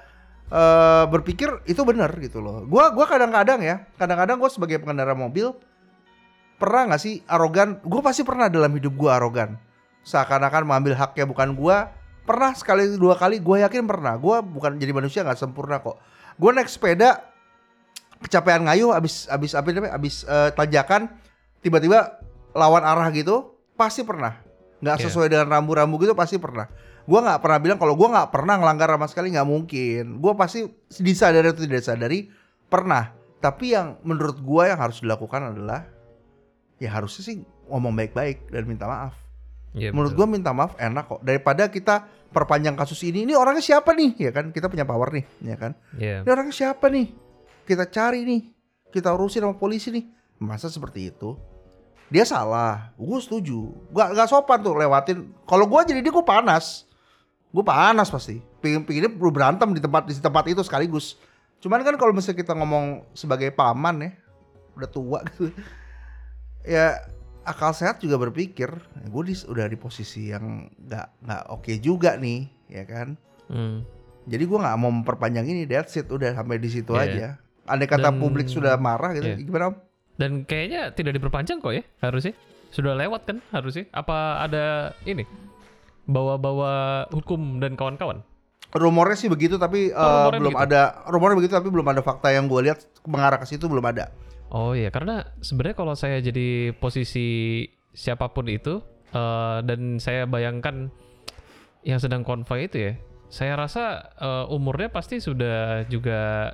eh, 0.48 1.04
berpikir 1.06 1.48
itu 1.66 1.82
bener 1.82 2.10
gitu 2.18 2.38
loh. 2.38 2.64
Gua 2.64 2.90
gua 2.90 3.06
kadang-kadang 3.06 3.60
ya, 3.60 3.88
kadang-kadang 3.96 4.36
gue 4.38 4.48
sebagai 4.48 4.78
pengendara 4.78 5.12
mobil 5.12 5.52
pernah 6.62 6.94
nggak 6.94 7.02
sih 7.02 7.26
arogan? 7.26 7.82
Gue 7.82 8.06
pasti 8.06 8.22
pernah 8.22 8.46
dalam 8.46 8.70
hidup 8.78 8.94
gua 8.94 9.18
arogan. 9.18 9.58
Seakan-akan 10.06 10.70
mengambil 10.70 10.94
haknya 10.94 11.26
bukan 11.26 11.58
gua. 11.58 11.90
Pernah 12.22 12.54
sekali 12.54 12.86
dua 13.02 13.18
kali, 13.18 13.42
gue 13.42 13.66
yakin 13.66 13.90
pernah. 13.90 14.14
Gua 14.22 14.46
bukan 14.46 14.78
jadi 14.78 14.94
manusia 14.94 15.26
nggak 15.26 15.42
sempurna 15.42 15.82
kok. 15.82 15.98
Gue 16.38 16.54
naik 16.54 16.70
sepeda 16.70 17.32
kecapean 18.22 18.70
ngayuh 18.70 18.94
abis 18.94 19.26
abis 19.28 19.58
apa 19.58 19.74
namanya 19.74 19.98
abis 19.98 20.24
eh, 20.30 20.54
tanjakan 20.54 21.10
tiba-tiba 21.66 22.22
lawan 22.54 22.86
arah 22.86 23.10
gitu 23.10 23.58
pasti 23.74 24.06
pernah 24.06 24.38
nggak 24.82 24.98
Iya. 25.02 25.04
sesuai 25.10 25.28
dengan 25.30 25.50
rambu-rambu 25.50 25.98
gitu 26.02 26.14
pasti 26.14 26.38
pernah 26.38 26.70
gua 27.10 27.20
nggak 27.26 27.40
pernah 27.42 27.58
bilang 27.58 27.80
kalau 27.82 27.98
gua 27.98 28.14
nggak 28.14 28.30
pernah 28.30 28.62
ngelanggar 28.62 28.90
sama 28.94 29.08
sekali 29.10 29.34
nggak 29.34 29.50
mungkin 29.50 30.22
gua 30.22 30.38
pasti 30.38 30.70
disadari 31.02 31.50
atau 31.50 31.66
tidak 31.66 31.82
sadari 31.82 32.30
pernah 32.70 33.10
tapi 33.42 33.74
yang 33.74 33.98
menurut 34.06 34.38
gua 34.38 34.70
yang 34.70 34.78
harus 34.78 35.02
dilakukan 35.02 35.58
adalah 35.58 35.90
ya 36.82 36.90
harusnya 36.90 37.22
sih 37.22 37.36
ngomong 37.70 37.94
baik-baik 37.94 38.50
dan 38.50 38.66
minta 38.66 38.90
maaf 38.90 39.14
Iya, 39.72 39.96
menurut 39.96 40.18
gua 40.20 40.28
minta 40.28 40.52
maaf 40.52 40.76
enak 40.76 41.08
kok 41.08 41.22
daripada 41.24 41.72
kita 41.72 42.04
perpanjang 42.28 42.76
kasus 42.76 43.00
ini 43.08 43.24
ini 43.24 43.32
orangnya 43.32 43.64
siapa 43.64 43.96
nih 43.96 44.20
ya 44.20 44.32
kan 44.36 44.52
kita 44.52 44.68
punya 44.68 44.84
power 44.84 45.16
nih 45.16 45.24
ya 45.48 45.56
kan 45.56 45.72
Iya. 45.96 46.28
ini 46.28 46.30
orangnya 46.30 46.52
siapa 46.52 46.92
nih? 46.92 47.08
Kita 47.64 47.88
cari 47.88 48.28
nih. 48.28 48.42
Kita 48.92 49.16
urusin 49.16 49.48
sama 49.48 49.56
polisi 49.56 49.88
nih. 49.96 50.04
Masa 50.44 50.68
seperti 50.68 51.08
itu? 51.08 51.40
Dia 52.12 52.28
salah. 52.28 52.92
Gue 53.00 53.16
setuju. 53.24 53.72
Gak, 53.96 54.12
gak 54.12 54.28
sopan 54.28 54.60
tuh 54.60 54.76
lewatin. 54.76 55.32
Kalau 55.48 55.64
gue 55.64 55.80
jadi 55.88 56.04
dia 56.04 56.12
gue 56.12 56.26
panas. 56.26 56.84
Gue 57.48 57.64
panas 57.64 58.12
pasti. 58.12 58.44
Pingin 58.60 58.84
pinginnya 58.84 59.08
perlu 59.08 59.32
berantem 59.32 59.72
di 59.72 59.80
tempat 59.80 60.04
di 60.04 60.20
tempat 60.20 60.44
itu 60.52 60.60
sekaligus. 60.68 61.16
Cuman 61.64 61.80
kan 61.80 61.96
kalau 61.96 62.12
misalnya 62.12 62.44
kita 62.44 62.52
ngomong 62.60 63.08
sebagai 63.16 63.54
paman 63.56 64.04
ya, 64.04 64.12
udah 64.76 64.90
tua 64.92 65.20
gitu. 65.32 65.48
Ya 66.62 67.02
akal 67.42 67.74
sehat 67.74 67.98
juga 67.98 68.22
berpikir, 68.22 68.70
gue 69.10 69.24
udah 69.50 69.66
di 69.66 69.78
posisi 69.78 70.30
yang 70.30 70.70
nggak 70.78 71.08
nggak 71.26 71.44
oke 71.50 71.74
juga 71.82 72.14
nih, 72.18 72.46
ya 72.70 72.84
kan? 72.86 73.18
Hmm. 73.50 73.82
Jadi 74.30 74.44
gua 74.46 74.62
nggak 74.62 74.78
mau 74.78 74.94
memperpanjang 74.94 75.50
ini, 75.50 75.66
that's 75.66 75.98
it, 75.98 76.06
udah 76.06 76.38
sampai 76.38 76.62
di 76.62 76.70
situ 76.70 76.94
Iya, 76.94 77.02
aja. 77.02 77.28
Andai 77.66 77.90
kata 77.90 78.14
Dan- 78.14 78.22
publik 78.22 78.46
sudah 78.46 78.78
marah 78.78 79.18
gitu, 79.18 79.34
iya. 79.34 79.38
gimana 79.42 79.74
om? 79.74 79.76
Dan 80.22 80.46
kayaknya 80.46 80.94
tidak 80.94 81.18
diperpanjang 81.18 81.58
kok 81.58 81.74
ya 81.74 81.82
harusnya. 82.06 82.38
Sudah 82.70 82.94
lewat 82.94 83.26
kan 83.26 83.38
harusnya. 83.50 83.90
Apa 83.90 84.46
ada 84.46 84.94
ini 85.04 85.26
bawa-bawa 86.06 87.06
hukum 87.10 87.58
dan 87.58 87.74
kawan-kawan? 87.74 88.22
Rumornya 88.72 89.18
sih 89.18 89.28
begitu, 89.28 89.58
tapi 89.58 89.90
eh, 89.90 89.98
rumornya 89.98 90.40
belum 90.40 90.54
begitu? 90.56 90.68
ada 90.70 90.82
rumornya 91.10 91.38
begitu, 91.42 91.54
tapi 91.58 91.70
belum 91.74 91.88
ada 91.90 92.02
fakta 92.06 92.30
yang 92.32 92.46
gue 92.46 92.62
lihat 92.70 92.80
mengarah 93.10 93.42
ke 93.42 93.50
situ 93.50 93.66
belum 93.66 93.84
ada. 93.84 94.14
Oh 94.52 94.76
iya, 94.76 94.92
karena 94.92 95.24
sebenarnya 95.40 95.76
kalau 95.80 95.96
saya 95.96 96.20
jadi 96.20 96.76
posisi 96.76 97.64
siapa 97.96 98.36
pun 98.36 98.52
itu 98.52 98.84
eh, 99.16 99.58
dan 99.64 99.96
saya 100.04 100.28
bayangkan 100.28 100.92
yang 101.88 101.98
sedang 102.04 102.28
konvoy 102.28 102.68
itu 102.68 102.92
ya, 102.92 102.94
saya 103.32 103.56
rasa 103.56 104.12
eh, 104.20 104.46
umurnya 104.52 104.92
pasti 104.92 105.24
sudah 105.24 105.88
juga 105.88 106.52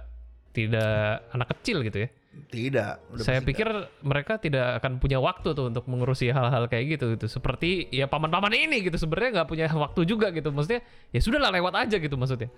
tidak 0.54 1.26
anak 1.34 1.58
kecil 1.58 1.82
gitu 1.82 2.06
ya. 2.06 2.10
Tidak. 2.38 3.18
udah 3.18 3.26
saya 3.26 3.42
pikir 3.42 3.66
mereka 4.06 4.38
tidak 4.38 4.78
akan 4.78 5.02
punya 5.02 5.18
waktu 5.18 5.58
tuh 5.58 5.74
untuk 5.74 5.90
mengurusi 5.90 6.30
hal-hal 6.30 6.70
kayak 6.70 6.98
gitu 7.02 7.18
gitu. 7.18 7.26
Seperti 7.26 7.90
ya 7.90 8.06
paman-paman 8.06 8.54
ini 8.54 8.86
gitu 8.86 8.94
sebenarnya 8.94 9.42
nggak 9.42 9.50
punya 9.50 9.66
waktu 9.74 10.06
juga 10.06 10.30
gitu. 10.30 10.54
Maksudnya 10.54 10.86
ya 11.10 11.18
sudahlah 11.18 11.50
lewat 11.50 11.74
aja 11.90 11.98
gitu 11.98 12.14
maksudnya. 12.14 12.54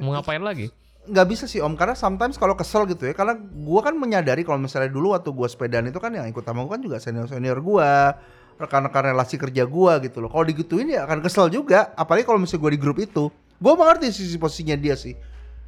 Mau 0.00 0.16
ngapain 0.16 0.40
lagi? 0.40 0.72
Nggak 1.08 1.26
bisa 1.28 1.44
sih 1.48 1.64
om. 1.64 1.74
Karena 1.74 1.96
sometimes 1.96 2.36
kalau 2.36 2.54
kesel 2.54 2.84
gitu 2.86 3.08
ya 3.08 3.16
karena 3.16 3.34
gua 3.36 3.80
kan 3.80 3.96
menyadari 3.96 4.44
kalau 4.44 4.60
misalnya 4.60 4.92
dulu 4.92 5.16
waktu 5.16 5.32
gua 5.32 5.48
sepedaan 5.48 5.88
itu 5.88 5.98
kan 5.98 6.12
yang 6.12 6.28
ikut 6.28 6.44
sama 6.44 6.68
gua 6.68 6.76
kan 6.76 6.82
juga 6.84 6.96
senior 7.00 7.26
senior 7.26 7.58
gua 7.64 8.14
rekan-rekan 8.60 9.14
relasi 9.14 9.40
kerja 9.40 9.64
gua 9.64 9.96
gitu 10.04 10.20
loh. 10.20 10.28
Kalau 10.28 10.44
digituin 10.44 10.92
ya 10.92 11.08
akan 11.08 11.24
kesel 11.24 11.48
juga 11.48 11.90
apalagi 11.96 12.28
kalau 12.28 12.38
misalnya 12.38 12.62
gua 12.62 12.72
di 12.76 12.80
grup 12.80 12.98
itu. 13.00 13.32
Gua 13.58 13.74
mengerti 13.74 14.12
sisi 14.14 14.36
posisinya 14.38 14.76
dia 14.78 14.94
sih. 14.94 15.16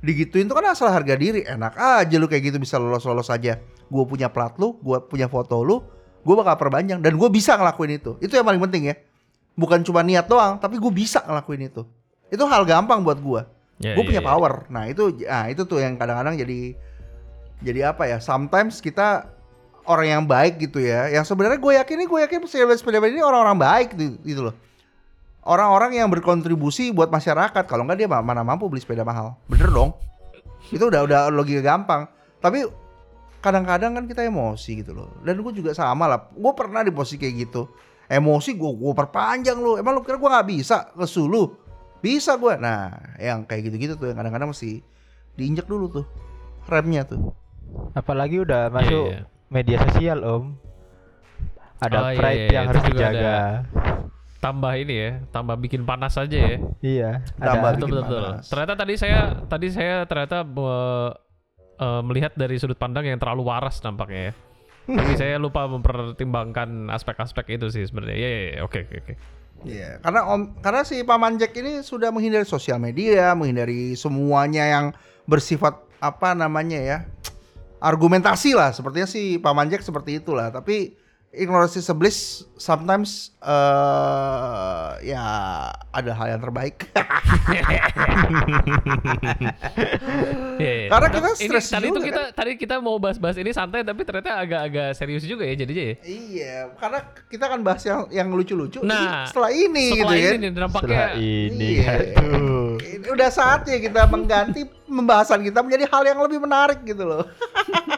Digituin 0.00 0.48
tuh 0.48 0.56
kan 0.56 0.72
asal 0.72 0.88
harga 0.88 1.12
diri 1.18 1.44
enak 1.44 1.76
aja 1.76 2.16
lu 2.16 2.24
kayak 2.24 2.54
gitu 2.54 2.56
bisa 2.60 2.76
lolos 2.76 3.02
lolos 3.08 3.32
aja. 3.32 3.58
Gua 3.88 4.04
punya 4.04 4.28
plat 4.28 4.52
lu 4.60 4.76
gua 4.84 5.02
punya 5.02 5.26
foto 5.26 5.64
lu 5.64 5.82
gua 6.20 6.44
bakal 6.44 6.68
perpanjang 6.68 7.00
dan 7.00 7.16
gua 7.16 7.32
bisa 7.32 7.56
ngelakuin 7.56 7.96
itu. 7.96 8.16
Itu 8.20 8.36
yang 8.36 8.44
paling 8.44 8.60
penting 8.68 8.92
ya. 8.92 8.96
Bukan 9.56 9.84
cuma 9.86 10.04
niat 10.04 10.28
doang 10.28 10.60
tapi 10.60 10.76
gua 10.76 10.92
bisa 10.92 11.24
ngelakuin 11.24 11.72
itu. 11.72 11.82
Itu 12.30 12.46
hal 12.46 12.62
gampang 12.62 13.02
buat 13.02 13.18
gua 13.18 13.59
Ya, 13.80 13.96
gue 13.96 14.04
ya, 14.04 14.08
punya 14.12 14.22
ya. 14.22 14.28
power. 14.28 14.68
Nah 14.68 14.84
itu, 14.92 15.24
ah 15.24 15.48
itu 15.48 15.64
tuh 15.64 15.80
yang 15.80 15.96
kadang-kadang 15.96 16.36
jadi 16.36 16.76
jadi 17.64 17.96
apa 17.96 18.04
ya? 18.04 18.20
Sometimes 18.20 18.84
kita 18.84 19.32
orang 19.88 20.06
yang 20.06 20.22
baik 20.28 20.60
gitu 20.60 20.84
ya. 20.84 21.08
Yang 21.08 21.32
sebenarnya 21.32 21.56
gue 21.56 21.72
yakin 21.80 21.96
nih, 22.04 22.08
gue 22.08 22.20
yakin 22.28 22.38
sepeda-sepeda 22.44 23.00
ini 23.08 23.24
orang-orang 23.24 23.56
baik 23.56 23.88
gitu, 23.96 24.16
gitu 24.20 24.40
loh. 24.52 24.54
Orang-orang 25.40 25.96
yang 25.96 26.12
berkontribusi 26.12 26.92
buat 26.92 27.08
masyarakat. 27.08 27.64
Kalau 27.64 27.88
nggak 27.88 28.04
dia 28.04 28.08
ma- 28.08 28.20
mana 28.20 28.44
mampu 28.44 28.68
beli 28.68 28.84
sepeda 28.84 29.00
mahal. 29.00 29.40
Bener 29.48 29.72
dong. 29.72 29.96
Itu 30.68 30.92
udah 30.92 31.08
udah 31.08 31.20
logika 31.32 31.64
gampang. 31.64 32.04
Tapi 32.44 32.68
kadang-kadang 33.40 33.96
kan 33.96 34.04
kita 34.04 34.28
emosi 34.28 34.84
gitu 34.84 34.92
loh. 34.92 35.08
Dan 35.24 35.40
gue 35.40 35.52
juga 35.56 35.72
sama 35.72 36.04
lah. 36.04 36.28
Gue 36.36 36.52
pernah 36.52 36.84
di 36.84 36.92
posisi 36.92 37.16
kayak 37.16 37.34
gitu. 37.48 37.72
Emosi 38.04 38.52
gue 38.52 38.70
gue 38.76 38.92
perpanjang 38.92 39.56
lu. 39.56 39.80
Emang 39.80 39.96
lu 39.96 40.04
kira 40.04 40.20
gue 40.20 40.28
nggak 40.28 40.48
bisa 40.52 40.92
lesu 40.92 41.24
lu? 41.24 41.48
Bisa 42.00 42.36
gue. 42.40 42.54
Nah, 42.56 42.96
yang 43.20 43.44
kayak 43.44 43.68
gitu-gitu 43.68 43.94
tuh 44.00 44.12
yang 44.12 44.18
kadang-kadang 44.18 44.50
mesti 44.50 44.80
diinjek 45.36 45.68
dulu 45.68 45.88
tuh 46.00 46.04
remnya 46.68 47.04
tuh. 47.04 47.32
Apalagi 47.92 48.42
udah 48.42 48.72
masuk 48.72 49.12
iya. 49.12 49.20
media 49.52 49.76
sosial 49.88 50.24
om. 50.24 50.56
Ada 51.80 51.96
Oh, 51.96 52.10
iya, 52.12 52.18
pride 52.20 52.36
iya, 52.36 52.48
yang 52.52 52.64
itu 52.64 52.70
harus 52.76 52.82
juga 52.84 52.98
dijaga. 53.08 53.36
Tambah 54.40 54.72
ini 54.80 54.94
ya, 54.96 55.10
tambah 55.32 55.56
bikin 55.60 55.84
panas 55.84 56.16
aja 56.16 56.36
ya. 56.36 56.56
Iya. 56.80 57.10
Tambah 57.36 57.68
Ada 57.72 57.76
bikin 57.76 57.92
betul 57.92 58.00
betul. 58.04 58.24
panas. 58.24 58.44
Ternyata 58.48 58.74
tadi 58.76 58.94
saya 58.96 59.20
tadi 59.48 59.66
saya 59.68 59.96
ternyata 60.08 60.44
me- 60.44 61.12
eh, 61.80 62.02
melihat 62.04 62.32
dari 62.36 62.56
sudut 62.56 62.76
pandang 62.76 63.08
yang 63.08 63.20
terlalu 63.20 63.48
waras 63.48 63.80
nampaknya 63.84 64.32
ya. 64.32 64.34
Tapi 65.00 65.12
saya 65.16 65.36
lupa 65.36 65.68
mempertimbangkan 65.68 66.88
aspek-aspek 66.88 67.60
itu 67.60 67.68
sih 67.68 67.84
sebenarnya. 67.84 68.16
Iya, 68.16 68.28
iya, 68.28 68.40
iya. 68.56 68.60
oke, 68.64 68.80
oke, 68.88 68.96
oke. 69.04 69.14
Iya, 69.60 70.00
karena 70.00 70.24
om, 70.24 70.56
karena 70.64 70.88
si 70.88 71.04
Paman 71.04 71.36
Jack 71.36 71.52
ini 71.52 71.84
sudah 71.84 72.08
menghindari 72.08 72.48
sosial 72.48 72.80
media, 72.80 73.36
menghindari 73.36 73.92
semuanya 73.92 74.64
yang 74.64 74.86
bersifat 75.28 75.76
apa 76.00 76.32
namanya 76.32 76.80
ya 76.80 76.98
argumentasi 77.80 78.52
lah. 78.56 78.72
Sepertinya 78.72 79.08
si 79.08 79.36
Paman 79.36 79.68
Jack 79.68 79.84
seperti 79.84 80.20
itulah. 80.20 80.52
Tapi 80.52 80.96
ignorance 81.32 81.76
is 81.76 81.90
bliss. 81.92 82.44
Sometimes 82.56 83.32
eh 83.44 85.12
ya 85.12 85.24
ada 85.92 86.12
hal 86.16 86.28
yang 86.36 86.42
terbaik. 86.44 86.88
Iya, 90.60 90.72
iya. 90.76 90.88
Karena 90.92 91.08
Tapi 91.08 91.16
kita 91.16 91.30
stres 91.34 91.66
tadi 91.72 91.86
itu 91.88 92.00
kita 92.04 92.22
tadi 92.36 92.52
kita 92.60 92.74
mau 92.78 92.96
bahas-bahas 93.00 93.36
ini 93.40 93.50
santai 93.50 93.80
tapi 93.80 94.04
ternyata 94.04 94.36
agak-agak 94.36 94.88
serius 94.94 95.24
juga 95.24 95.48
ya 95.48 95.54
jadinya 95.56 95.84
ya. 95.90 95.96
iya, 96.04 96.54
karena 96.76 97.00
kita 97.32 97.44
akan 97.48 97.60
bahas 97.64 97.82
yang 97.88 98.00
yang 98.12 98.28
lucu-lucu. 98.30 98.84
Nah, 98.84 99.24
setelah 99.26 99.50
ini 99.50 99.96
Setelah 99.96 100.14
gitu 100.14 100.20
ini 100.20 100.28
kan. 100.28 100.38
nih 100.38 100.50
nampaknya 100.52 100.84
Setelah 100.84 101.10
ini. 101.16 101.68
Iya. 101.80 101.92
Aduh. 102.20 102.70
Ini 102.80 103.06
Udah 103.10 103.28
saatnya 103.32 103.76
kita 103.80 104.00
mengganti 104.06 104.60
pembahasan 104.90 105.40
kita 105.46 105.62
menjadi 105.62 105.84
hal 105.86 106.02
yang 106.04 106.18
lebih 106.20 106.38
menarik 106.42 106.82
gitu 106.82 107.06
loh. 107.06 107.24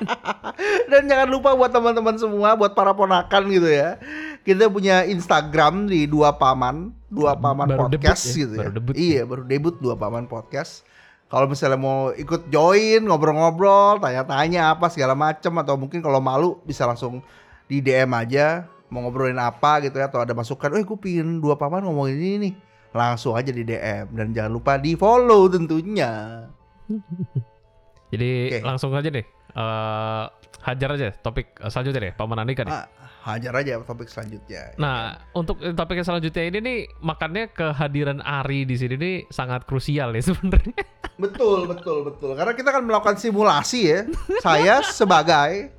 Dan 0.91 1.09
jangan 1.09 1.29
lupa 1.33 1.57
buat 1.57 1.73
teman-teman 1.73 2.17
semua, 2.21 2.55
buat 2.55 2.77
para 2.77 2.93
ponakan 2.93 3.43
gitu 3.49 3.69
ya. 3.69 3.97
Kita 4.45 4.69
punya 4.69 5.07
Instagram 5.09 5.89
di 5.89 6.05
Dua 6.05 6.35
Paman, 6.37 6.93
Dua 7.09 7.33
Paman 7.39 7.71
Baru 7.71 7.89
debut 7.89 8.05
Podcast 8.11 8.35
ya, 8.35 8.45
gitu 8.45 8.55
ya. 8.55 8.61
baru 8.61 8.71
debut 8.75 8.95
iya, 8.99 9.23
baru 9.25 9.43
debut 9.47 9.75
Dua 9.81 9.95
Paman 9.97 10.27
Podcast. 10.29 10.85
Kalau 11.33 11.49
misalnya 11.49 11.81
mau 11.81 12.13
ikut 12.13 12.53
join, 12.53 13.09
ngobrol-ngobrol, 13.09 14.05
tanya-tanya 14.05 14.77
apa 14.77 14.93
segala 14.93 15.17
macem 15.17 15.49
atau 15.57 15.81
mungkin 15.81 16.05
kalau 16.05 16.21
malu 16.21 16.61
bisa 16.69 16.85
langsung 16.85 17.25
di 17.65 17.81
DM 17.81 18.13
aja 18.13 18.69
mau 18.93 19.01
ngobrolin 19.09 19.41
apa 19.41 19.81
gitu 19.81 19.97
ya 19.97 20.13
atau 20.13 20.21
ada 20.21 20.37
masukan, 20.37 20.77
eh 20.77 20.85
gue 20.85 20.99
pingin 21.01 21.41
dua 21.41 21.57
paman 21.57 21.89
ngomongin 21.89 22.21
ini 22.21 22.37
nih 22.37 22.53
langsung 22.93 23.33
aja 23.33 23.49
di 23.49 23.65
DM 23.65 24.13
dan 24.13 24.37
jangan 24.37 24.53
lupa 24.53 24.77
di 24.77 24.93
follow 24.93 25.49
tentunya. 25.49 26.45
Jadi 28.13 28.31
Oke. 28.53 28.59
langsung 28.61 28.93
aja 28.93 29.09
deh. 29.09 29.25
Eh 29.53 30.25
hajar 30.63 30.91
aja 30.95 31.09
topik 31.11 31.59
selanjutnya 31.67 32.01
deh, 32.11 32.13
Paman 32.15 32.39
Andika 32.39 32.63
nih. 32.63 32.73
Ah, 32.73 32.87
hajar 33.27 33.55
aja 33.59 33.83
topik 33.83 34.07
selanjutnya. 34.07 34.75
Nah, 34.79 35.19
untuk 35.35 35.59
topik 35.59 35.99
yang 35.99 36.07
selanjutnya 36.07 36.43
ini 36.47 36.59
nih, 36.63 36.79
makanya 37.03 37.51
kehadiran 37.51 38.23
Ari 38.23 38.63
di 38.67 38.79
sini 38.79 38.95
nih 38.95 39.17
sangat 39.31 39.67
krusial 39.67 40.15
ya 40.15 40.23
sebenarnya. 40.23 40.83
Betul, 41.23 41.71
betul, 41.71 42.03
betul. 42.03 42.35
Karena 42.35 42.51
kita 42.57 42.75
akan 42.75 42.83
melakukan 42.89 43.15
simulasi 43.15 43.81
ya. 43.87 44.01
Saya 44.43 44.83
sebagai 44.83 45.71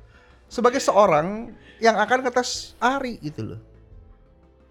sebagai 0.48 0.80
seorang 0.80 1.52
yang 1.82 2.00
akan 2.00 2.24
ngetes 2.24 2.72
Ari 2.80 3.20
gitu 3.20 3.52
loh. 3.52 3.60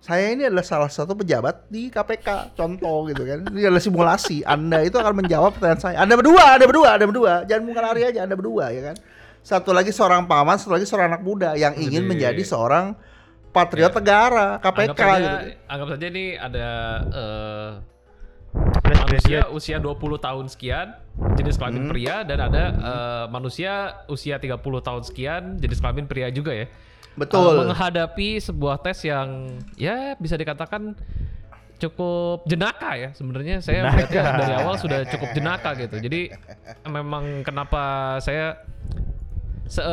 Saya 0.04 0.36
ini 0.36 0.44
adalah 0.44 0.68
salah 0.68 0.92
satu 0.92 1.16
pejabat 1.16 1.72
di 1.72 1.88
KPK, 1.88 2.60
contoh 2.60 3.08
gitu 3.08 3.24
kan. 3.24 3.48
Ini 3.48 3.72
adalah 3.72 3.80
simulasi. 3.80 4.44
Anda 4.44 4.84
itu 4.84 5.00
akan 5.00 5.24
menjawab 5.24 5.56
pertanyaan 5.56 5.80
saya. 5.80 5.96
Anda 6.04 6.20
berdua, 6.20 6.60
Anda 6.60 6.68
berdua, 6.68 6.90
Anda 7.00 7.06
berdua. 7.08 7.34
Jangan 7.48 7.64
bukan 7.64 7.84
Ari 7.88 8.02
aja, 8.12 8.20
Anda 8.28 8.36
berdua 8.36 8.68
ya 8.76 8.92
kan. 8.92 8.96
Satu 9.40 9.72
lagi 9.72 9.96
seorang 9.96 10.28
paman, 10.28 10.60
satu 10.60 10.76
lagi 10.76 10.84
seorang 10.84 11.08
anak 11.16 11.24
muda 11.24 11.56
yang 11.56 11.72
ingin 11.80 12.04
Jadi- 12.04 12.10
menjadi 12.12 12.44
seorang 12.44 13.00
patriot 13.56 13.96
negara, 13.96 14.60
KPK 14.60 14.92
anggap 14.92 14.98
saja, 15.00 15.32
gitu. 15.40 15.48
anggap 15.72 15.88
saja 15.96 16.06
ini 16.12 16.26
ada 16.36 16.68
eh, 17.08 17.70
Fresh 18.84 19.02
manusia 19.02 19.40
usia 19.50 19.78
20 19.80 19.98
tahun 20.20 20.46
sekian 20.46 20.88
jenis 21.34 21.56
kelamin 21.56 21.88
Hmm. 21.88 21.92
pria 21.92 22.16
dan 22.22 22.40
ada 22.40 22.64
eh, 22.70 23.26
manusia 23.32 23.72
usia 24.06 24.36
30 24.36 24.60
tahun 24.80 25.02
sekian 25.02 25.44
jenis 25.58 25.80
kelamin 25.80 26.06
pria 26.06 26.28
juga 26.28 26.52
ya. 26.52 26.68
Betul. 27.14 27.46
Eh, 27.54 27.60
menghadapi 27.64 28.30
sebuah 28.40 28.78
tes 28.80 29.04
yang 29.04 29.46
ya 29.76 30.18
bisa 30.18 30.34
dikatakan 30.34 30.98
cukup 31.78 32.46
jenaka 32.46 32.96
ya 32.96 33.10
sebenarnya 33.12 33.60
saya 33.60 33.84
melihatnya 33.86 34.22
dari 34.40 34.54
awal 34.56 34.76
sudah 34.78 35.04
cukup 35.06 35.36
jenaka 35.36 35.76
gitu 35.76 36.00
jadi 36.00 36.32
memang 36.86 37.44
kenapa 37.44 37.84
saya 38.18 38.56
se- 39.68 39.84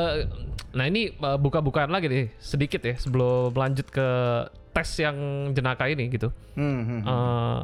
nah 0.71 0.87
ini 0.87 1.11
eh, 1.11 1.39
buka-bukaan 1.41 1.91
lagi 1.91 2.07
nih 2.07 2.27
sedikit 2.39 2.79
ya 2.81 2.95
sebelum 2.95 3.51
lanjut 3.51 3.91
ke 3.91 4.09
tes 4.71 4.87
yang 4.97 5.17
jenaka 5.51 5.91
ini 5.91 6.07
gitu 6.09 6.31
Hmm, 6.55 6.79
hmm, 6.79 7.01
hmm. 7.03 7.03
Eh, 7.03 7.61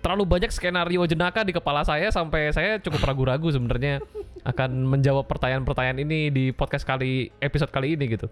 terlalu 0.00 0.24
banyak 0.24 0.48
skenario 0.48 1.02
jenaka 1.04 1.42
di 1.42 1.52
kepala 1.52 1.82
saya 1.82 2.08
sampai 2.08 2.48
saya 2.50 2.78
cukup 2.78 3.04
ragu-ragu 3.04 3.50
sebenarnya 3.50 4.00
akan 4.46 4.86
menjawab 4.86 5.26
pertanyaan-pertanyaan 5.26 5.98
ini 6.00 6.30
di 6.30 6.44
podcast 6.50 6.86
kali 6.86 7.28
episode 7.36 7.68
kali 7.68 7.98
ini 7.98 8.06
gitu. 8.08 8.30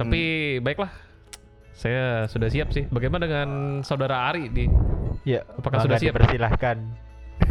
Tapi 0.00 0.20
baiklah, 0.58 0.88
saya 1.76 2.24
sudah 2.24 2.48
siap 2.48 2.72
sih. 2.72 2.88
Bagaimana 2.88 3.28
dengan 3.28 3.48
saudara 3.84 4.32
Ari 4.32 4.48
di? 4.48 4.64
Ya, 5.22 5.44
Apakah 5.44 5.84
sudah 5.84 6.00
siap? 6.00 6.16
dipersilahkan. 6.16 6.78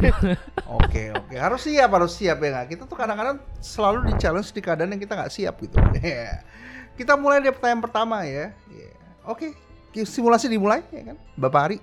Oke 0.70 1.10
oke 1.10 1.34
harus 1.34 1.66
siap 1.66 1.90
harus 1.90 2.14
siap 2.14 2.38
ya 2.38 2.50
nggak 2.54 2.78
kita 2.78 2.84
tuh 2.86 2.94
kadang-kadang 2.94 3.42
selalu 3.58 4.06
di 4.06 4.22
challenge 4.22 4.54
di 4.54 4.62
keadaan 4.62 4.94
yang 4.94 5.02
kita 5.02 5.18
nggak 5.18 5.34
siap 5.34 5.58
gitu. 5.66 5.82
Iya. 5.98 6.46
kita 7.00 7.18
mulai 7.18 7.42
dari 7.42 7.50
pertanyaan 7.50 7.82
pertama 7.82 8.22
ya. 8.22 8.54
Iya. 8.70 8.94
Oke 9.26 9.58
ki- 9.90 10.06
simulasi 10.06 10.46
dimulai 10.46 10.86
ya 10.94 11.10
kan 11.10 11.18
Bapak 11.34 11.62
Ari. 11.74 11.78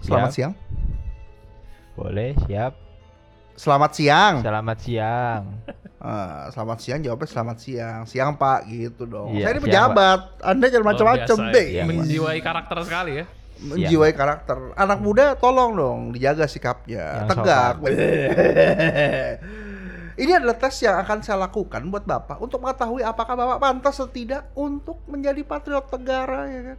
Selamat 0.00 0.32
Siap. 0.32 0.36
siang. 0.48 0.52
Boleh, 1.92 2.32
siap. 2.48 2.72
Selamat 3.52 3.90
siang. 3.92 4.34
Selamat 4.40 4.78
siang. 4.80 5.42
Ah, 6.02 6.50
selamat 6.50 6.82
siang 6.82 6.98
jawabnya 6.98 7.28
selamat 7.30 7.56
siang. 7.62 8.00
Siang 8.10 8.34
Pak 8.34 8.66
gitu 8.66 9.06
dong. 9.06 9.38
Iya, 9.38 9.46
Saya 9.46 9.52
ini 9.54 9.60
siang, 9.62 9.66
pejabat. 9.70 10.20
Anda 10.42 10.66
jangan 10.66 10.86
macam-macam 10.90 11.36
deh. 11.54 11.66
ya. 11.70 11.84
Menjiwai 11.86 12.38
karakter 12.42 12.76
sekali 12.82 13.12
ya. 13.22 13.24
Menjiwai 13.62 14.10
karakter. 14.10 14.58
Anak 14.74 14.98
muda 14.98 15.38
tolong 15.38 15.78
dong 15.78 16.00
dijaga 16.10 16.50
sikapnya. 16.50 17.22
Yang 17.22 17.28
Tegak. 17.38 17.74
Ini 20.12 20.36
adalah 20.36 20.58
tes 20.58 20.76
yang 20.84 21.00
akan 21.00 21.24
saya 21.24 21.40
lakukan 21.40 21.80
buat 21.88 22.04
Bapak 22.04 22.36
untuk 22.42 22.60
mengetahui 22.60 23.00
apakah 23.00 23.32
Bapak 23.32 23.58
pantas 23.62 23.96
atau 23.96 24.10
tidak 24.12 24.50
untuk 24.52 25.00
menjadi 25.08 25.40
patriot 25.40 25.86
negara 25.88 26.50
ya 26.50 26.60
kan. 26.74 26.78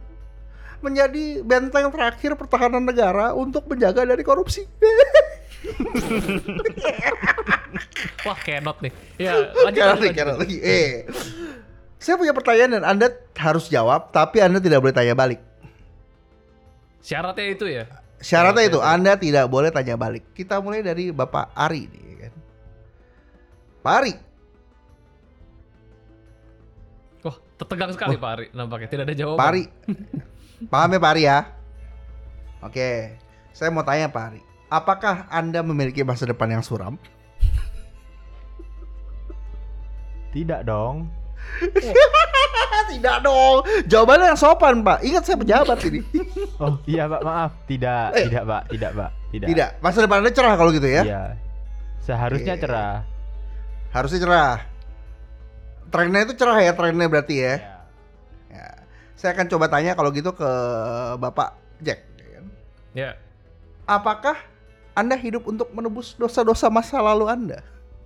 Menjadi 0.84 1.24
benteng 1.40 1.88
terakhir 1.88 2.36
pertahanan 2.36 2.84
negara 2.84 3.32
untuk 3.32 3.64
menjaga 3.66 4.04
dari 4.04 4.20
korupsi. 4.20 4.68
Wah, 8.26 8.38
kenot 8.40 8.80
nih. 8.80 8.92
Ya, 9.20 9.52
lanjut. 9.52 9.84
Lanjut, 9.84 10.12
karena 10.12 10.32
lanjut. 10.36 10.44
lagi. 10.44 10.56
Eh. 10.60 11.04
Saya 12.00 12.16
punya 12.20 12.36
pertanyaan 12.36 12.70
dan 12.80 12.84
Anda 12.84 13.08
harus 13.36 13.68
jawab, 13.72 14.12
tapi 14.12 14.40
Anda 14.44 14.60
tidak 14.60 14.80
boleh 14.84 14.92
tanya 14.92 15.16
balik. 15.16 15.40
Syaratnya 17.00 17.46
itu 17.48 17.64
ya. 17.68 17.84
Syaratnya 18.20 18.64
itu 18.68 18.78
Syaratnya 18.80 19.12
Anda 19.12 19.20
tidak 19.20 19.48
boleh 19.48 19.70
tanya 19.72 19.96
balik. 19.96 20.24
Kita 20.36 20.60
mulai 20.60 20.84
dari 20.84 21.12
Bapak 21.12 21.52
Ari 21.56 21.88
nih 21.88 22.16
kan. 22.28 22.32
Pak 23.84 23.94
Ari, 24.00 24.12
Wah, 27.24 27.36
tegang 27.56 27.92
sekali 27.96 28.20
Pak 28.20 28.30
Ari 28.36 28.46
nampaknya. 28.52 28.88
Tidak 28.92 29.04
ada 29.08 29.16
jawaban. 29.16 29.40
Pak 29.40 29.48
Ari. 29.48 29.64
Paham 30.72 30.92
ya 30.92 31.00
Pak 31.00 31.12
Ari 31.16 31.22
ya? 31.24 31.38
Oke. 32.60 33.16
Saya 33.56 33.72
mau 33.72 33.84
tanya 33.84 34.12
Pak 34.12 34.24
Ari. 34.28 34.53
Apakah 34.74 35.30
Anda 35.30 35.62
memiliki 35.62 36.02
masa 36.02 36.26
depan 36.26 36.50
yang 36.50 36.66
suram? 36.66 36.98
Tidak 40.34 40.66
dong. 40.66 41.06
tidak 42.90 43.16
dong. 43.22 43.62
Jawabannya 43.86 44.34
yang 44.34 44.40
sopan, 44.40 44.82
Pak. 44.82 45.06
Ingat 45.06 45.22
saya 45.22 45.38
pejabat 45.38 45.78
ini. 45.86 46.00
Oh, 46.54 46.78
iya, 46.86 47.10
Pak, 47.10 47.22
maaf. 47.26 47.50
Tidak, 47.66 48.14
Eh. 48.14 48.30
tidak, 48.30 48.42
Pak. 48.46 48.62
Tidak, 48.70 48.90
Pak. 48.94 49.10
Tidak. 49.34 49.46
tidak. 49.50 49.70
Masa 49.82 50.06
depan 50.06 50.22
Anda 50.22 50.30
cerah 50.30 50.54
kalau 50.54 50.70
gitu 50.70 50.86
ya? 50.86 51.02
Iya. 51.02 51.22
Seharusnya 51.98 52.54
Oke. 52.54 52.62
cerah. 52.62 52.96
Harusnya 53.90 54.20
cerah. 54.22 54.54
Trennya 55.90 56.20
itu 56.26 56.34
cerah 56.38 56.58
ya, 56.62 56.72
trennya 56.74 57.06
berarti 57.10 57.34
ya. 57.42 57.54
Iya. 57.58 57.74
Ya. 58.54 58.66
Saya 59.18 59.30
akan 59.34 59.46
coba 59.50 59.66
tanya 59.66 59.98
kalau 59.98 60.14
gitu 60.14 60.30
ke 60.30 60.50
Bapak 61.18 61.58
Jack. 61.82 62.06
ya 62.18 62.28
kan? 62.38 62.44
Ya. 62.94 63.10
Apakah 63.84 64.38
Anda 64.94 65.18
hidup 65.18 65.50
untuk 65.50 65.74
menebus 65.74 66.14
dosa-dosa 66.14 66.70
masa 66.70 67.02
lalu 67.02 67.26
Anda? 67.26 67.58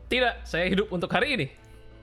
Tidak, 0.09 0.49
saya 0.49 0.65
hidup 0.73 0.89
untuk 0.89 1.13
hari 1.13 1.37
ini. 1.37 1.47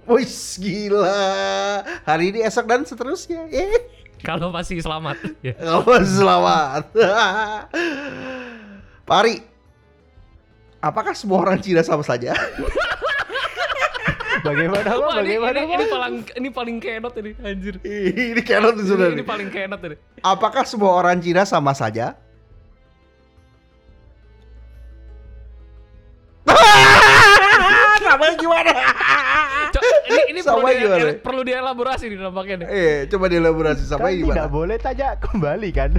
Wih, 0.05 0.29
gila. 0.61 1.81
Hari 2.05 2.29
ini, 2.29 2.45
esok, 2.45 2.69
dan 2.69 2.85
seterusnya. 2.85 3.49
Eh, 3.49 3.89
Kalau 4.21 4.53
masih 4.53 4.77
selamat. 4.77 5.17
Ya. 5.41 5.57
oh, 5.81 5.89
selamat. 6.05 6.93
Pak 9.09 9.17
Ari, 9.25 9.41
apakah 10.77 11.17
semua 11.17 11.41
orang 11.41 11.57
Cina 11.57 11.81
sama 11.81 12.05
saja? 12.05 12.37
Bagaimana? 14.45 14.85
Wah, 15.01 15.17
ini, 15.25 15.41
Bagaimana, 15.41 15.57
ini, 15.65 15.73
ini 15.73 15.85
paling 15.89 16.15
ini 16.37 16.49
paling 16.53 16.77
kenot 16.77 17.13
ini, 17.17 17.31
anjir. 17.41 17.75
ini 17.81 18.41
kenot 18.45 18.77
Ini, 18.77 18.85
sudah. 18.85 19.09
ini 19.09 19.25
paling 19.25 19.49
kenot 19.49 19.81
ini. 19.81 19.97
Apakah 20.21 20.61
semua 20.69 20.93
orang 20.93 21.17
Cina 21.17 21.41
sama 21.49 21.73
saja? 21.73 22.13
Namanya 28.15 28.35
gimana? 28.37 28.71
Co- 29.69 29.83
ini 30.07 30.21
ini 30.29 30.39
perlu, 30.39 30.63
Sama 30.63 30.69
di, 30.69 30.79
gimana? 30.79 31.11
perlu 31.19 31.41
dielaborasi 31.43 32.03
nih 32.05 32.17
nampaknya 32.17 32.55
nih. 32.57 32.67
Eh, 32.69 32.95
coba 33.07 33.25
dielaborasi 33.27 33.83
sama 33.83 34.07
Kan 34.07 34.15
gimana? 34.15 34.31
tidak 34.33 34.49
boleh 34.49 34.77
tanya 34.79 35.07
kembali 35.19 35.69
kan? 35.69 35.89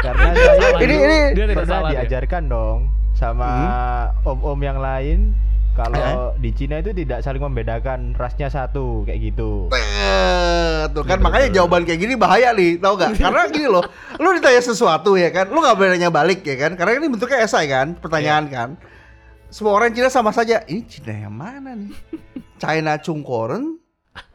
Karena 0.00 0.24
saya 0.30 0.52
Salah 0.54 0.80
Ini- 0.80 0.96
ini- 0.98 1.30
dia 1.30 1.44
tidak 1.44 1.56
pernah 1.60 1.80
dia. 1.82 1.92
diajarkan 1.98 2.42
dong 2.46 2.78
sama 3.14 3.48
om-om 4.22 4.60
yang 4.60 4.76
lain 4.76 5.32
kalau 5.72 5.98
Eh? 5.98 6.40
di 6.40 6.50
Cina 6.52 6.78
itu 6.78 6.94
tidak 6.94 7.20
saling 7.20 7.42
membedakan 7.42 8.14
rasnya 8.14 8.46
satu 8.46 9.04
kayak 9.04 9.20
gitu. 9.26 9.68
Eh, 9.68 10.88
tuh 10.88 11.02
kan 11.02 11.18
Betul, 11.18 11.24
makanya 11.26 11.48
jawaban 11.52 11.82
kayak 11.82 11.98
gini 11.98 12.14
bahaya 12.14 12.52
nih, 12.52 12.78
tau 12.78 12.94
gak? 12.94 13.18
Karena 13.18 13.44
gini 13.46 13.66
loh, 13.66 13.82
lu 14.16 14.28
ditanya 14.32 14.62
sesuatu 14.62 15.14
ya 15.14 15.28
kan, 15.28 15.48
lu 15.48 15.58
nggak 15.58 15.74
boleh 15.74 15.90
nanya 15.92 16.08
balik 16.08 16.40
ya 16.42 16.56
kan? 16.58 16.72
Karena 16.74 16.96
ini 16.96 17.10
bentuknya 17.10 17.42
esai 17.42 17.66
kan, 17.66 17.92
pertanyaan 17.94 18.46
kan. 18.46 18.68
Semua 19.54 19.78
orang 19.78 19.94
Cina 19.94 20.10
sama 20.10 20.34
saja. 20.34 20.66
Ini 20.66 20.82
Cina 20.90 21.14
yang 21.14 21.30
mana 21.30 21.78
nih? 21.78 21.94
China 22.62 22.98
Chungkoren 22.98 23.78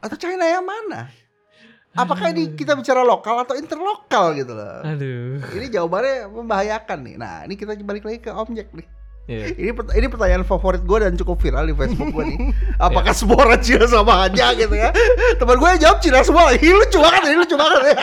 atau 0.00 0.16
China 0.16 0.48
yang 0.48 0.64
mana? 0.64 1.12
Apakah 1.92 2.32
ini 2.32 2.56
kita 2.56 2.72
bicara 2.72 3.04
lokal 3.04 3.44
atau 3.44 3.52
interlokal 3.52 4.32
gitu 4.32 4.56
loh? 4.56 4.80
Aduh. 4.80 5.44
Ini 5.52 5.68
jawabannya 5.68 6.24
membahayakan 6.24 6.98
nih. 7.04 7.14
Nah, 7.20 7.44
ini 7.44 7.52
kita 7.52 7.76
balik 7.84 8.08
lagi 8.08 8.24
ke 8.24 8.32
Om 8.32 8.56
Jack 8.56 8.72
nih. 8.72 8.88
Iya. 9.28 9.44
Ini 9.60 9.70
pert- 9.76 9.92
ini 9.92 10.06
pertanyaan 10.08 10.44
favorit 10.48 10.88
gue 10.88 10.98
dan 11.04 11.12
cukup 11.20 11.36
viral 11.36 11.68
di 11.68 11.76
Facebook 11.76 12.16
gue 12.16 12.24
nih. 12.24 12.40
Apakah 12.88 13.12
semua 13.12 13.44
orang 13.44 13.60
Cina 13.60 13.84
sama 13.84 14.24
aja 14.24 14.56
gitu 14.56 14.72
ya? 14.72 14.88
Teman 15.36 15.60
gue 15.60 15.68
jawab 15.84 16.00
Cina 16.00 16.24
semua. 16.24 16.48
Ini 16.56 16.72
lucu 16.72 16.96
banget, 16.96 17.28
ini 17.28 17.36
lucu 17.36 17.60
banget. 17.60 17.80
ini, 17.92 18.00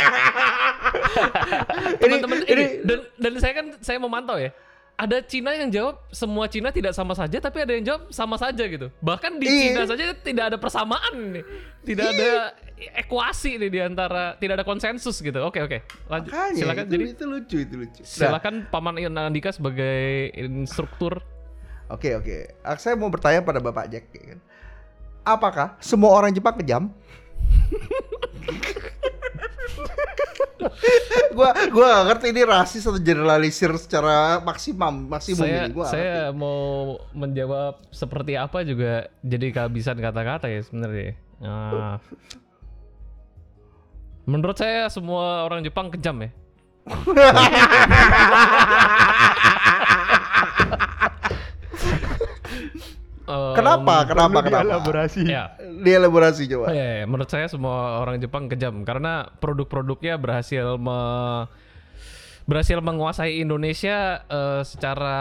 Teman-teman 1.98 2.38
ini, 2.46 2.54
ini 2.54 2.66
dan 2.86 3.00
dan 3.18 3.32
saya 3.42 3.54
kan 3.58 3.66
saya 3.82 3.98
memantau 3.98 4.38
ya. 4.38 4.54
Ada 4.98 5.22
Cina 5.22 5.54
yang 5.54 5.70
jawab 5.70 6.02
semua 6.10 6.50
Cina 6.50 6.74
tidak 6.74 6.90
sama 6.90 7.14
saja 7.14 7.38
tapi 7.38 7.62
ada 7.62 7.70
yang 7.70 7.86
jawab 7.86 8.10
sama 8.10 8.34
saja 8.34 8.66
gitu. 8.66 8.90
Bahkan 8.98 9.38
di 9.38 9.46
Iya. 9.46 9.62
Cina 9.70 9.82
saja 9.86 10.04
tidak 10.18 10.46
ada 10.50 10.58
persamaan 10.58 11.38
nih. 11.38 11.46
Tidak 11.86 12.06
ada 12.18 12.58
ekuasi 12.98 13.62
nih 13.62 13.70
di 13.70 13.78
antara 13.78 14.34
tidak 14.42 14.58
ada 14.58 14.66
konsensus 14.66 15.22
gitu. 15.22 15.38
Oke 15.46 15.62
oke. 15.62 15.86
Lanjut. 16.10 16.34
makanya 16.34 16.58
silakan 16.58 16.84
itu, 16.84 16.94
jadi 16.98 17.04
itu 17.14 17.24
lucu, 17.30 17.58
itu 17.62 17.76
lucu. 17.78 18.02
Nah, 18.02 18.10
silakan 18.10 18.54
Paman 18.74 18.98
Andika 18.98 19.54
sebagai 19.54 20.34
instruktur. 20.34 21.22
Oke 21.94 22.18
oke. 22.18 22.58
Ah, 22.66 22.74
Saya 22.82 22.98
mau 22.98 23.14
bertanya 23.14 23.46
pada 23.46 23.62
Bapak 23.62 23.94
Jack 23.94 24.10
kan. 24.10 24.42
Apakah 25.22 25.78
semua 25.78 26.10
orang 26.10 26.34
Jepang 26.34 26.58
kejam? 26.58 26.90
gua 31.38 31.54
gua 31.70 31.88
gak 32.02 32.06
ngerti 32.12 32.28
ini 32.34 32.42
rasis 32.46 32.84
atau 32.86 33.02
generalisir 33.02 33.72
secara 33.78 34.42
maksimum 34.42 35.10
maksimum 35.10 35.46
saya 35.46 35.66
ini 35.66 35.74
gua 35.74 35.86
saya 35.90 36.30
ngerti. 36.30 36.38
mau 36.38 36.98
menjawab 37.14 37.74
seperti 37.94 38.34
apa 38.38 38.66
juga 38.66 39.10
jadi 39.22 39.52
kehabisan 39.54 40.02
kata-kata 40.02 40.50
ya 40.50 40.62
sebenarnya. 40.66 41.14
Nah, 41.38 42.02
menurut 44.26 44.58
saya 44.58 44.90
semua 44.90 45.46
orang 45.46 45.62
Jepang 45.62 45.94
kejam 45.94 46.26
ya. 46.26 46.30
Em, 53.28 53.54
Kenapa? 53.54 53.94
Kenapa? 54.08 54.40
Kenapa? 54.40 54.64
dielaborasi. 54.64 55.20
Ya, 55.24 55.54
Dielaborasi 55.84 56.48
coba. 56.48 56.72
ya, 56.72 56.98
ya, 56.98 57.04
menurut 57.04 57.28
saya 57.28 57.46
semua 57.46 58.00
orang 58.00 58.18
Jepang 58.18 58.48
kejam 58.48 58.82
karena 58.82 59.28
produk-produknya 59.38 60.16
berhasil 60.16 60.76
me- 60.76 61.46
berhasil 62.44 62.80
menguasai 62.80 63.38
Indonesia 63.38 64.24
eh, 64.24 64.62
secara 64.64 65.20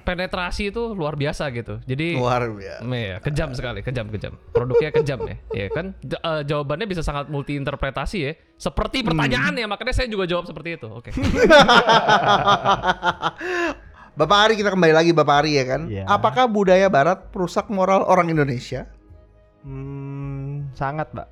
penetrasi 0.00 0.68
itu 0.68 0.90
luar 0.90 1.12
biasa 1.12 1.48
gitu. 1.50 1.76
Jadi 1.82 2.16
Luar 2.16 2.44
biasa. 2.44 2.80
Ya, 2.84 3.16
kejam 3.20 3.48
sekali, 3.52 3.78
kejam, 3.80 4.08
kejam. 4.08 4.32
Produknya 4.50 4.90
kejam 4.90 5.18
ya, 5.22 5.36
ya 5.50 5.66
kan? 5.68 5.92
J- 6.00 6.18
eh, 6.18 6.42
jawabannya 6.44 6.84
bisa 6.84 7.00
sangat 7.00 7.28
multi 7.28 7.54
interpretasi 7.54 8.16
ya. 8.18 8.32
Seperti 8.56 9.00
pertanyaannya, 9.02 9.64
makanya 9.64 9.92
saya 9.92 10.06
juga 10.06 10.24
jawab 10.24 10.44
seperti 10.44 10.76
itu. 10.76 10.86
Oke. 10.88 11.10
Bapak 14.20 14.38
Ari 14.44 14.54
kita 14.60 14.68
kembali 14.68 14.92
lagi 14.92 15.16
Bapak 15.16 15.36
Ari 15.40 15.56
ya 15.56 15.64
kan. 15.64 15.88
Iya. 15.88 16.04
Apakah 16.04 16.44
budaya 16.44 16.92
barat 16.92 17.24
merusak 17.32 17.72
moral 17.72 18.04
orang 18.04 18.28
Indonesia? 18.28 18.84
Hmm, 19.64 20.68
sangat, 20.76 21.08
Pak. 21.08 21.28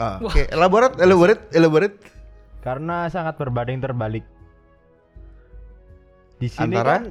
Ah, 0.00 0.16
Oke, 0.24 0.48
elaborate, 0.48 0.96
elaborate, 0.96 1.44
elaborate. 1.52 2.00
Karena 2.64 3.04
sangat 3.12 3.36
berbanding 3.36 3.84
terbalik. 3.84 4.24
Di 6.40 6.48
sini 6.48 6.72
Antara? 6.72 6.88
kan 6.88 7.02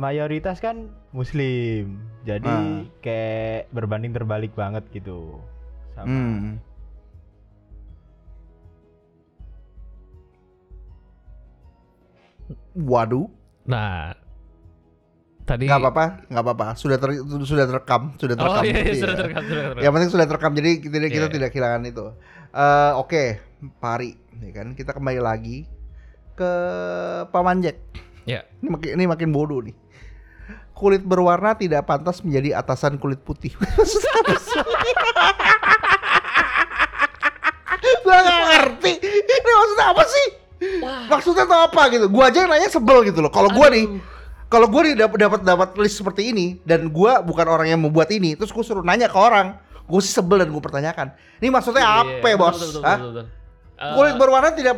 mayoritas 0.00 0.56
kan 0.56 0.88
muslim. 1.12 2.00
Jadi 2.24 2.48
Ah. 2.48 2.80
kayak 3.04 3.68
berbanding 3.76 4.16
terbalik 4.16 4.56
banget 4.56 4.88
gitu. 4.88 5.36
Sama 5.92 6.08
Hmm. 6.08 6.56
Waduh, 12.74 13.30
Nah, 13.64 14.12
tadi 15.44 15.64
nggak 15.64 15.80
apa-apa, 15.80 16.04
nggak 16.28 16.44
apa-apa. 16.44 16.66
Sudah 16.76 16.96
ter, 16.96 17.16
sudah 17.44 17.64
terekam, 17.64 18.12
sudah 18.16 18.34
terekam. 18.36 18.60
Oh 18.60 18.64
iya, 18.64 18.76
iya, 18.76 18.92
Iya. 18.92 19.00
sudah 19.00 19.16
terekam, 19.16 19.42
sudah 19.42 19.62
terekam. 19.66 19.82
Yang 19.82 19.92
penting 19.92 20.10
sudah 20.10 20.26
terekam, 20.28 20.52
jadi 20.52 20.70
kita, 20.78 20.96
kita 21.02 21.26
Iya. 21.26 21.32
tidak 21.32 21.48
kehilangan 21.50 21.82
itu. 21.84 22.04
Eh, 22.54 22.92
Oke, 22.94 23.22
Pak 23.80 23.92
Ari, 23.94 24.10
ya 24.38 24.52
kan 24.52 24.66
kita 24.72 24.92
kembali 24.92 25.18
lagi 25.18 25.64
ke 26.34 26.52
Paman 27.30 27.60
Jack. 27.60 27.80
Ya. 28.24 28.44
Ini 28.58 28.68
makin, 28.68 28.90
ini 28.94 29.04
makin 29.06 29.28
bodoh 29.30 29.60
nih. 29.60 29.76
Kulit 30.74 31.00
berwarna 31.00 31.54
tidak 31.54 31.86
pantas 31.86 32.20
menjadi 32.20 32.58
atasan 32.58 32.98
kulit 32.98 33.22
putih. 33.22 33.54
Gua 38.04 38.18
gak 38.18 38.40
ngerti. 38.44 38.92
Ini 38.98 39.34
maksudnya 39.40 39.86
apa 39.88 40.04
sih? 40.04 40.26
Maksudnya 41.10 41.44
tuh 41.44 41.58
apa 41.58 41.82
gitu? 41.92 42.06
Gua 42.08 42.30
aja 42.30 42.44
yang 42.44 42.50
nanya 42.50 42.70
sebel 42.70 43.04
gitu 43.06 43.20
loh. 43.20 43.32
Kalau 43.32 43.50
gua 43.52 43.68
nih, 43.68 44.00
kalau 44.48 44.66
gua 44.70 44.86
nih 44.86 44.94
dapat 44.96 45.18
dapat 45.18 45.40
dapat 45.42 45.68
list 45.80 46.00
seperti 46.00 46.30
ini 46.30 46.58
dan 46.62 46.88
gua 46.88 47.20
bukan 47.20 47.46
orang 47.48 47.68
yang 47.72 47.80
membuat 47.80 48.08
ini, 48.14 48.38
terus 48.38 48.54
gua 48.54 48.64
suruh 48.64 48.84
nanya 48.86 49.10
ke 49.10 49.18
orang, 49.18 49.58
gue 49.84 50.00
sih 50.00 50.12
sebel 50.16 50.40
dan 50.40 50.48
gue 50.48 50.62
pertanyakan. 50.64 51.12
Ini 51.44 51.52
maksudnya 51.52 51.84
Iya, 51.84 52.00
apa, 52.00 52.26
iya, 52.28 52.36
betul, 52.36 52.40
bos? 52.40 52.56
betul, 52.56 52.68
betul, 52.68 52.82
Hah? 52.84 52.98
betul, 52.98 53.12
betul. 53.12 53.26
Eh, 53.74 53.94
Kulit 53.98 54.14
berwarna 54.16 54.50
tidak. 54.54 54.74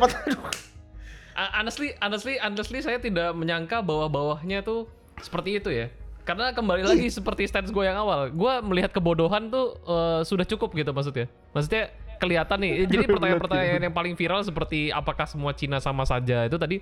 Uh, 1.37 1.49
honestly, 1.53 1.93
honestly, 2.01 2.35
honestly 2.41 2.79
saya 2.81 2.97
tidak 2.97 3.29
menyangka 3.37 3.79
bawah-bawahnya 3.85 4.65
tuh 4.65 4.89
seperti 5.21 5.61
itu 5.61 5.69
ya. 5.69 5.87
Karena 6.27 6.51
kembali 6.51 6.83
lagi 6.83 7.07
seperti 7.07 7.47
stance 7.47 7.71
gue 7.71 7.87
yang 7.87 7.95
awal, 7.95 8.27
gue 8.27 8.53
melihat 8.67 8.91
kebodohan 8.91 9.47
tuh 9.47 9.79
eh, 9.87 10.21
sudah 10.27 10.43
cukup 10.43 10.75
gitu 10.75 10.91
maksudnya. 10.91 11.31
Maksudnya 11.55 11.87
kelihatan 12.17 12.57
nih. 12.59 12.73
Jadi 12.89 13.05
pertanyaan-pertanyaan 13.13 13.81
yang 13.87 13.95
paling 13.95 14.13
viral 14.17 14.41
seperti 14.43 14.89
apakah 14.91 15.25
semua 15.25 15.53
Cina 15.53 15.77
sama 15.77 16.03
saja 16.03 16.45
itu 16.45 16.57
tadi 16.57 16.81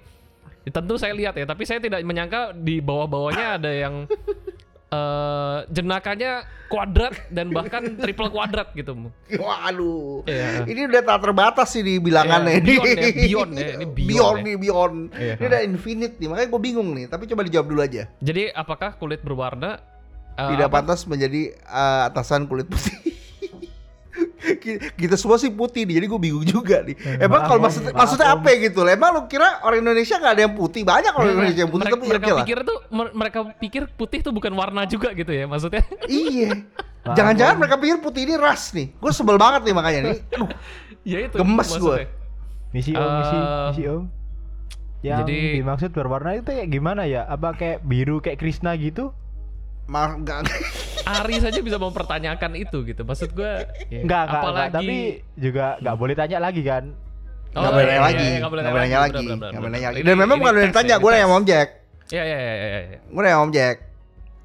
ya 0.66 0.72
tentu 0.74 0.98
saya 0.98 1.14
lihat 1.14 1.38
ya, 1.38 1.46
tapi 1.46 1.62
saya 1.64 1.78
tidak 1.78 2.02
menyangka 2.02 2.50
di 2.58 2.82
bawah-bawahnya 2.82 3.62
ada 3.62 3.70
yang 3.70 4.10
eh 4.96 5.58
jenakanya 5.70 6.46
kuadrat 6.70 7.14
dan 7.30 7.50
bahkan 7.54 7.98
triple 8.02 8.30
kuadrat 8.34 8.74
gitu. 8.74 9.10
Waduh. 9.38 10.26
Iya. 10.26 10.66
Ini 10.66 10.90
udah 10.90 11.02
tak 11.06 11.20
terbatas 11.22 11.70
sih 11.74 11.82
di 11.86 11.98
bilangannya 12.02 12.62
ini. 12.62 12.66
beyond 12.66 12.90
ya, 12.98 13.10
beyond 13.14 13.52
ya, 13.54 13.68
ini 13.78 13.86
beyond 13.86 13.96
beyond 13.96 14.38
ya. 14.38 14.46
nih, 14.46 14.56
beyond. 14.58 14.96
Iya. 15.14 15.34
Ini 15.38 15.46
udah 15.46 15.62
infinite 15.66 16.16
nih, 16.18 16.28
makanya 16.30 16.50
gue 16.50 16.62
bingung 16.62 16.90
nih. 16.94 17.06
Tapi 17.10 17.24
coba 17.30 17.42
dijawab 17.46 17.68
dulu 17.70 17.82
aja. 17.82 18.04
Jadi 18.22 18.44
apakah 18.50 18.98
kulit 18.98 19.22
berwarna 19.22 19.82
eh, 20.38 20.50
Tidak 20.54 20.68
apa- 20.70 20.76
pantas 20.82 21.06
menjadi 21.06 21.54
eh, 21.54 22.02
atasan 22.10 22.46
kulit 22.50 22.66
putih. 22.70 22.94
Ki- 24.56 24.80
Kita 24.96 25.16
semua 25.16 25.36
sih 25.36 25.50
putih 25.50 25.84
nih, 25.84 25.98
jadi 25.98 26.08
gue 26.08 26.20
bingung 26.20 26.46
juga 26.46 26.82
nih. 26.82 26.94
Emang 27.18 27.40
maaf, 27.40 27.48
kalau 27.48 27.60
Om, 27.60 27.66
maksudnya, 27.66 27.92
maaf, 27.92 28.00
maksudnya 28.00 28.28
Om. 28.28 28.36
apa 28.36 28.48
ya 28.48 28.58
gitu? 28.64 28.80
loh? 28.80 28.92
Emang 28.92 29.10
lu 29.12 29.22
kira 29.26 29.48
orang 29.60 29.80
Indonesia 29.80 30.16
nggak 30.16 30.32
ada 30.32 30.42
yang 30.42 30.54
putih? 30.54 30.82
Banyak 30.82 31.14
orang 31.14 31.30
Indonesia 31.32 31.60
yang 31.60 31.72
putih, 31.72 31.84
mereka, 31.84 31.96
tapi 31.96 32.06
mereka 32.08 32.26
oke 32.26 32.32
lah. 32.32 32.44
pikir 32.44 32.58
tuh 32.62 32.78
mer- 32.90 33.14
mereka 33.14 33.40
pikir 33.56 33.82
putih 33.92 34.20
tuh 34.22 34.32
bukan 34.32 34.54
warna 34.54 34.82
juga 34.86 35.10
gitu 35.12 35.30
ya 35.30 35.46
maksudnya 35.46 35.82
Iya. 36.06 36.52
Jangan-jangan 37.18 37.56
mereka 37.56 37.76
pikir 37.76 37.98
putih 38.00 38.22
ini 38.24 38.34
ras 38.34 38.70
nih. 38.72 38.90
Gue 38.92 39.12
sebel 39.12 39.36
banget 39.36 39.62
nih 39.62 39.74
makanya 39.74 40.00
nih. 40.04 40.18
Aduh, 40.36 40.50
ya 41.04 41.18
itu 41.24 41.36
Gemes 41.36 41.68
maksudnya. 41.68 42.06
Misi 42.72 42.92
om, 42.92 43.02
misi, 43.16 43.36
Eh, 43.36 43.66
misi 43.68 43.84
om. 43.88 44.04
Yang 45.00 45.20
jadi- 45.22 45.54
dimaksud 45.56 45.90
berwarna 45.92 46.34
itu 46.34 46.46
kayak 46.46 46.66
gimana 46.68 47.06
ya? 47.06 47.24
Apa 47.24 47.54
kayak 47.54 47.82
biru 47.82 48.18
kayak 48.20 48.36
Krishna 48.36 48.74
gitu? 48.76 49.14
Maaf 49.86 50.12
enggak. 50.16 50.40
Ari 51.06 51.36
saja 51.38 51.60
bisa 51.60 51.78
mempertanyakan 51.78 52.52
itu 52.56 52.78
gitu 52.84 53.02
maksud 53.02 53.32
gue 53.32 53.52
ya, 53.88 54.00
Enggak, 54.02 54.24
enggak, 54.26 54.42
apalagi 54.42 54.66
enggak, 54.66 54.74
tapi 54.74 54.98
juga 55.38 55.66
enggak 55.78 55.96
boleh 55.96 56.14
tanya 56.14 56.38
lagi 56.42 56.62
kan? 56.62 56.84
Oh, 57.56 57.62
Nggak 57.62 57.72
boleh 57.72 57.86
iya, 57.86 57.88
nanya 57.88 57.96
iya, 57.96 58.04
lagi, 58.04 58.26
iya, 58.26 58.36
nggak 58.36 58.52
boleh 58.52 58.62
nggak 58.62 58.74
boleh 58.74 58.84
nanya 58.84 59.00
lagi, 59.00 59.16
nggak 59.16 59.54
boleh 59.56 59.72
nanya 59.72 59.88
lagi. 59.88 60.02
Dan 60.04 60.14
memang 60.18 60.28
ini 60.28 60.42
bukan 60.42 60.52
tes 60.52 60.58
yang 60.58 60.68
ditanya, 60.68 60.90
ya, 60.90 60.98
gue 60.98 61.08
nanya 61.08 61.16
tes. 61.16 61.26
sama 61.26 61.36
Om 61.36 61.46
Jack. 61.46 61.68
Iya 62.06 62.22
iya 62.22 62.38
iya 62.38 62.54
iya. 62.54 62.80
iya. 62.84 62.98
Gue 63.06 63.22
nanya 63.22 63.32
sama 63.32 63.42
Om 63.42 63.52
Jack. 63.54 63.76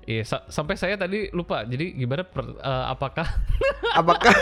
Iya, 0.00 0.22
sa- 0.24 0.46
sampai 0.46 0.74
saya 0.74 0.94
tadi 0.94 1.18
lupa. 1.30 1.62
Jadi 1.62 1.86
gimana 1.92 2.22
per- 2.22 2.56
eh, 2.56 2.84
apakah 2.86 3.26
Apakah 4.00 4.30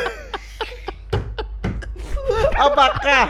Apakah 2.60 3.24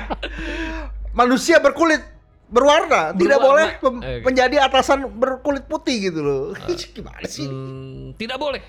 manusia 1.12 1.58
berkulit 1.58 2.02
berwarna 2.48 3.12
tidak 3.12 3.36
Berwarna. 3.36 3.44
boleh 3.44 3.68
pem- 3.76 4.02
Eh, 4.02 4.16
oke. 4.18 4.24
menjadi 4.24 4.56
atasan 4.62 4.98
berkulit 5.10 5.64
putih 5.64 6.08
gitu 6.08 6.20
loh? 6.20 6.44
Gimana 6.96 7.24
sih? 7.24 7.44
hmm, 7.44 8.16
tidak 8.16 8.36
boleh? 8.36 8.62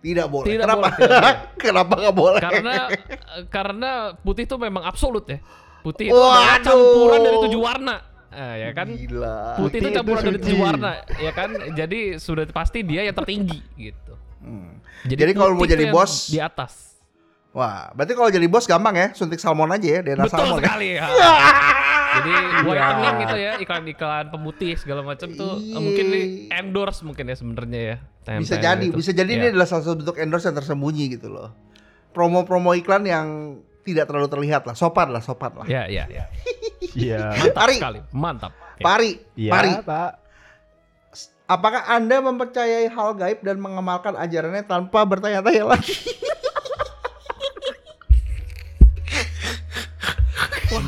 Tidak 0.00 0.26
boleh. 0.26 0.46
tidak 0.48 0.64
Kenapa? 0.64 0.80
boleh, 0.80 0.96
tidak 0.96 1.12
boleh. 1.12 1.36
Kenapa 1.62 1.94
nggak 1.96 2.16
boleh? 2.16 2.40
Karena 2.40 2.74
karena 3.56 3.90
putih 4.16 4.44
itu 4.44 4.56
memang 4.56 4.82
absolut 4.82 5.24
ya. 5.24 5.38
Putih 5.80 6.08
itu 6.08 6.16
adalah 6.16 6.58
campuran 6.58 7.20
dari 7.20 7.38
tujuh 7.42 7.62
warna. 7.62 7.96
Ah, 8.30 8.54
ya 8.54 8.70
kan? 8.70 8.86
Gila. 8.86 9.58
Putih 9.58 9.76
itu 9.76 9.76
Putih 9.76 9.78
itu 9.80 9.88
campuran 9.92 10.22
dari 10.22 10.38
tujuh 10.38 10.58
warna, 10.58 10.90
ya 11.16 11.32
kan? 11.32 11.50
Jadi 11.72 12.00
sudah 12.16 12.46
pasti 12.46 12.86
dia 12.86 13.02
yang 13.02 13.12
tertinggi 13.12 13.58
gitu. 13.74 14.14
Hmm. 14.38 14.78
Jadi 15.02 15.32
kalau 15.32 15.52
mau 15.52 15.64
jadi 15.64 15.90
bos, 15.90 16.28
di 16.28 16.38
atas. 16.38 16.89
Wah, 17.50 17.90
berarti 17.92 18.12
kalau 18.12 18.28
jadi 18.28 18.46
bos 18.46 18.64
gampang 18.64 18.94
ya, 18.94 19.06
suntik 19.12 19.38
salmon 19.38 19.68
aja 19.68 19.88
ya, 19.88 20.00
DNA 20.00 20.22
Betul 20.22 20.32
salmon. 20.32 20.56
ya. 20.56 20.62
sekali 20.62 20.88
ya. 20.94 21.06
Jadi 22.10 22.30
whitening 22.66 23.16
gitu 23.20 23.36
ya, 23.38 23.52
iklan-iklan 23.56 24.24
pemutih 24.28 24.74
segala 24.74 24.98
macam 25.00 25.30
tuh 25.30 25.62
eh, 25.62 25.70
Iya. 25.70 25.78
mungkin 25.78 26.04
di 26.08 26.20
endorse 26.50 27.06
mungkin 27.06 27.22
ya 27.24 27.36
sebenarnya 27.36 27.80
ya. 27.80 27.96
Bisa 28.36 28.58
Tempel 28.58 28.66
jadi, 28.66 28.84
gitu. 28.84 28.96
bisa 28.98 29.10
jadi 29.12 29.30
ini 29.30 29.44
Iya. 29.46 29.52
adalah 29.54 29.66
salah 29.66 29.84
satu 29.84 29.94
bentuk 29.96 30.16
endorse 30.18 30.42
yang 30.44 30.58
tersembunyi 30.58 31.04
gitu 31.08 31.30
loh. 31.30 31.54
Promo-promo 32.10 32.74
iklan 32.74 33.06
yang 33.06 33.26
tidak 33.80 34.04
terlalu 34.04 34.26
terlihat 34.26 34.66
lah, 34.66 34.74
sopan 34.74 35.08
lah, 35.08 35.22
sopan 35.22 35.54
lah. 35.54 35.66
Ya, 35.66 35.86
ya, 35.86 36.10
ya. 36.10 36.26
Iya. 36.98 37.30
Mantap 37.30 37.62
Ari. 37.62 37.76
sekali. 37.78 38.00
Mantap. 38.10 38.52
Ya. 38.74 38.82
Pari, 38.82 39.10
Iya, 39.38 39.52
Pari, 39.52 39.70
Pak. 39.80 40.10
Apakah 41.46 41.82
Anda 41.88 42.18
mempercayai 42.20 42.86
hal 42.88 43.14
gaib 43.14 43.38
dan 43.40 43.58
mengamalkan 43.58 44.14
ajarannya 44.14 44.62
tanpa 44.64 45.02
bertanya-tanya 45.04 45.62
lagi? 45.68 45.94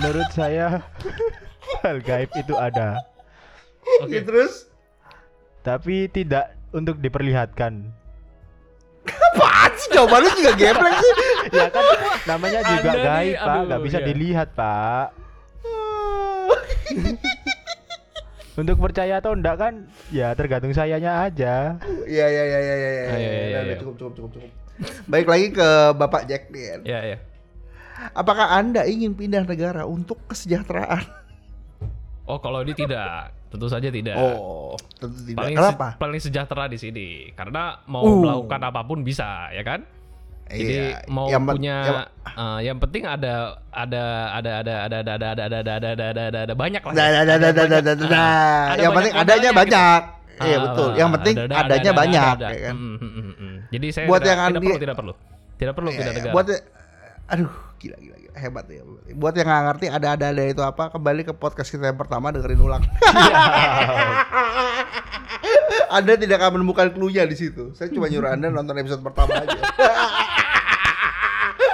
Menurut 0.02 0.28
saya 0.34 0.82
hal 1.80 1.96
gaib 2.02 2.30
itu 2.34 2.54
ada, 2.54 2.98
Oke. 4.02 4.10
Ya, 4.12 4.22
terus 4.22 4.66
tapi 5.62 6.10
tidak 6.10 6.58
untuk 6.70 6.98
diperlihatkan. 6.98 7.86
apaan 9.32 9.72
sih 9.74 9.90
jawaban 9.90 10.22
lu 10.22 10.30
juga 10.36 10.52
geblek 10.54 10.94
sih? 10.94 11.14
Ya 11.50 11.66
kan 11.70 11.82
namanya 12.24 12.60
juga 12.62 12.90
Anda 12.90 12.94
nih, 12.94 13.02
gaib, 13.02 13.34
Pak. 13.34 13.46
aduh, 13.46 13.62
Nggak 13.66 13.80
bisa 13.82 13.98
iya. 13.98 14.06
dilihat, 14.06 14.48
Pak. 14.54 15.06
Untuk 18.60 18.76
percaya 18.76 19.16
atau 19.16 19.32
enggak 19.32 19.56
kan 19.56 19.74
ya 20.12 20.36
tergantung 20.36 20.70
sayanya 20.70 21.24
aja. 21.24 21.80
Iya 22.04 22.26
iya 22.28 22.42
iya 22.44 22.58
iya 22.60 22.74
iya. 22.76 22.90
Ah, 23.08 23.16
iya, 23.16 23.30
iya, 23.32 23.40
udah, 23.48 23.62
iya. 23.64 23.76
Cukup 23.80 23.94
cukup 23.96 24.12
cukup 24.14 24.30
cukup. 24.36 24.50
Baik 25.08 25.26
lagi 25.26 25.46
ke 25.50 25.68
Bapak 25.96 26.22
Jack 26.28 26.52
nih. 26.52 26.64
kan. 26.68 26.80
Ya 26.84 27.00
ya. 27.02 27.18
Apakah 28.10 28.50
Anda 28.52 28.82
ingin 28.84 29.12
pindah 29.12 29.42
negara 29.42 29.82
untuk 29.84 30.18
kesejahteraan? 30.26 31.06
Oh 32.24 32.38
kalau 32.38 32.60
ini 32.60 32.72
tidak, 32.72 33.30
tentu 33.48 33.66
saja 33.66 33.86
tidak. 33.86 34.14
Oh, 34.14 34.74
tentu 34.96 35.18
tidak. 35.24 35.38
paling 35.38 35.56
Kenapa? 35.56 35.86
se- 35.88 35.98
paling 35.98 36.20
sejahtera 36.20 36.64
di 36.66 36.76
sini 36.76 37.08
karena 37.32 37.82
mau 37.84 38.02
Uh. 38.02 38.18
melakukan 38.20 38.60
apa 38.64 38.80
pun 38.80 39.02
bisa 39.02 39.50
ya 39.50 39.62
kan 39.62 39.82
jadi 40.44 40.74
Iya, 40.92 41.08
mau 41.08 41.26
yang 41.26 41.42
punya 41.42 41.76
yang- 41.80 42.08
eh, 42.28 42.58
yang 42.62 42.78
penting 42.78 43.02
ada 43.02 43.56
ada 43.68 44.04
ada 44.32 44.50
ada 44.60 44.74
ada 44.84 44.96
ada 45.00 45.10
ada 45.16 45.28
ada 45.32 45.46
ada 45.48 45.58
ada 45.72 45.90
ada 45.90 46.08
ada 46.12 46.22
ada 46.28 46.40
ada 46.44 46.54
banyak 46.54 46.82
lah 46.82 46.92
ya. 46.92 47.00
Ada 47.00 47.08
dah, 47.08 47.22
dah, 47.24 47.32
ah, 47.32 47.96
dah. 47.96 48.62
ada 48.68 48.78
Yang 48.78 48.92
penting 48.92 49.14
adanya 49.16 49.50
gitu. 49.50 49.58
banyak. 49.58 50.00
Iya 50.32 50.56
Ah, 50.56 50.60
betul. 50.60 50.88
ah, 50.88 50.94
Yang 50.94 51.10
penting 51.12 51.34
ada, 51.34 51.44
ada, 51.44 51.54
adanya 51.58 51.72
ada, 51.72 51.88
ada, 51.88 52.00
banyak, 52.02 52.34
ada. 52.36 52.48
ya 52.48 52.60
kan. 52.62 52.74
Hmm, 52.74 52.96
hmm, 52.96 53.12
hmm, 53.12 53.34
hmm. 53.34 53.54
Jadi 53.72 53.86
saya 53.88 54.06
Buat 54.06 54.20
tidak, 54.20 54.30
yang 54.30 54.40
tidak 54.46 54.60
perlu 54.62 54.76
tidak 54.78 54.96
perlu 54.96 55.12
tidak 55.56 55.74
perlu 55.74 55.90
Iya, 55.90 55.98
iya. 55.98 56.12
negara. 56.12 56.32
Buat 56.32 56.46
aduh 57.24 57.52
gila 57.82 57.98
gila 57.98 58.14
gila 58.14 58.34
hebat 58.38 58.64
ya. 58.70 58.86
Buat 59.18 59.34
yang 59.34 59.50
nggak 59.50 59.64
ngerti 59.66 59.86
ada 59.90 60.14
ada 60.14 60.30
ada 60.30 60.42
itu 60.46 60.62
apa 60.62 60.94
kembali 60.94 61.26
ke 61.26 61.34
podcast 61.34 61.74
kita 61.74 61.90
yang 61.90 61.98
pertama 61.98 62.30
dengerin 62.30 62.62
ulang. 62.62 62.82
anda 65.98 66.14
tidak 66.14 66.38
akan 66.38 66.62
menemukan 66.62 66.94
clue-nya 66.94 67.26
di 67.26 67.36
situ. 67.36 67.74
Saya 67.74 67.90
cuma 67.92 68.06
nyuruh 68.08 68.32
Anda 68.32 68.48
nonton 68.48 68.78
episode 68.80 69.02
pertama 69.04 69.36
aja. 69.42 69.60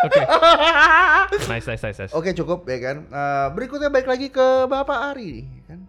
Oke. 0.08 0.22
Nice 1.50 1.66
nice 1.66 1.82
nice. 1.84 1.98
nice. 2.02 2.14
Oke 2.14 2.32
cukup 2.34 2.64
ya 2.66 2.78
kan. 2.80 2.96
Eh, 3.06 3.46
berikutnya 3.52 3.92
baik 3.92 4.08
lagi 4.08 4.32
ke 4.32 4.66
Bapak 4.66 5.14
Ari 5.14 5.26
nih 5.42 5.46
kan. 5.68 5.80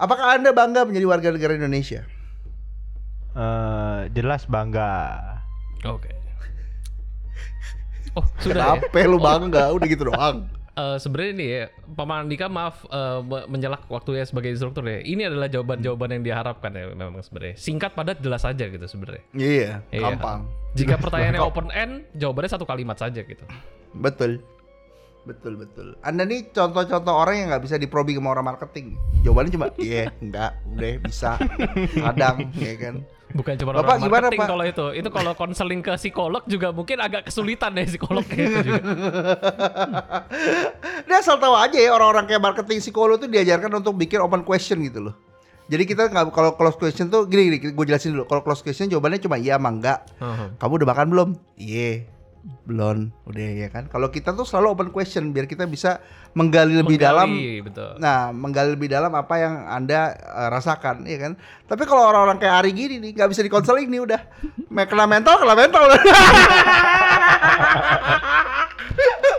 Apakah 0.00 0.38
Anda 0.38 0.50
bangga 0.54 0.86
menjadi 0.86 1.06
warga 1.06 1.28
negara 1.34 1.58
Indonesia? 1.58 2.06
Eh, 3.34 4.00
jelas 4.14 4.46
bangga. 4.46 5.20
Oke. 5.84 6.13
Oh 8.14 8.24
sudah 8.38 8.54
ya. 8.56 8.66
Kenapa 8.80 8.98
lu 9.04 9.18
bangga? 9.18 9.64
Udah 9.70 9.86
gitu 9.86 10.04
doang. 10.08 10.38
Eh, 10.74 10.98
sebenarnya 10.98 11.30
ini 11.30 11.46
ya, 11.46 11.64
Paman 11.86 12.26
Andika 12.26 12.50
maaf 12.50 12.82
me- 13.22 13.46
menjelak 13.46 13.86
waktunya 13.86 14.26
sebagai 14.26 14.50
instruktur 14.50 14.82
ya. 14.82 14.98
Ini 14.98 15.30
adalah 15.30 15.46
jawaban-jawaban 15.46 16.10
yang 16.10 16.22
diharapkan 16.26 16.74
ya 16.74 16.90
memang 16.90 17.22
sebenarnya. 17.22 17.54
Singkat 17.54 17.94
padat 17.94 18.18
jelas 18.18 18.42
saja 18.42 18.66
gitu 18.66 18.82
sebenarnya. 18.82 19.22
Iya, 19.30 19.86
Iya. 19.94 20.02
gampang. 20.02 20.50
Jika 20.74 20.98
pertanyaannya 21.06 21.38
open 21.38 21.70
end, 21.70 22.10
jawabannya 22.18 22.50
satu 22.50 22.66
kalimat 22.66 22.98
saja 22.98 23.22
gitu. 23.22 23.46
Betul. 23.94 24.42
Betul 25.22 25.56
betul. 25.56 25.94
Anda 26.02 26.26
nih 26.26 26.50
contoh-contoh 26.50 27.14
orang 27.14 27.34
yang 27.38 27.46
nggak 27.48 27.62
bisa 27.62 27.78
diprobi 27.78 28.18
sama 28.18 28.34
orang 28.34 28.50
marketing. 28.50 28.98
Jawabannya 29.22 29.54
cuma 29.54 29.66
iya, 29.78 30.10
enggak, 30.18 30.58
udah 30.68 30.90
bisa. 31.00 31.30
Kadang, 31.94 32.50
ya 32.52 32.74
kan. 32.74 32.94
Bukan 33.34 33.58
cuma 33.58 33.74
Bapak, 33.74 33.82
orang 33.82 34.00
gimana, 34.06 34.26
marketing 34.30 34.40
Pak? 34.40 34.50
kalau 34.54 34.64
itu. 34.64 34.86
Itu 34.94 35.08
kalau 35.10 35.32
konseling 35.34 35.82
ke 35.82 35.92
psikolog 35.98 36.42
juga 36.46 36.70
mungkin 36.70 37.02
agak 37.02 37.26
kesulitan 37.26 37.74
ya 37.74 37.82
psikolognya 37.82 38.42
itu 38.46 38.58
juga. 38.62 38.82
Dia 41.10 41.18
asal 41.18 41.42
tahu 41.42 41.58
aja 41.58 41.74
ya 41.74 41.90
orang-orang 41.90 42.30
kayak 42.30 42.38
marketing 42.38 42.78
psikolog 42.78 43.18
tuh 43.18 43.26
diajarkan 43.26 43.74
untuk 43.74 43.98
bikin 43.98 44.22
open 44.22 44.46
question 44.46 44.78
gitu 44.86 45.10
loh. 45.10 45.14
Jadi 45.66 45.82
kita 45.82 46.14
nggak 46.14 46.30
kalau 46.30 46.54
close 46.54 46.78
question 46.78 47.10
tuh 47.10 47.26
gini, 47.26 47.58
gini 47.58 47.74
gue 47.74 47.86
jelasin 47.88 48.14
dulu. 48.14 48.30
Kalau 48.30 48.46
close 48.46 48.62
question 48.62 48.86
jawabannya 48.86 49.18
cuma 49.18 49.34
iya 49.34 49.58
sama 49.58 49.74
enggak. 49.74 49.98
Kamu 50.62 50.72
udah 50.78 50.88
makan 50.94 51.06
belum? 51.10 51.28
Iya. 51.58 52.13
Belum. 52.64 53.08
Udah 53.24 53.40
ya 53.40 53.68
kan. 53.72 53.88
Kalau 53.88 54.12
kita 54.12 54.36
tuh 54.36 54.44
selalu 54.44 54.76
open 54.76 54.88
question 54.92 55.32
biar 55.32 55.48
kita 55.48 55.64
bisa 55.64 56.04
menggali 56.36 56.76
lebih 56.76 57.00
dalam 57.00 57.32
Menggali, 57.32 57.64
betul. 57.64 57.90
Nah, 57.96 58.36
menggali 58.36 58.76
lebih 58.76 58.92
dalam 58.92 59.12
apa 59.16 59.34
yang 59.40 59.64
Anda 59.64 60.12
eh, 60.12 60.48
rasakan, 60.52 61.08
ya 61.08 61.16
kan? 61.18 61.32
Tapi 61.64 61.82
kalau 61.88 62.04
orang-orang 62.04 62.36
kayak 62.36 62.54
Ari 62.60 62.70
gini 62.76 63.00
nih, 63.00 63.10
nggak 63.16 63.30
bisa 63.32 63.40
dikonseling 63.40 63.88
nih 63.88 64.00
udah. 64.04 64.20
Kena 64.68 65.08
mental, 65.08 65.40
kena 65.40 65.56
mental. 65.56 65.82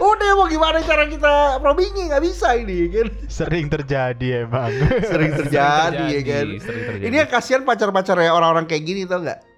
udah 0.06 0.32
mau 0.38 0.46
gimana 0.46 0.80
cara 0.84 1.08
kita 1.08 1.58
probingnya 1.60 2.14
nggak 2.14 2.24
bisa 2.24 2.54
ini 2.56 2.92
kan 2.92 3.08
Sering 3.26 3.66
terjadi 3.72 4.46
emang. 4.46 4.70
sering 5.02 5.32
terjadi, 5.34 6.04
ya 6.12 6.20
terjadi, 6.22 6.30
kan 6.30 6.46
sering 6.62 6.84
terjadi. 6.84 7.04
ini 7.08 7.16
yang 7.24 7.30
kasihan 7.30 7.62
pacar-pacar 7.64 8.18
ya 8.20 8.32
orang-orang 8.36 8.68
kayak 8.68 8.84
gini 8.86 9.08
tau 9.08 9.24
nggak 9.24 9.55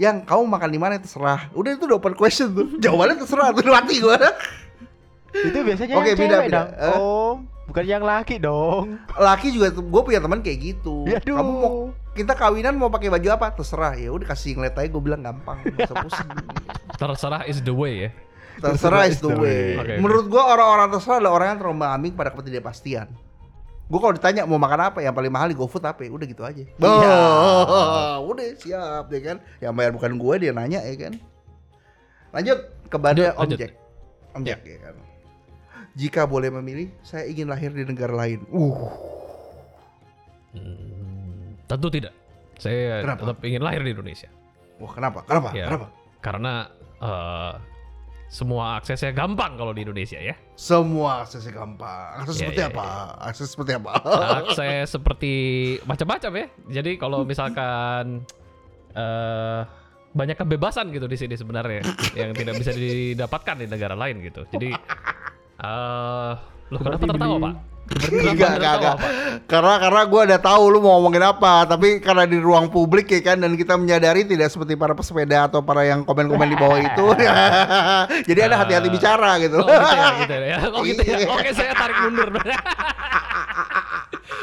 yang 0.00 0.24
kamu 0.24 0.42
makan 0.48 0.70
di 0.72 0.80
mana 0.80 0.96
terserah 0.96 1.48
udah 1.52 1.70
itu 1.76 1.84
udah 1.84 1.96
open 2.00 2.14
question 2.16 2.48
tuh 2.52 2.66
jawabannya 2.84 3.16
terserah 3.20 3.52
tuh 3.52 3.64
mati 3.68 4.00
gua 4.00 4.16
itu 5.32 5.58
biasanya 5.64 5.94
Oke, 5.96 6.12
yang 6.12 6.20
beda, 6.20 6.36
beda. 6.44 6.52
dong. 6.52 6.68
Eh? 6.76 6.98
Om, 7.00 7.36
bukan 7.72 7.84
yang 7.88 8.04
laki 8.04 8.36
dong. 8.36 9.00
laki 9.16 9.48
juga 9.48 9.72
gue 9.72 10.02
punya 10.04 10.20
teman 10.20 10.44
kayak 10.44 10.58
gitu 10.60 11.08
Aduh. 11.08 11.36
kamu 11.40 11.52
mau 11.56 11.72
kita 12.12 12.36
kawinan 12.36 12.76
mau 12.76 12.92
pakai 12.92 13.08
baju 13.08 13.28
apa 13.32 13.56
terserah 13.56 13.96
ya 13.96 14.12
udah 14.12 14.28
kasih 14.28 14.60
ngeliat 14.60 14.76
aja 14.76 14.88
gue 14.92 15.00
bilang 15.02 15.24
gampang 15.24 15.64
pusing 15.72 16.28
Terserah 17.00 17.48
is 17.48 17.64
the 17.64 17.72
way 17.72 18.06
ya. 18.06 18.10
terserah 18.60 19.08
is 19.08 19.16
the 19.24 19.32
way 19.32 19.80
oke. 19.80 19.94
menurut 20.04 20.28
gue 20.28 20.42
orang-orang 20.44 20.92
terserah 20.92 21.16
adalah 21.24 21.32
orang 21.40 21.46
yang 21.56 21.58
terlalu 21.64 21.76
mengambil 21.80 22.10
pada 22.12 22.30
ketidakpastian 22.36 23.06
gue 23.92 24.00
kalau 24.00 24.14
ditanya 24.14 24.42
mau 24.42 24.56
makan 24.56 24.80
apa 24.82 24.98
yang 24.98 25.12
paling 25.12 25.28
mahal 25.28 25.46
di 25.46 25.54
GoFood 25.54 25.84
apa 25.84 26.00
ya? 26.00 26.08
udah 26.08 26.24
gitu 26.24 26.42
aja 26.42 26.64
Iya. 26.64 27.16
Oh, 27.68 28.32
udah 28.32 28.56
siap 28.56 29.04
ya 29.06 29.20
kan 29.22 29.36
yang 29.60 29.72
bayar 29.72 29.92
bukan 29.92 30.16
gue 30.16 30.34
dia 30.38 30.50
nanya 30.50 30.80
ya 30.80 30.96
kan 30.98 31.12
lanjut 32.32 32.58
kepada 32.88 33.36
Om. 33.36 33.52
Jack 33.52 33.76
Om 34.32 34.42
Jack 34.42 34.60
ya 34.64 34.78
kan 34.80 34.94
jika 35.92 36.24
boleh 36.24 36.48
memilih 36.50 36.88
saya 37.02 37.28
ingin 37.28 37.44
lahir 37.46 37.68
di 37.68 37.84
negara 37.84 38.16
lain 38.16 38.40
uh 38.48 38.80
Hmm, 40.52 41.56
tentu 41.64 41.88
tidak. 41.88 42.12
Saya 42.54 43.00
Kenapa? 43.00 43.20
tetap 43.24 43.38
ingin 43.42 43.60
lahir 43.60 43.80
di 43.80 43.90
Indonesia. 43.90 44.28
wah 44.76 44.90
kenapa 44.90 45.24
kenapa 45.24 45.48
Ya. 45.52 45.64
kenapa 45.64 45.86
Karena 46.20 46.52
eh, 46.98 47.52
semua 48.32 48.80
aksesnya 48.80 49.12
gampang 49.12 49.60
kalau 49.60 49.76
di 49.76 49.84
Indonesia 49.84 50.16
ya. 50.16 50.32
Semua 50.56 51.20
aksesnya 51.20 51.52
gampang. 51.52 52.24
Akses 52.24 52.40
Iya, 52.40 52.48
seperti 52.48 52.62
iya, 52.64 52.72
apa? 52.72 52.86
Akses 53.20 53.48
seperti 53.52 53.72
apa? 53.76 53.92
Akses 54.40 54.86
seperti 54.88 55.34
macam-macam 55.84 56.32
ya. 56.40 56.46
Jadi 56.80 56.90
kalau 56.96 57.24
misalkan 57.30 58.24
eh 58.96 59.60
banyak 60.16 60.36
kebebasan 60.40 60.92
gitu 60.96 61.04
di 61.08 61.16
sini 61.20 61.36
sebenarnya 61.36 61.84
yang 62.16 62.32
tidak 62.32 62.56
bisa 62.56 62.72
didapatkan 62.72 63.56
di 63.60 63.66
negara 63.68 63.92
lain 63.92 64.24
gitu. 64.24 64.48
Jadi 64.48 64.72
eh 65.68 66.32
lo 66.72 66.76
kenapa 66.80 67.04
tertawa, 67.04 67.36
Pak? 67.36 67.71
Enggak, 67.92 68.56
enggak, 68.56 68.74
enggak. 68.78 68.96
Karena 69.50 69.74
karena 69.76 70.02
gue 70.08 70.20
udah 70.32 70.40
tahu 70.40 70.62
lu 70.72 70.78
mau 70.80 70.96
ngomongin 70.96 71.24
apa, 71.28 71.66
tapi 71.68 72.00
karena 72.00 72.24
di 72.24 72.38
ruang 72.40 72.72
publik 72.72 73.10
ya 73.10 73.20
kan 73.20 73.42
dan 73.42 73.52
kita 73.58 73.76
menyadari 73.76 74.24
tidak 74.24 74.48
seperti 74.48 74.78
para 74.78 74.96
pesepeda 74.96 75.50
atau 75.50 75.60
para 75.60 75.84
yang 75.84 76.06
komen-komen 76.06 76.48
di 76.48 76.56
bawah 76.56 76.78
itu. 76.80 77.06
Jadi 78.28 78.40
ada 78.40 78.64
hati-hati 78.64 78.88
bicara 78.88 79.36
gitu. 79.42 79.60
Oh 79.60 79.68
gitu 79.68 79.92
ya, 79.92 80.08
gitu 80.24 80.34
ya. 80.40 80.58
Oh 80.72 80.82
gitu 80.84 81.02
ya. 81.04 81.10
Iya. 81.22 81.28
Oke, 81.28 81.50
saya 81.52 81.76
tarik 81.76 81.96
mundur. 82.08 82.32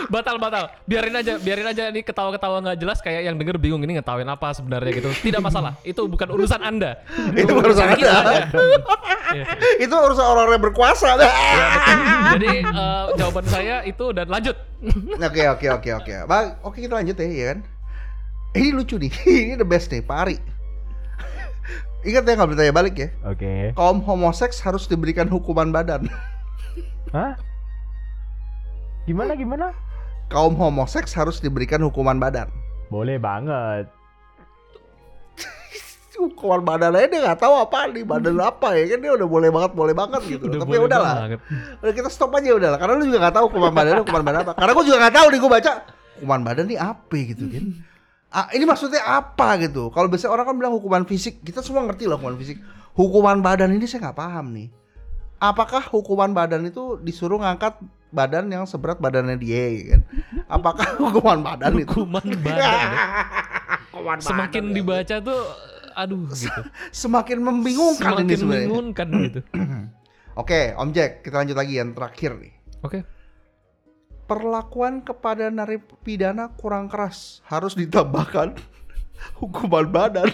batal 0.07 0.39
batal. 0.39 0.71
Biarin 0.87 1.15
aja, 1.19 1.35
biarin 1.35 1.67
aja 1.67 1.91
nih 1.91 2.03
ketawa-ketawa 2.07 2.63
nggak 2.63 2.77
jelas 2.79 3.03
kayak 3.03 3.27
yang 3.27 3.35
denger 3.35 3.59
bingung 3.59 3.83
ini 3.83 3.99
ngetawain 3.99 4.27
apa 4.31 4.55
sebenarnya 4.55 4.91
gitu. 4.95 5.11
Tidak 5.11 5.43
masalah. 5.43 5.75
Itu 5.83 6.07
bukan 6.07 6.31
urusan 6.31 6.63
Anda. 6.63 7.03
Itu 7.35 7.59
urusan 7.59 7.99
kita 7.99 8.13
Anda. 8.23 8.37
itu 9.83 9.91
urusan 9.91 10.25
orang 10.25 10.55
yang 10.55 10.63
berkuasa. 10.63 11.19
Ya. 11.19 11.31
Jadi 12.39 12.51
eh, 12.63 13.05
jawaban 13.19 13.45
saya 13.51 13.83
itu 13.83 14.15
dan 14.15 14.31
lanjut. 14.31 14.55
Oke 15.29 15.43
oke 15.43 15.67
oke 15.75 15.89
oke. 15.91 16.13
Bang, 16.23 16.55
oke 16.63 16.79
kita 16.79 16.95
lanjut 16.95 17.19
ya, 17.19 17.27
ya 17.27 17.45
kan? 17.51 17.59
Ini 18.55 18.69
lucu 18.71 18.95
nih. 18.95 19.11
Ini 19.27 19.53
the 19.59 19.67
best 19.67 19.91
nih, 19.91 19.99
Pak 19.99 20.17
Ari. 20.23 20.37
Ingat 22.07 22.23
ya 22.23 22.33
nggak 22.39 22.49
bertanya 22.55 22.73
balik 22.73 22.95
ya. 22.95 23.07
Oke. 23.27 23.75
Kaum 23.75 23.99
homoseks 24.07 24.63
harus 24.63 24.87
diberikan 24.87 25.27
hukuman 25.27 25.67
badan. 25.75 26.07
Hah? 27.11 27.35
Gimana 29.03 29.35
gimana? 29.35 29.75
Kaum 30.29 30.53
homoseks 30.53 31.17
harus 31.17 31.41
diberikan 31.41 31.81
hukuman 31.81 32.21
badan. 32.21 32.53
Boleh 32.93 33.17
banget. 33.17 33.89
Hukuman 36.21 36.61
badan 36.61 36.93
aja 36.93 37.07
dia 37.09 37.19
nggak 37.25 37.41
tahu 37.41 37.53
apa 37.57 37.89
nih 37.89 38.05
badan 38.05 38.37
apa 38.37 38.77
ya 38.77 38.93
kan 38.93 38.99
dia 39.01 39.11
udah 39.17 39.25
boleh 39.25 39.49
banget 39.49 39.71
boleh 39.73 39.93
banget 39.97 40.21
gitu. 40.29 40.45
Tapi 40.45 40.77
ya 40.77 40.81
udahlah. 40.85 41.15
banget. 41.25 41.39
Udah 41.81 41.93
kita 41.97 42.09
stop 42.13 42.29
aja 42.37 42.53
udahlah 42.53 42.77
karena 42.77 42.93
lu 43.01 43.09
juga 43.09 43.19
nggak 43.25 43.35
tahu 43.41 43.45
hukuman 43.49 43.73
badan 43.73 43.93
hukuman 44.05 44.21
badan 44.21 44.39
apa. 44.45 44.53
Karena 44.53 44.71
gua 44.77 44.85
juga 44.85 44.97
nggak 45.01 45.15
tahu 45.17 45.27
nih 45.33 45.39
gua 45.41 45.51
baca 45.57 45.71
hukuman 46.19 46.41
badan 46.45 46.65
nih 46.69 46.79
apa 46.79 47.15
gitu 47.17 47.45
kan? 47.49 47.65
Ah, 48.29 48.45
ini 48.53 48.63
maksudnya 48.69 49.01
apa 49.01 49.57
gitu? 49.65 49.89
Kalau 49.89 50.05
biasanya 50.05 50.37
orang 50.37 50.45
kan 50.53 50.55
bilang 50.61 50.73
hukuman 50.77 51.01
fisik, 51.09 51.41
kita 51.41 51.65
semua 51.65 51.81
ngerti 51.89 52.05
lah 52.05 52.21
hukuman 52.21 52.37
fisik. 52.37 52.61
Hukuman 52.93 53.41
badan 53.41 53.73
ini 53.73 53.89
saya 53.89 54.05
nggak 54.05 54.17
paham 54.21 54.53
nih. 54.53 54.69
Apakah 55.41 55.81
hukuman 55.89 56.29
badan 56.37 56.69
itu 56.69 57.01
disuruh 57.01 57.41
ngangkat 57.41 57.81
badan 58.09 58.49
yang 58.49 58.65
seberat 58.65 58.97
badannya 58.97 59.37
dia 59.37 59.63
ya 59.69 59.83
kan? 59.95 60.01
Apakah 60.49 60.87
hukuman 61.01 61.39
badan 61.41 61.77
itu? 61.77 61.89
Hukuman 61.93 62.25
badan. 62.41 62.57
ya. 62.57 62.89
Hukuman 63.93 64.17
Semakin 64.21 64.63
badan, 64.65 64.71
ya. 64.71 64.75
dibaca 64.77 65.15
tuh 65.21 65.41
aduh 65.93 66.23
gitu. 66.31 66.61
semakin 67.03 67.37
membingungkan 67.43 68.11
Semakin 68.15 68.25
ini 68.25 68.35
sebenarnya. 68.35 68.67
membingungkan 68.67 69.07
gitu. 69.27 69.39
Oke, 70.41 70.71
Om 70.71 70.89
Jack, 70.91 71.21
kita 71.21 71.35
lanjut 71.35 71.57
lagi 71.57 71.73
yang 71.75 71.91
terakhir 71.91 72.31
nih. 72.39 72.53
Oke. 72.81 72.99
perlakuan 74.23 75.01
kepada 75.01 75.49
narapidana 75.49 76.53
kurang 76.53 76.85
keras 76.85 77.41
harus 77.49 77.73
ditambahkan 77.73 78.53
hukuman 79.41 79.89
badan 79.89 80.29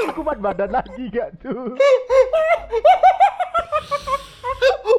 Hukuman 0.00 0.38
badan 0.38 0.70
lagi 0.70 1.10
gak 1.10 1.34
tuh? 1.42 1.74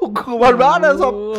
Hukuman 0.02 0.54
badan 0.56 0.98
sob 0.98 1.14
Oh. 1.14 1.38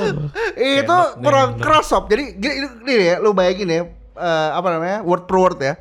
itu 0.54 0.96
kurang 1.18 1.58
keras 1.58 1.86
sob 1.86 2.06
jadi 2.06 2.32
gini, 2.32 2.54
ini- 2.56 2.74
ini 2.84 3.04
ya 3.04 3.16
lu 3.18 3.34
bayangin 3.34 3.68
ya 3.68 3.82
eh, 4.14 4.50
apa 4.52 4.68
namanya 4.70 5.02
word 5.02 5.26
per 5.26 5.36
word 5.36 5.58
ya 5.58 5.74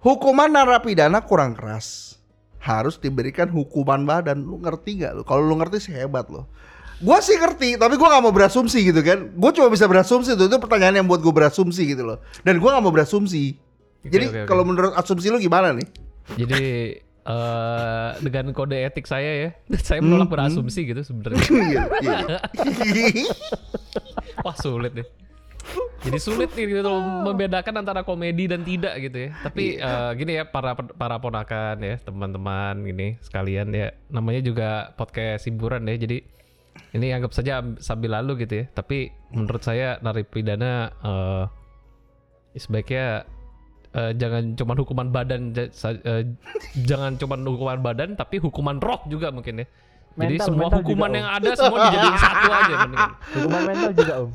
hukuman 0.00 0.50
narapidana 0.50 1.22
kurang 1.22 1.54
keras 1.54 2.18
harus 2.58 2.94
diberikan 2.96 3.46
hukuman 3.46 4.02
badan 4.02 4.38
lu 4.38 4.58
ngerti 4.58 5.00
gak 5.00 5.12
lu 5.14 5.22
kalau 5.22 5.42
lu 5.42 5.54
ngerti 5.56 5.78
sih 5.80 5.94
hebat 5.94 6.26
lo 6.26 6.50
Gua 7.02 7.18
sih 7.18 7.34
ngerti, 7.34 7.74
tapi 7.74 7.98
gua 7.98 8.14
nggak 8.14 8.22
mau 8.22 8.30
berasumsi 8.30 8.78
gitu 8.86 9.02
kan. 9.02 9.26
Gue 9.34 9.50
cuma 9.50 9.66
bisa 9.66 9.90
berasumsi 9.90 10.38
tuh, 10.38 10.46
itu 10.46 10.54
pertanyaan 10.54 11.02
yang 11.02 11.10
buat 11.10 11.18
gue 11.18 11.34
berasumsi 11.34 11.82
gitu 11.82 12.06
loh. 12.06 12.22
Dan 12.46 12.62
gua 12.62 12.78
nggak 12.78 12.84
mau 12.86 12.94
berasumsi. 12.94 13.58
Oke, 13.58 14.06
Jadi 14.06 14.24
oke, 14.30 14.38
oke. 14.38 14.46
kalau 14.46 14.62
menurut 14.62 14.94
asumsi 14.94 15.26
lu 15.26 15.42
gimana 15.42 15.74
nih? 15.74 15.82
Jadi 16.38 16.62
eh 17.22 18.10
dengan 18.18 18.50
kode 18.50 18.74
etik 18.76 19.04
saya 19.04 19.30
ya, 19.38 19.50
saya 19.86 19.98
menolak 19.98 20.26
Hmm, 20.26 20.34
berasumsi 20.34 20.80
gitu 20.84 21.02
sebenarnya. 21.02 21.42
Iya, 21.62 21.82
iya. 22.02 22.18
Wah 24.44 24.56
sulit 24.56 24.92
deh. 24.92 25.06
Jadi 26.02 26.18
sulit 26.18 26.50
nih 26.52 26.66
gitu 26.74 26.90
membedakan 27.22 27.78
antara 27.78 28.02
komedi 28.02 28.50
dan 28.50 28.66
tidak 28.66 28.98
gitu 28.98 29.18
ya. 29.22 29.30
Tapi 29.38 29.78
Iya. 29.78 29.86
eh, 29.86 30.10
gini 30.18 30.32
ya 30.34 30.44
para 30.44 30.74
para 30.74 31.16
ponakan 31.16 31.78
ya 31.78 31.94
teman-teman 31.96 32.82
gini 32.82 33.14
sekalian 33.22 33.70
ya 33.70 33.94
namanya 34.08 34.42
juga 34.42 34.68
podcast 34.92 35.46
hiburan 35.46 35.86
ya. 35.86 35.94
Jadi 35.94 36.18
ini 36.90 37.06
anggap 37.08 37.30
saja 37.30 37.62
am- 37.62 37.78
sambil 37.78 38.18
lalu 38.18 38.42
gitu 38.42 38.60
ya. 38.60 38.66
Tapi 38.68 39.14
menurut 39.30 39.62
saya 39.62 40.02
narapidana 40.02 40.72
eh 40.98 41.44
sebaiknya 42.54 43.24
eh, 43.92 44.12
jangan 44.16 44.42
cuman 44.56 44.76
hukuman 44.80 45.08
badan 45.08 45.40
eh, 45.56 46.22
jangan 46.84 47.16
cuman 47.16 47.38
hukuman 47.44 47.80
badan 47.80 48.16
tapi 48.16 48.40
hukuman 48.40 48.76
roh 48.80 49.00
juga 49.08 49.28
mungkin 49.30 49.62
ya. 49.62 49.66
Jadi 50.12 50.36
Mental- 50.36 50.48
semua 50.52 50.68
mental 50.68 50.78
hukuman 50.84 51.08
juga, 51.08 51.18
yang 51.18 51.28
ada 51.32 51.50
semua 51.56 51.78
dijadiin 51.88 52.18
satu 52.20 52.48
aja 52.52 52.74
mendingan. 52.84 53.12
Hukuman 53.32 53.62
mental 53.64 53.92
juga 53.96 54.14
om. 54.20 54.30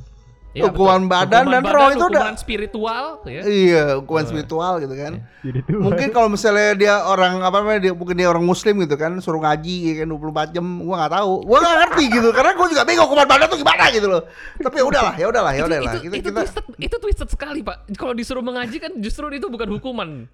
Iya, 0.57 0.63
Hukuman 0.67 1.01
betul. 1.01 1.13
badan 1.13 1.43
Hukuman 1.43 1.61
dan 1.61 1.69
roh 1.69 1.87
itu 1.87 2.05
udah- 2.09 2.33
spiritual 2.33 3.05
ya. 3.23 3.41
Iya, 3.45 3.83
hukuman 4.01 4.25
spiritual 4.25 4.73
gitu 4.81 4.95
kan. 4.97 5.13
Jadi 5.45 5.59
tuh. 5.61 5.77
Mungkin 5.77 6.07
kalau 6.09 6.27
misalnya 6.27 6.73
dia 6.73 6.93
orang 7.03 7.39
apa 7.39 7.61
namanya 7.61 7.79
dia 7.79 7.93
mungkin 7.93 8.17
dia 8.17 8.25
orang 8.25 8.41
muslim 8.41 8.73
gitu 8.81 8.97
kan, 8.97 9.13
suruh 9.21 9.37
ngaji 9.37 9.75
ya 9.85 9.93
kan 10.01 10.07
24 10.09 10.49
jam, 10.49 10.65
gua 10.81 10.95
nggak 10.97 11.13
tahu. 11.13 11.31
Gua 11.45 11.57
nggak 11.61 11.77
ngerti 11.77 12.03
gitu 12.09 12.29
karena 12.33 12.51
gua 12.51 12.67
juga 12.67 12.83
bingung 12.83 13.05
hukuman 13.05 13.27
badan 13.27 13.47
tuh 13.47 13.59
gimana 13.59 13.85
gitu 13.93 14.07
loh. 14.07 14.21
Tapi 14.57 14.75
ya 14.75 14.85
udahlah, 14.85 15.13
ya 15.13 15.25
udahlah, 15.29 15.51
ya 15.51 15.59
itu, 15.59 15.67
udahlah. 15.69 15.83
itu, 15.85 15.97
Kita 16.01 16.09
itu 16.09 16.25
kita 16.25 16.39
twisted, 16.41 16.63
itu 16.81 16.95
twisted 16.97 17.27
sekali 17.29 17.59
pak. 17.61 17.77
Kalau 17.93 18.17
disuruh 18.17 18.41
mengaji 18.41 18.77
kan 18.79 18.91
justru 18.97 19.29
itu 19.29 19.45
bukan 19.45 19.69
hukuman, 19.69 20.25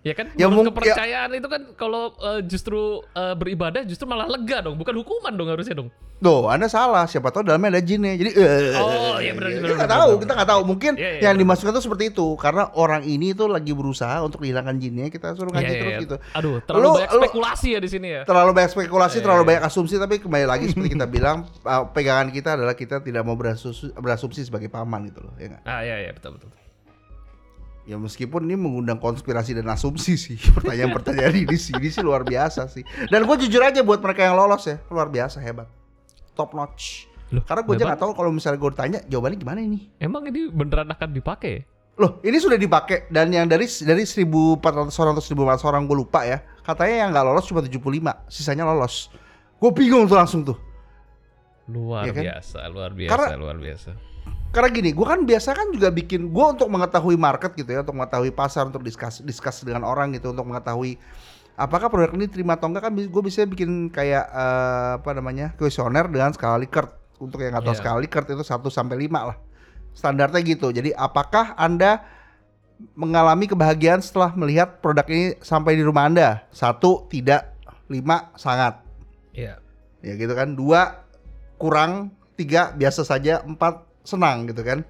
ya 0.00 0.12
kan? 0.12 0.26
Ya, 0.34 0.46
Menurut 0.46 0.70
mung- 0.70 0.76
ya- 0.78 0.94
kepercayaan 0.94 1.30
itu 1.32 1.48
kan 1.48 1.62
kalau 1.74 2.02
eh, 2.14 2.40
justru 2.42 2.80
eh, 3.10 3.34
beribadah 3.34 3.82
justru 3.82 4.04
malah 4.04 4.26
lega 4.26 4.60
dong, 4.60 4.74
bukan 4.74 4.94
hukuman 4.96 5.32
dong 5.32 5.48
harusnya 5.48 5.74
dong. 5.74 5.88
Tuh, 6.18 6.46
Anda 6.46 6.66
salah. 6.66 7.04
Siapa 7.04 7.28
tahu 7.28 7.42
dalamnya 7.42 7.74
ada 7.74 7.82
jinnya. 7.82 8.12
Jadi 8.12 8.30
eh, 8.30 8.76
Oh, 8.76 9.16
iya 9.16 9.32
benar, 9.32 9.48
Kita 9.50 9.72
nggak 9.74 9.88
tahu, 9.90 10.10
kita 10.18 10.32
nggak 10.34 10.50
tahu. 10.50 10.62
Mungkin 10.62 10.92
Iya, 10.94 11.10
iya, 11.16 11.20
yang 11.22 11.34
benar. 11.34 11.48
dimasukkan 11.48 11.72
tuh 11.72 11.82
seperti 11.82 12.04
itu 12.10 12.26
karena 12.36 12.68
orang 12.74 13.02
ini 13.02 13.32
tuh 13.32 13.48
lagi 13.48 13.72
berusaha 13.72 14.20
untuk 14.20 14.40
menghilangkan 14.40 14.76
jinnya, 14.76 15.08
kita 15.08 15.32
suruh 15.32 15.48
ngaji 15.48 15.64
Iya, 15.64 15.72
iya, 15.72 15.80
terus 15.80 15.92
iya. 15.92 16.02
gitu. 16.02 16.16
Aduh, 16.34 16.54
terlalu 16.60 16.84
Lu- 16.84 16.94
banyak 16.94 17.10
lu- 17.10 17.22
spekulasi 17.24 17.68
ya 17.70 17.80
di 17.80 17.88
sini 17.88 18.08
ya. 18.10 18.22
terlalu 18.22 18.50
banyak 18.52 18.70
spekulasi, 18.70 19.16
Iya, 19.16 19.24
terlalu 19.24 19.40
iya. 19.40 19.48
banyak 19.48 19.62
asumsi, 19.64 19.94
tapi 19.96 20.14
kembali 20.18 20.44
lagi 20.44 20.64
seperti 20.68 20.88
kita 20.92 21.06
bilang, 21.06 21.36
uh, 21.62 21.88
pegangan 21.96 22.28
kita 22.28 22.50
adalah 22.52 22.74
kita 22.74 23.00
tidak 23.00 23.22
mau 23.22 23.34
berasumsi, 23.34 23.88
berasumsi 23.94 24.40
sebagai 24.42 24.68
paman 24.68 25.08
gitu 25.08 25.20
loh, 25.22 25.32
ya? 25.34 25.56
Ah 25.62 25.80
iya 25.80 26.00
iya 26.00 26.12
betul 26.12 26.36
betul. 26.36 26.52
Ya 27.90 27.98
meskipun 27.98 28.46
ini 28.46 28.54
mengundang 28.54 29.02
konspirasi 29.02 29.50
dan 29.50 29.66
asumsi 29.66 30.14
sih, 30.14 30.38
pertanyaan-pertanyaan 30.54 31.34
ini 31.42 31.58
sih, 31.58 31.74
ini 31.74 31.90
sih 31.90 32.06
luar 32.06 32.22
biasa 32.22 32.70
sih. 32.70 32.86
Dan 33.10 33.26
gue 33.26 33.36
jujur 33.42 33.58
aja 33.58 33.82
buat 33.82 33.98
mereka 33.98 34.30
yang 34.30 34.38
lolos 34.38 34.62
ya, 34.62 34.78
luar 34.86 35.10
biasa 35.10 35.42
hebat, 35.42 35.66
top 36.38 36.54
notch. 36.54 37.10
Loh, 37.34 37.42
Karena 37.42 37.66
gue 37.66 37.74
aja 37.74 37.84
nggak 37.90 37.98
tahu 37.98 38.12
kalau 38.14 38.30
misalnya 38.30 38.62
gue 38.62 38.70
tanya 38.70 38.98
jawabannya 39.10 39.38
gimana 39.42 39.58
ini. 39.58 39.90
Emang 39.98 40.22
ini 40.22 40.46
beneran 40.46 40.86
akan 40.86 41.10
dipakai? 41.10 41.66
Loh, 41.98 42.22
ini 42.22 42.38
sudah 42.38 42.54
dipakai 42.54 43.10
dan 43.10 43.26
yang 43.34 43.50
dari 43.50 43.66
dari 43.66 44.06
1400 44.06 44.62
orang 44.94 45.12
atau 45.18 45.24
1500 45.26 45.66
orang 45.66 45.82
gue 45.90 45.96
lupa 45.98 46.22
ya. 46.22 46.38
Katanya 46.62 46.94
yang 47.02 47.10
nggak 47.10 47.26
lolos 47.26 47.44
cuma 47.50 47.58
75, 47.58 47.74
sisanya 48.30 48.70
lolos. 48.70 49.10
Gue 49.58 49.70
bingung 49.74 50.06
tuh 50.06 50.14
langsung 50.14 50.46
tuh. 50.46 50.54
Luar 51.66 52.06
Iya 52.06 52.12
kan? 52.14 52.22
biasa, 52.22 52.58
luar 52.70 52.90
biasa, 52.94 53.10
Karena- 53.10 53.34
luar 53.34 53.56
biasa. 53.58 53.90
Karena 54.50 54.68
gini, 54.70 54.90
gue 54.90 55.06
kan 55.06 55.22
biasa 55.22 55.54
kan 55.54 55.70
juga 55.70 55.94
bikin 55.94 56.34
gue 56.34 56.46
untuk 56.58 56.66
mengetahui 56.66 57.14
market 57.14 57.54
gitu 57.54 57.70
ya, 57.70 57.86
untuk 57.86 57.94
mengetahui 58.02 58.34
pasar, 58.34 58.66
untuk 58.66 58.82
diskus 58.82 59.22
diskus 59.22 59.62
dengan 59.62 59.86
orang 59.86 60.10
gitu, 60.10 60.34
untuk 60.34 60.42
mengetahui 60.46 60.98
apakah 61.60 61.92
produk 61.92 62.16
ini 62.16 62.26
terima 62.26 62.56
atau 62.56 62.72
enggak 62.72 62.88
kan 62.88 62.92
gue 62.96 63.22
bisa 63.22 63.44
bikin 63.44 63.92
kayak 63.92 64.26
eh, 64.32 64.90
apa 64.96 65.10
namanya 65.12 65.52
kuesioner 65.60 66.08
dengan 66.08 66.32
skala 66.32 66.56
Likert 66.56 66.88
untuk 67.20 67.44
yang 67.44 67.52
nggak 67.52 67.68
tahu 67.68 67.74
Iya. 67.76 67.80
skala 67.84 67.98
Likert 68.00 68.26
itu 68.32 68.40
1 68.40 68.48
sampai 68.72 68.96
5 68.96 69.28
lah 69.28 69.36
standarnya 69.94 70.40
gitu. 70.46 70.70
Jadi 70.70 70.94
apakah 70.94 71.54
anda 71.58 72.02
mengalami 72.96 73.44
kebahagiaan 73.50 74.00
setelah 74.00 74.32
melihat 74.32 74.80
produk 74.80 75.04
ini 75.10 75.36
sampai 75.44 75.76
di 75.76 75.84
rumah 75.84 76.08
anda? 76.08 76.46
Satu 76.54 77.04
tidak, 77.12 77.52
lima 77.90 78.32
sangat. 78.38 78.80
Iya. 79.36 79.60
Ya 80.00 80.12
gitu 80.16 80.32
kan. 80.32 80.56
Dua 80.56 81.04
kurang, 81.60 82.16
tiga 82.40 82.72
biasa 82.72 83.04
saja, 83.04 83.44
empat 83.44 83.84
senang 84.02 84.48
gitu 84.48 84.62
kan. 84.62 84.82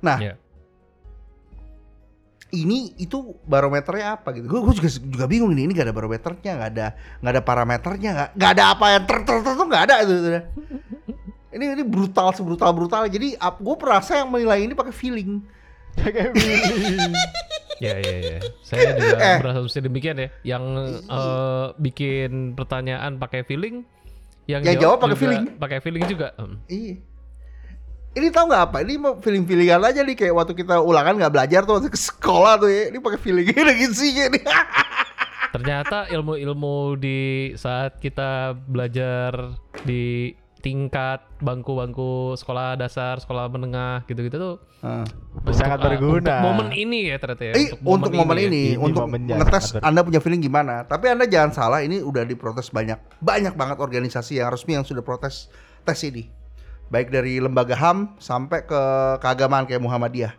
Nah, 0.00 0.18
Iya. 0.18 0.34
ini 2.52 2.92
itu 3.00 3.32
barometernya 3.42 4.20
apa 4.20 4.36
gitu? 4.36 4.44
Gue 4.44 4.76
juga 4.76 4.88
juga 4.92 5.24
bingung 5.24 5.52
ini. 5.52 5.64
Ini 5.64 5.72
gak 5.72 5.88
ada 5.88 5.96
barometernya, 5.96 6.52
nggak 6.54 6.70
ada 6.76 6.86
nggak 7.24 7.32
ada 7.32 7.42
parameternya, 7.42 8.10
nggak 8.12 8.28
nggak 8.36 8.50
ada 8.52 8.64
apa 8.68 8.84
yang 8.92 9.02
ter 9.08 9.18
ter 9.24 9.36
ter 9.40 9.52
tuh 9.56 9.66
nggak 9.66 9.84
ada 9.88 9.94
itu. 10.04 10.12
itu. 10.12 10.28
Ini 11.52 11.64
ini 11.76 11.84
brutal 11.84 12.32
sebrutal 12.32 12.72
brutal. 12.72 13.08
Jadi 13.08 13.36
gue 13.36 13.76
perasa 13.76 14.20
yang 14.20 14.28
menilai 14.28 14.60
ini 14.62 14.72
pakai 14.72 14.92
feeling. 14.92 15.40
Kayak 15.92 16.32
Billy. 16.36 16.56
Ya 17.76 17.96
ya 17.98 18.14
ya. 18.16 18.38
Saya 18.62 18.96
juga 18.96 19.16
Eh. 19.18 19.36
berasumsi 19.40 19.78
demikian 19.80 20.16
ya. 20.16 20.28
Yang 20.56 20.64
eh, 21.04 21.66
bikin 21.76 22.52
pertanyaan 22.52 23.16
pakai 23.16 23.44
feeling, 23.44 23.84
yang, 24.44 24.60
Yang 24.60 24.80
jawab 24.80 24.98
pakai 25.00 25.08
juga 25.10 25.20
feeling. 25.20 25.42
Pakai 25.56 25.78
feeling 25.80 26.04
juga. 26.04 26.28
Hmm. 26.36 26.56
Iya. 26.66 26.94
Ini 28.12 28.28
tahu 28.28 28.44
nggak 28.52 28.62
apa? 28.68 28.76
Ini 28.84 28.94
mau 29.00 29.16
feeling 29.24 29.48
feelingan 29.48 29.80
aja 29.88 30.04
nih 30.04 30.12
kayak 30.12 30.34
waktu 30.36 30.52
kita 30.52 30.84
ulangan 30.84 31.16
nggak 31.16 31.32
belajar 31.32 31.60
tuh 31.64 31.80
waktu 31.80 31.88
ke 31.88 31.96
sekolah 31.96 32.60
tuh 32.60 32.68
ya. 32.68 32.92
Ini 32.92 33.00
pakai 33.00 33.20
feeling 33.20 33.46
gini 33.52 33.72
gitu 33.80 33.94
sih 33.96 34.12
nih. 34.12 34.44
Ternyata 35.52 36.08
ilmu-ilmu 36.12 36.96
di 37.00 37.52
saat 37.56 37.96
kita 38.00 38.52
belajar 38.52 39.56
di 39.88 40.32
tingkat 40.62 41.26
bangku-bangku 41.42 42.38
sekolah 42.38 42.78
dasar, 42.78 43.18
sekolah 43.18 43.50
menengah 43.50 44.06
gitu-gitu 44.06 44.38
tuh 44.38 44.56
Heeh. 44.86 45.04
Sangat 45.50 45.82
untuk, 45.82 45.90
ah, 45.90 45.90
berguna. 45.90 46.16
untuk 46.22 46.36
momen 46.38 46.68
ini 46.70 46.98
ya 47.10 47.16
ternyata 47.18 47.42
ya. 47.50 47.52
Eh, 47.58 47.68
untuk, 47.82 48.12
momen 48.14 48.36
ya. 48.38 48.46
ini, 48.46 48.64
Ini 48.74 48.78
untuk 48.78 49.02
momennya 49.02 49.36
ngetes 49.42 49.64
sangat 49.74 49.82
Anda 49.82 50.00
punya 50.06 50.20
feeling 50.22 50.38
gimana. 50.38 50.86
Tapi 50.86 51.10
Anda 51.10 51.26
jangan 51.26 51.50
salah, 51.50 51.80
ini 51.82 51.98
udah 51.98 52.22
diprotes 52.22 52.70
banyak, 52.70 52.98
banyak 53.18 53.58
banget 53.58 53.82
organisasi 53.82 54.38
yang 54.38 54.54
resmi 54.54 54.78
yang 54.78 54.86
sudah 54.86 55.02
protes 55.02 55.50
tes 55.82 55.98
ini. 56.06 56.41
Baik 56.92 57.08
dari 57.08 57.40
lembaga 57.40 57.72
HAM 57.72 58.20
sampai 58.20 58.62
ke 58.62 58.80
keagamaan 59.18 59.64
kayak 59.64 59.80
Muhammadiyah. 59.80 60.36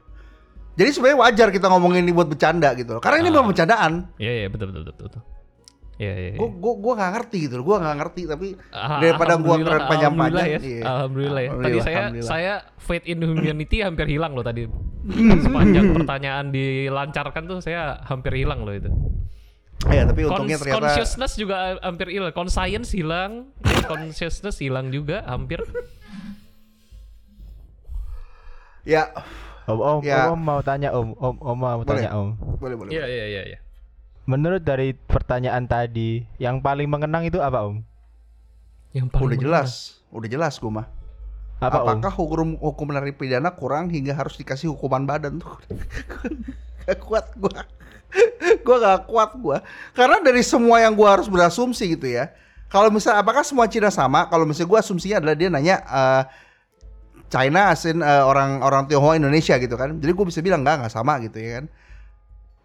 Jadi 0.74 0.89
sebenarnya 0.89 1.20
wajar 1.20 1.47
kita 1.49 1.66
ngomongin 1.66 2.01
ini 2.01 2.14
buat 2.14 2.26
bercanda 2.26 2.74
gitu 2.74 2.97
loh. 2.97 3.01
Karena 3.01 3.18
ini 3.20 3.30
Ah. 3.30 3.34
bukan 3.36 3.47
bercandaan. 3.49 3.91
Iya 4.18 4.32
iya 4.36 4.47
betul 4.47 4.70
betul 4.70 4.84
betul 4.88 5.06
betul. 5.08 5.22
Iya 5.93 6.10
iya. 6.12 6.30
iya. 6.30 6.38
Gue 6.38 6.49
gua 6.51 6.74
gua 6.76 6.93
nggak 6.95 7.12
ngerti 7.14 7.38
gitu 7.43 7.54
loh. 7.58 7.66
Gue 7.66 7.78
nggak 7.78 7.97
ngerti 7.99 8.22
tapi 8.26 8.47
Ah, 8.70 8.97
daripada 8.97 9.34
gua 9.36 9.56
keren 9.56 9.82
panjang-panjang, 9.84 10.45
alhamdulillah 10.45 10.45
ya. 10.45 10.60
iya. 10.62 10.82
Alhamdulillah 10.84 11.41
ya. 11.41 11.49
Tadi 11.49 11.58
Alhamdulillah, 11.60 11.86
saya 11.86 12.01
saya 12.24 12.54
faith 12.80 13.06
in 13.06 13.18
humanity 13.22 13.78
hampir 13.82 14.06
hilang 14.08 14.34
loh 14.34 14.41
tadi. 14.41 14.66
Sepanjang 15.39 15.86
pertanyaan 15.91 16.45
dilancarkan 16.49 17.43
tuh 17.43 17.58
saya 17.60 17.97
hampir 18.04 18.34
hilang 18.36 18.62
loh 18.62 18.74
itu. 18.74 18.89
ya 19.84 20.08
tapi 20.08 20.24
Cons- 20.24 20.32
untungnya 20.47 20.58
ternyata 20.58 20.78
consciousness 20.80 21.34
juga 21.36 21.56
hampir 21.82 22.08
hilang. 22.10 22.32
Conscience 22.32 22.89
hilang, 22.89 23.51
consciousness 23.84 24.58
hilang 24.58 24.89
juga 24.89 25.22
hampir. 25.28 25.60
Ya 28.84 29.12
Om, 29.64 29.80
om, 29.80 30.00
Ya. 30.04 30.28
om 30.28 30.40
mau 30.40 30.60
tanya 30.60 30.92
om, 30.92 31.16
om, 31.16 31.36
om 31.40 31.56
mau 31.56 31.80
Boleh. 31.80 32.04
tanya 32.04 32.10
om. 32.20 32.36
Boleh 32.60 32.76
boleh. 32.76 32.92
Iya 32.92 33.08
iya 33.08 33.26
iya 33.32 33.42
iya. 33.56 33.60
Menurut 34.28 34.60
dari 34.60 34.92
pertanyaan 34.92 35.64
tadi, 35.68 36.28
yang 36.36 36.60
paling 36.60 36.88
mengenang 36.92 37.24
itu 37.24 37.40
apa 37.40 37.64
om? 37.64 37.80
Yang 38.92 39.08
paling 39.16 39.24
Udah 39.24 39.38
mengenang. 39.40 39.64
jelas, 39.64 39.72
udah 40.12 40.28
jelas 40.28 40.54
gue 40.60 40.68
mah. 40.68 40.88
Apa 41.64 41.80
om? 41.80 41.96
Apakah 41.96 42.12
hukum 42.12 42.50
hukum 42.60 42.88
pidana 43.16 43.56
kurang 43.56 43.88
hingga 43.88 44.12
harus 44.12 44.36
dikasih 44.36 44.68
hukuman 44.76 45.08
badan 45.08 45.40
tuh? 45.40 45.56
gak 46.84 47.00
kuat 47.00 47.32
gua. 47.40 47.64
gua 48.68 48.78
gak 48.84 49.00
kuat 49.08 49.32
gua. 49.40 49.58
Karena 49.96 50.20
dari 50.20 50.44
semua 50.44 50.84
yang 50.84 50.92
gua 50.92 51.16
harus 51.16 51.32
berasumsi 51.32 51.96
gitu 51.96 52.12
ya. 52.12 52.36
Kalau 52.68 52.92
misalnya 52.92 53.24
apakah 53.24 53.48
semua 53.48 53.64
Cina 53.72 53.88
sama? 53.88 54.28
Kalau 54.28 54.44
misalnya 54.44 54.76
gua 54.76 54.80
asumsinya 54.84 55.24
adalah 55.24 55.36
dia 55.40 55.48
nanya 55.48 55.76
eh, 55.88 56.24
China 57.34 57.74
asin 57.74 58.06
eh, 58.06 58.22
orang 58.22 58.62
orang 58.62 58.86
Tionghoa 58.86 59.18
Indonesia 59.18 59.58
gitu 59.58 59.74
kan. 59.74 59.98
Jadi 59.98 60.12
gua 60.14 60.26
bisa 60.30 60.46
bilang 60.46 60.62
enggak 60.62 60.86
enggak 60.86 60.94
sama 60.94 61.18
gitu 61.26 61.42
ya 61.42 61.58
kan. 61.58 61.66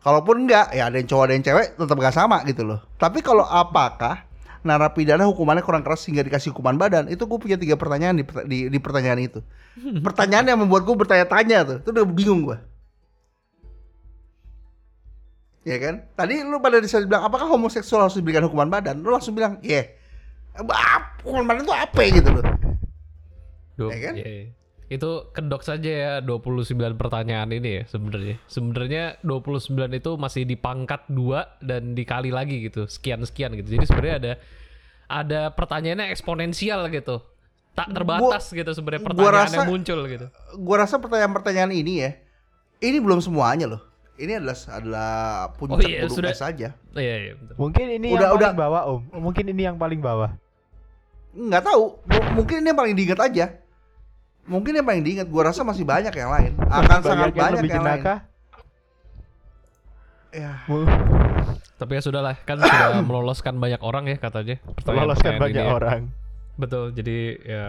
Kalaupun 0.05 0.45
enggak, 0.45 0.77
ya 0.77 0.93
ada 0.93 0.97
yang 1.01 1.09
cowok 1.09 1.25
ada 1.25 1.35
yang 1.35 1.45
cewek 1.45 1.66
tetap 1.75 1.97
gak 1.99 2.14
sama 2.14 2.39
gitu 2.47 2.62
loh. 2.62 2.79
Tapi 3.01 3.19
kalau 3.19 3.43
apakah 3.43 4.29
narapidana 4.62 5.27
hukumannya 5.27 5.64
kurang 5.64 5.87
keras 5.87 6.05
sehingga 6.05 6.27
dikasih 6.27 6.53
hukuman 6.53 6.77
badan 6.77 7.07
itu 7.09 7.25
gue 7.25 7.39
punya 7.39 7.57
tiga 7.57 7.79
pertanyaan 7.79 8.21
di, 8.21 8.25
di, 8.47 8.59
di 8.69 8.79
pertanyaan 8.83 9.21
itu 9.23 9.41
pertanyaan 10.07 10.51
yang 10.51 10.59
membuat 10.59 10.83
gue 10.83 10.97
bertanya-tanya 10.99 11.59
tuh 11.62 11.79
itu 11.79 11.89
udah 11.95 12.05
bingung 12.05 12.43
gue 12.43 12.59
ya 15.62 15.77
kan 15.79 15.95
tadi 16.19 16.43
lu 16.43 16.59
pada 16.59 16.83
bisa 16.83 16.99
bilang 17.07 17.23
apakah 17.29 17.47
homoseksual 17.47 18.11
harus 18.11 18.19
diberikan 18.19 18.45
hukuman 18.51 18.66
badan 18.66 18.99
lu 18.99 19.14
langsung 19.14 19.37
bilang 19.37 19.62
iya 19.62 19.95
yeah. 20.59 20.99
hukuman 21.23 21.47
badan 21.47 21.62
itu 21.62 21.75
apa 21.75 22.01
ya?" 22.03 22.11
gitu 22.19 22.31
loh 22.35 22.45
Duh, 23.79 23.95
Ya 23.95 24.11
kan? 24.11 24.14
iya, 24.19 24.27
iya. 24.27 24.57
Itu 24.89 25.11
kedok 25.28 25.61
saja 25.61 25.84
ya 25.86 26.12
29 26.18 26.64
pertanyaan 26.95 27.49
ini 27.51 27.70
ya 27.74 27.82
sebenarnya. 27.86 28.36
Sebenarnya 28.47 29.05
29 29.20 29.68
itu 29.93 30.11
masih 30.14 30.43
dipangkat 30.45 31.05
dua 31.07 31.57
dan 31.59 31.93
dikali 31.93 32.28
lagi 32.28 32.62
gitu, 32.62 32.84
sekian-sekian 32.84 33.53
gitu. 33.55 33.68
Jadi 33.70 33.84
sebenarnya 33.84 34.16
ada 34.16 34.32
ada 35.07 35.41
pertanyaannya 35.51 36.09
eksponensial 36.09 36.89
gitu. 36.89 37.20
Tak 37.70 37.93
terbatas 37.93 38.51
gitu 38.51 38.66
sebenarnya 38.68 38.99
gua 38.99 39.09
pertanyaan 39.12 39.39
rasa- 39.45 39.57
yang 39.57 39.68
muncul 39.68 39.99
gitu. 40.05 40.26
gue 40.51 40.76
rasa 40.76 40.99
pertanyaan-pertanyaan 40.99 41.70
ini 41.70 41.93
ya 42.01 42.11
ini 42.80 42.99
belum 42.99 43.18
semuanya 43.18 43.70
loh 43.70 43.82
ini 44.16 44.34
adalah 44.34 44.59
adalah 44.68 45.12
puncak 45.55 45.78
Oh 45.78 45.86
iya, 45.86 46.11
sudah. 46.11 46.34
saja 46.34 46.74
Iya, 46.91 47.14
iya, 47.20 47.32
betul. 47.34 47.55
Mungkin 47.55 47.86
ini 47.93 48.09
Udah- 48.11 48.18
yang 48.24 48.34
udah. 48.34 48.49
paling 48.51 48.59
bawah 48.59 48.82
om. 48.89 49.01
Mungkin 49.14 49.45
ini 49.47 49.62
yang 49.62 49.78
paling 49.78 50.01
bawah. 50.01 50.34
nggak 51.30 51.62
tahu 51.62 51.82
M- 52.05 52.30
mungkin 52.34 52.55
ini 52.59 52.66
yang 52.66 52.78
paling 52.78 52.95
diingat 52.95 53.20
aja 53.22 53.45
mungkin 54.49 54.72
yang 54.72 54.82
paling 54.82 55.03
diingat 55.03 55.24
gue 55.24 55.42
rasa 55.42 55.61
masih 55.61 55.84
banyak 55.84 56.11
yang 56.11 56.30
lain 56.30 56.53
akan 56.59 56.99
sangat 57.01 57.28
yang 57.28 57.36
banyak 57.36 57.57
lebih 57.59 57.70
yang 57.70 57.84
lain 57.84 58.03
ya 60.30 60.53
Tapi 61.78 61.94
ya 61.94 62.03
sudahlah, 62.03 62.34
kan 62.42 62.59
sudah 62.59 63.01
meloloskan 63.07 63.55
banyak 63.55 63.78
orang 63.80 64.05
ya 64.07 64.18
katanya. 64.18 64.59
pertanyaan- 64.59 64.99
Meloloskan 64.99 65.22
pertanyaan 65.30 65.42
banyak 65.46 65.55
ini 65.55 65.62
ya. 65.64 65.72
orang. 65.72 66.01
Betul, 66.57 66.84
jadi 66.90 67.18
ya 67.40 67.66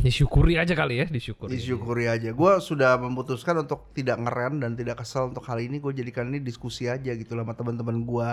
disyukuri 0.00 0.56
aja 0.56 0.72
kali 0.72 0.98
ya, 0.98 1.06
disyukuri. 1.06 1.52
disyukuri 1.52 2.06
aja 2.06 2.30
gue 2.30 2.52
sudah 2.60 2.96
memutuskan 2.96 3.54
untuk 3.58 3.90
tidak 3.92 4.16
ngeren 4.16 4.58
dan 4.58 4.72
tidak 4.72 4.98
kesel 4.98 5.28
untuk 5.28 5.44
hal 5.44 5.58
ini 5.58 5.78
gue 5.78 5.92
jadikan 5.92 6.26
ini 6.26 6.40
diskusi 6.40 6.86
aja 6.86 7.12
gitu 7.12 7.34
lah 7.34 7.42
sama 7.42 7.52
teman-teman 7.52 7.98
gue 8.00 8.28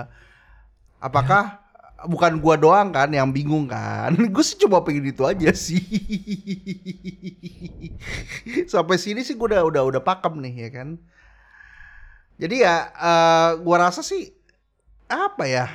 apakah 0.97 1.64
bukan 2.03 2.43
gua 2.43 2.59
doang 2.59 2.91
kan 2.91 3.07
yang 3.07 3.31
bingung 3.31 3.71
kan. 3.71 4.11
Gue 4.33 4.43
sih 4.43 4.59
cuma 4.59 4.83
pengen 4.83 5.07
itu 5.07 5.23
aja 5.23 5.55
sih. 5.55 5.79
Sampai 8.71 8.99
sini 8.99 9.23
sih 9.23 9.39
gue 9.39 9.47
udah 9.47 9.63
udah 9.63 9.83
udah 9.95 10.01
pakem 10.03 10.43
nih 10.43 10.67
ya 10.67 10.69
kan? 10.75 10.89
Jadi 12.35 12.55
ya 12.67 12.91
eh, 12.91 13.49
gua 13.63 13.87
rasa 13.87 14.03
sih 14.03 14.27
apa 15.07 15.47
ya? 15.47 15.65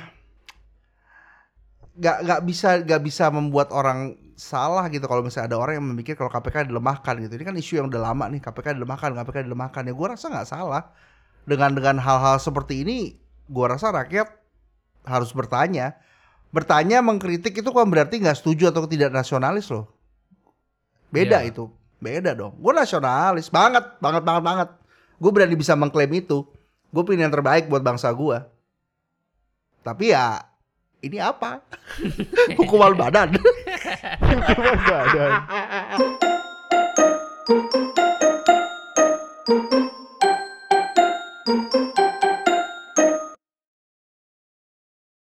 Nggak 1.97 2.17
nggak 2.23 2.41
bisa 2.45 2.69
nggak 2.85 3.01
bisa 3.01 3.25
membuat 3.33 3.73
orang 3.73 4.13
salah 4.37 4.89
gitu 4.89 5.05
kalau 5.05 5.21
misalnya 5.21 5.53
ada 5.53 5.59
orang 5.61 5.81
yang 5.81 5.87
memikir 5.89 6.13
kalau 6.13 6.29
KPK 6.29 6.69
dilemahkan 6.69 7.17
gitu. 7.25 7.33
Ini 7.33 7.45
kan 7.49 7.57
isu 7.57 7.81
yang 7.81 7.89
udah 7.89 8.13
lama 8.13 8.29
nih 8.29 8.41
KPK 8.41 8.77
dilemahkan 8.77 9.09
KPK 9.17 9.37
dilemahkan. 9.49 9.81
Ya 9.89 9.93
gua 9.97 10.13
rasa 10.13 10.29
nggak 10.29 10.49
salah. 10.49 10.83
Dengan 11.41 11.73
dengan 11.73 11.97
hal-hal 11.97 12.37
seperti 12.37 12.85
ini 12.85 13.17
gua 13.49 13.73
rasa 13.73 13.89
rakyat 13.89 14.29
harus 15.01 15.33
bertanya 15.33 15.97
bertanya 16.51 16.99
mengkritik 16.99 17.55
itu 17.55 17.69
kan 17.71 17.87
berarti 17.87 18.19
nggak 18.19 18.37
setuju 18.37 18.69
atau 18.71 18.85
tidak 18.87 19.11
nasionalis 19.11 19.71
loh? 19.71 19.87
Beda 21.11 21.43
Iya. 21.43 21.51
itu. 21.51 21.71
Beda 21.97 22.35
dong. 22.35 22.55
Gue 22.59 22.73
nasionalis 22.75 23.47
banget 23.47 23.83
banget 24.03 24.23
banget 24.23 24.43
banget. 24.43 24.69
Gue 25.21 25.31
berani 25.31 25.55
bisa 25.55 25.73
mengklaim 25.75 26.11
itu. 26.13 26.43
Gue 26.91 27.03
pengen 27.07 27.27
yang 27.29 27.33
terbaik 27.33 27.71
buat 27.71 27.79
bangsa 27.83 28.11
gue 28.11 28.41
tapi 29.81 30.13
ya 30.13 30.37
ini 31.01 31.17
apa? 31.17 31.65
Hukuman 32.61 32.93
badan. 32.93 33.33
Hukuman 34.21 34.77
badan. 34.85 35.31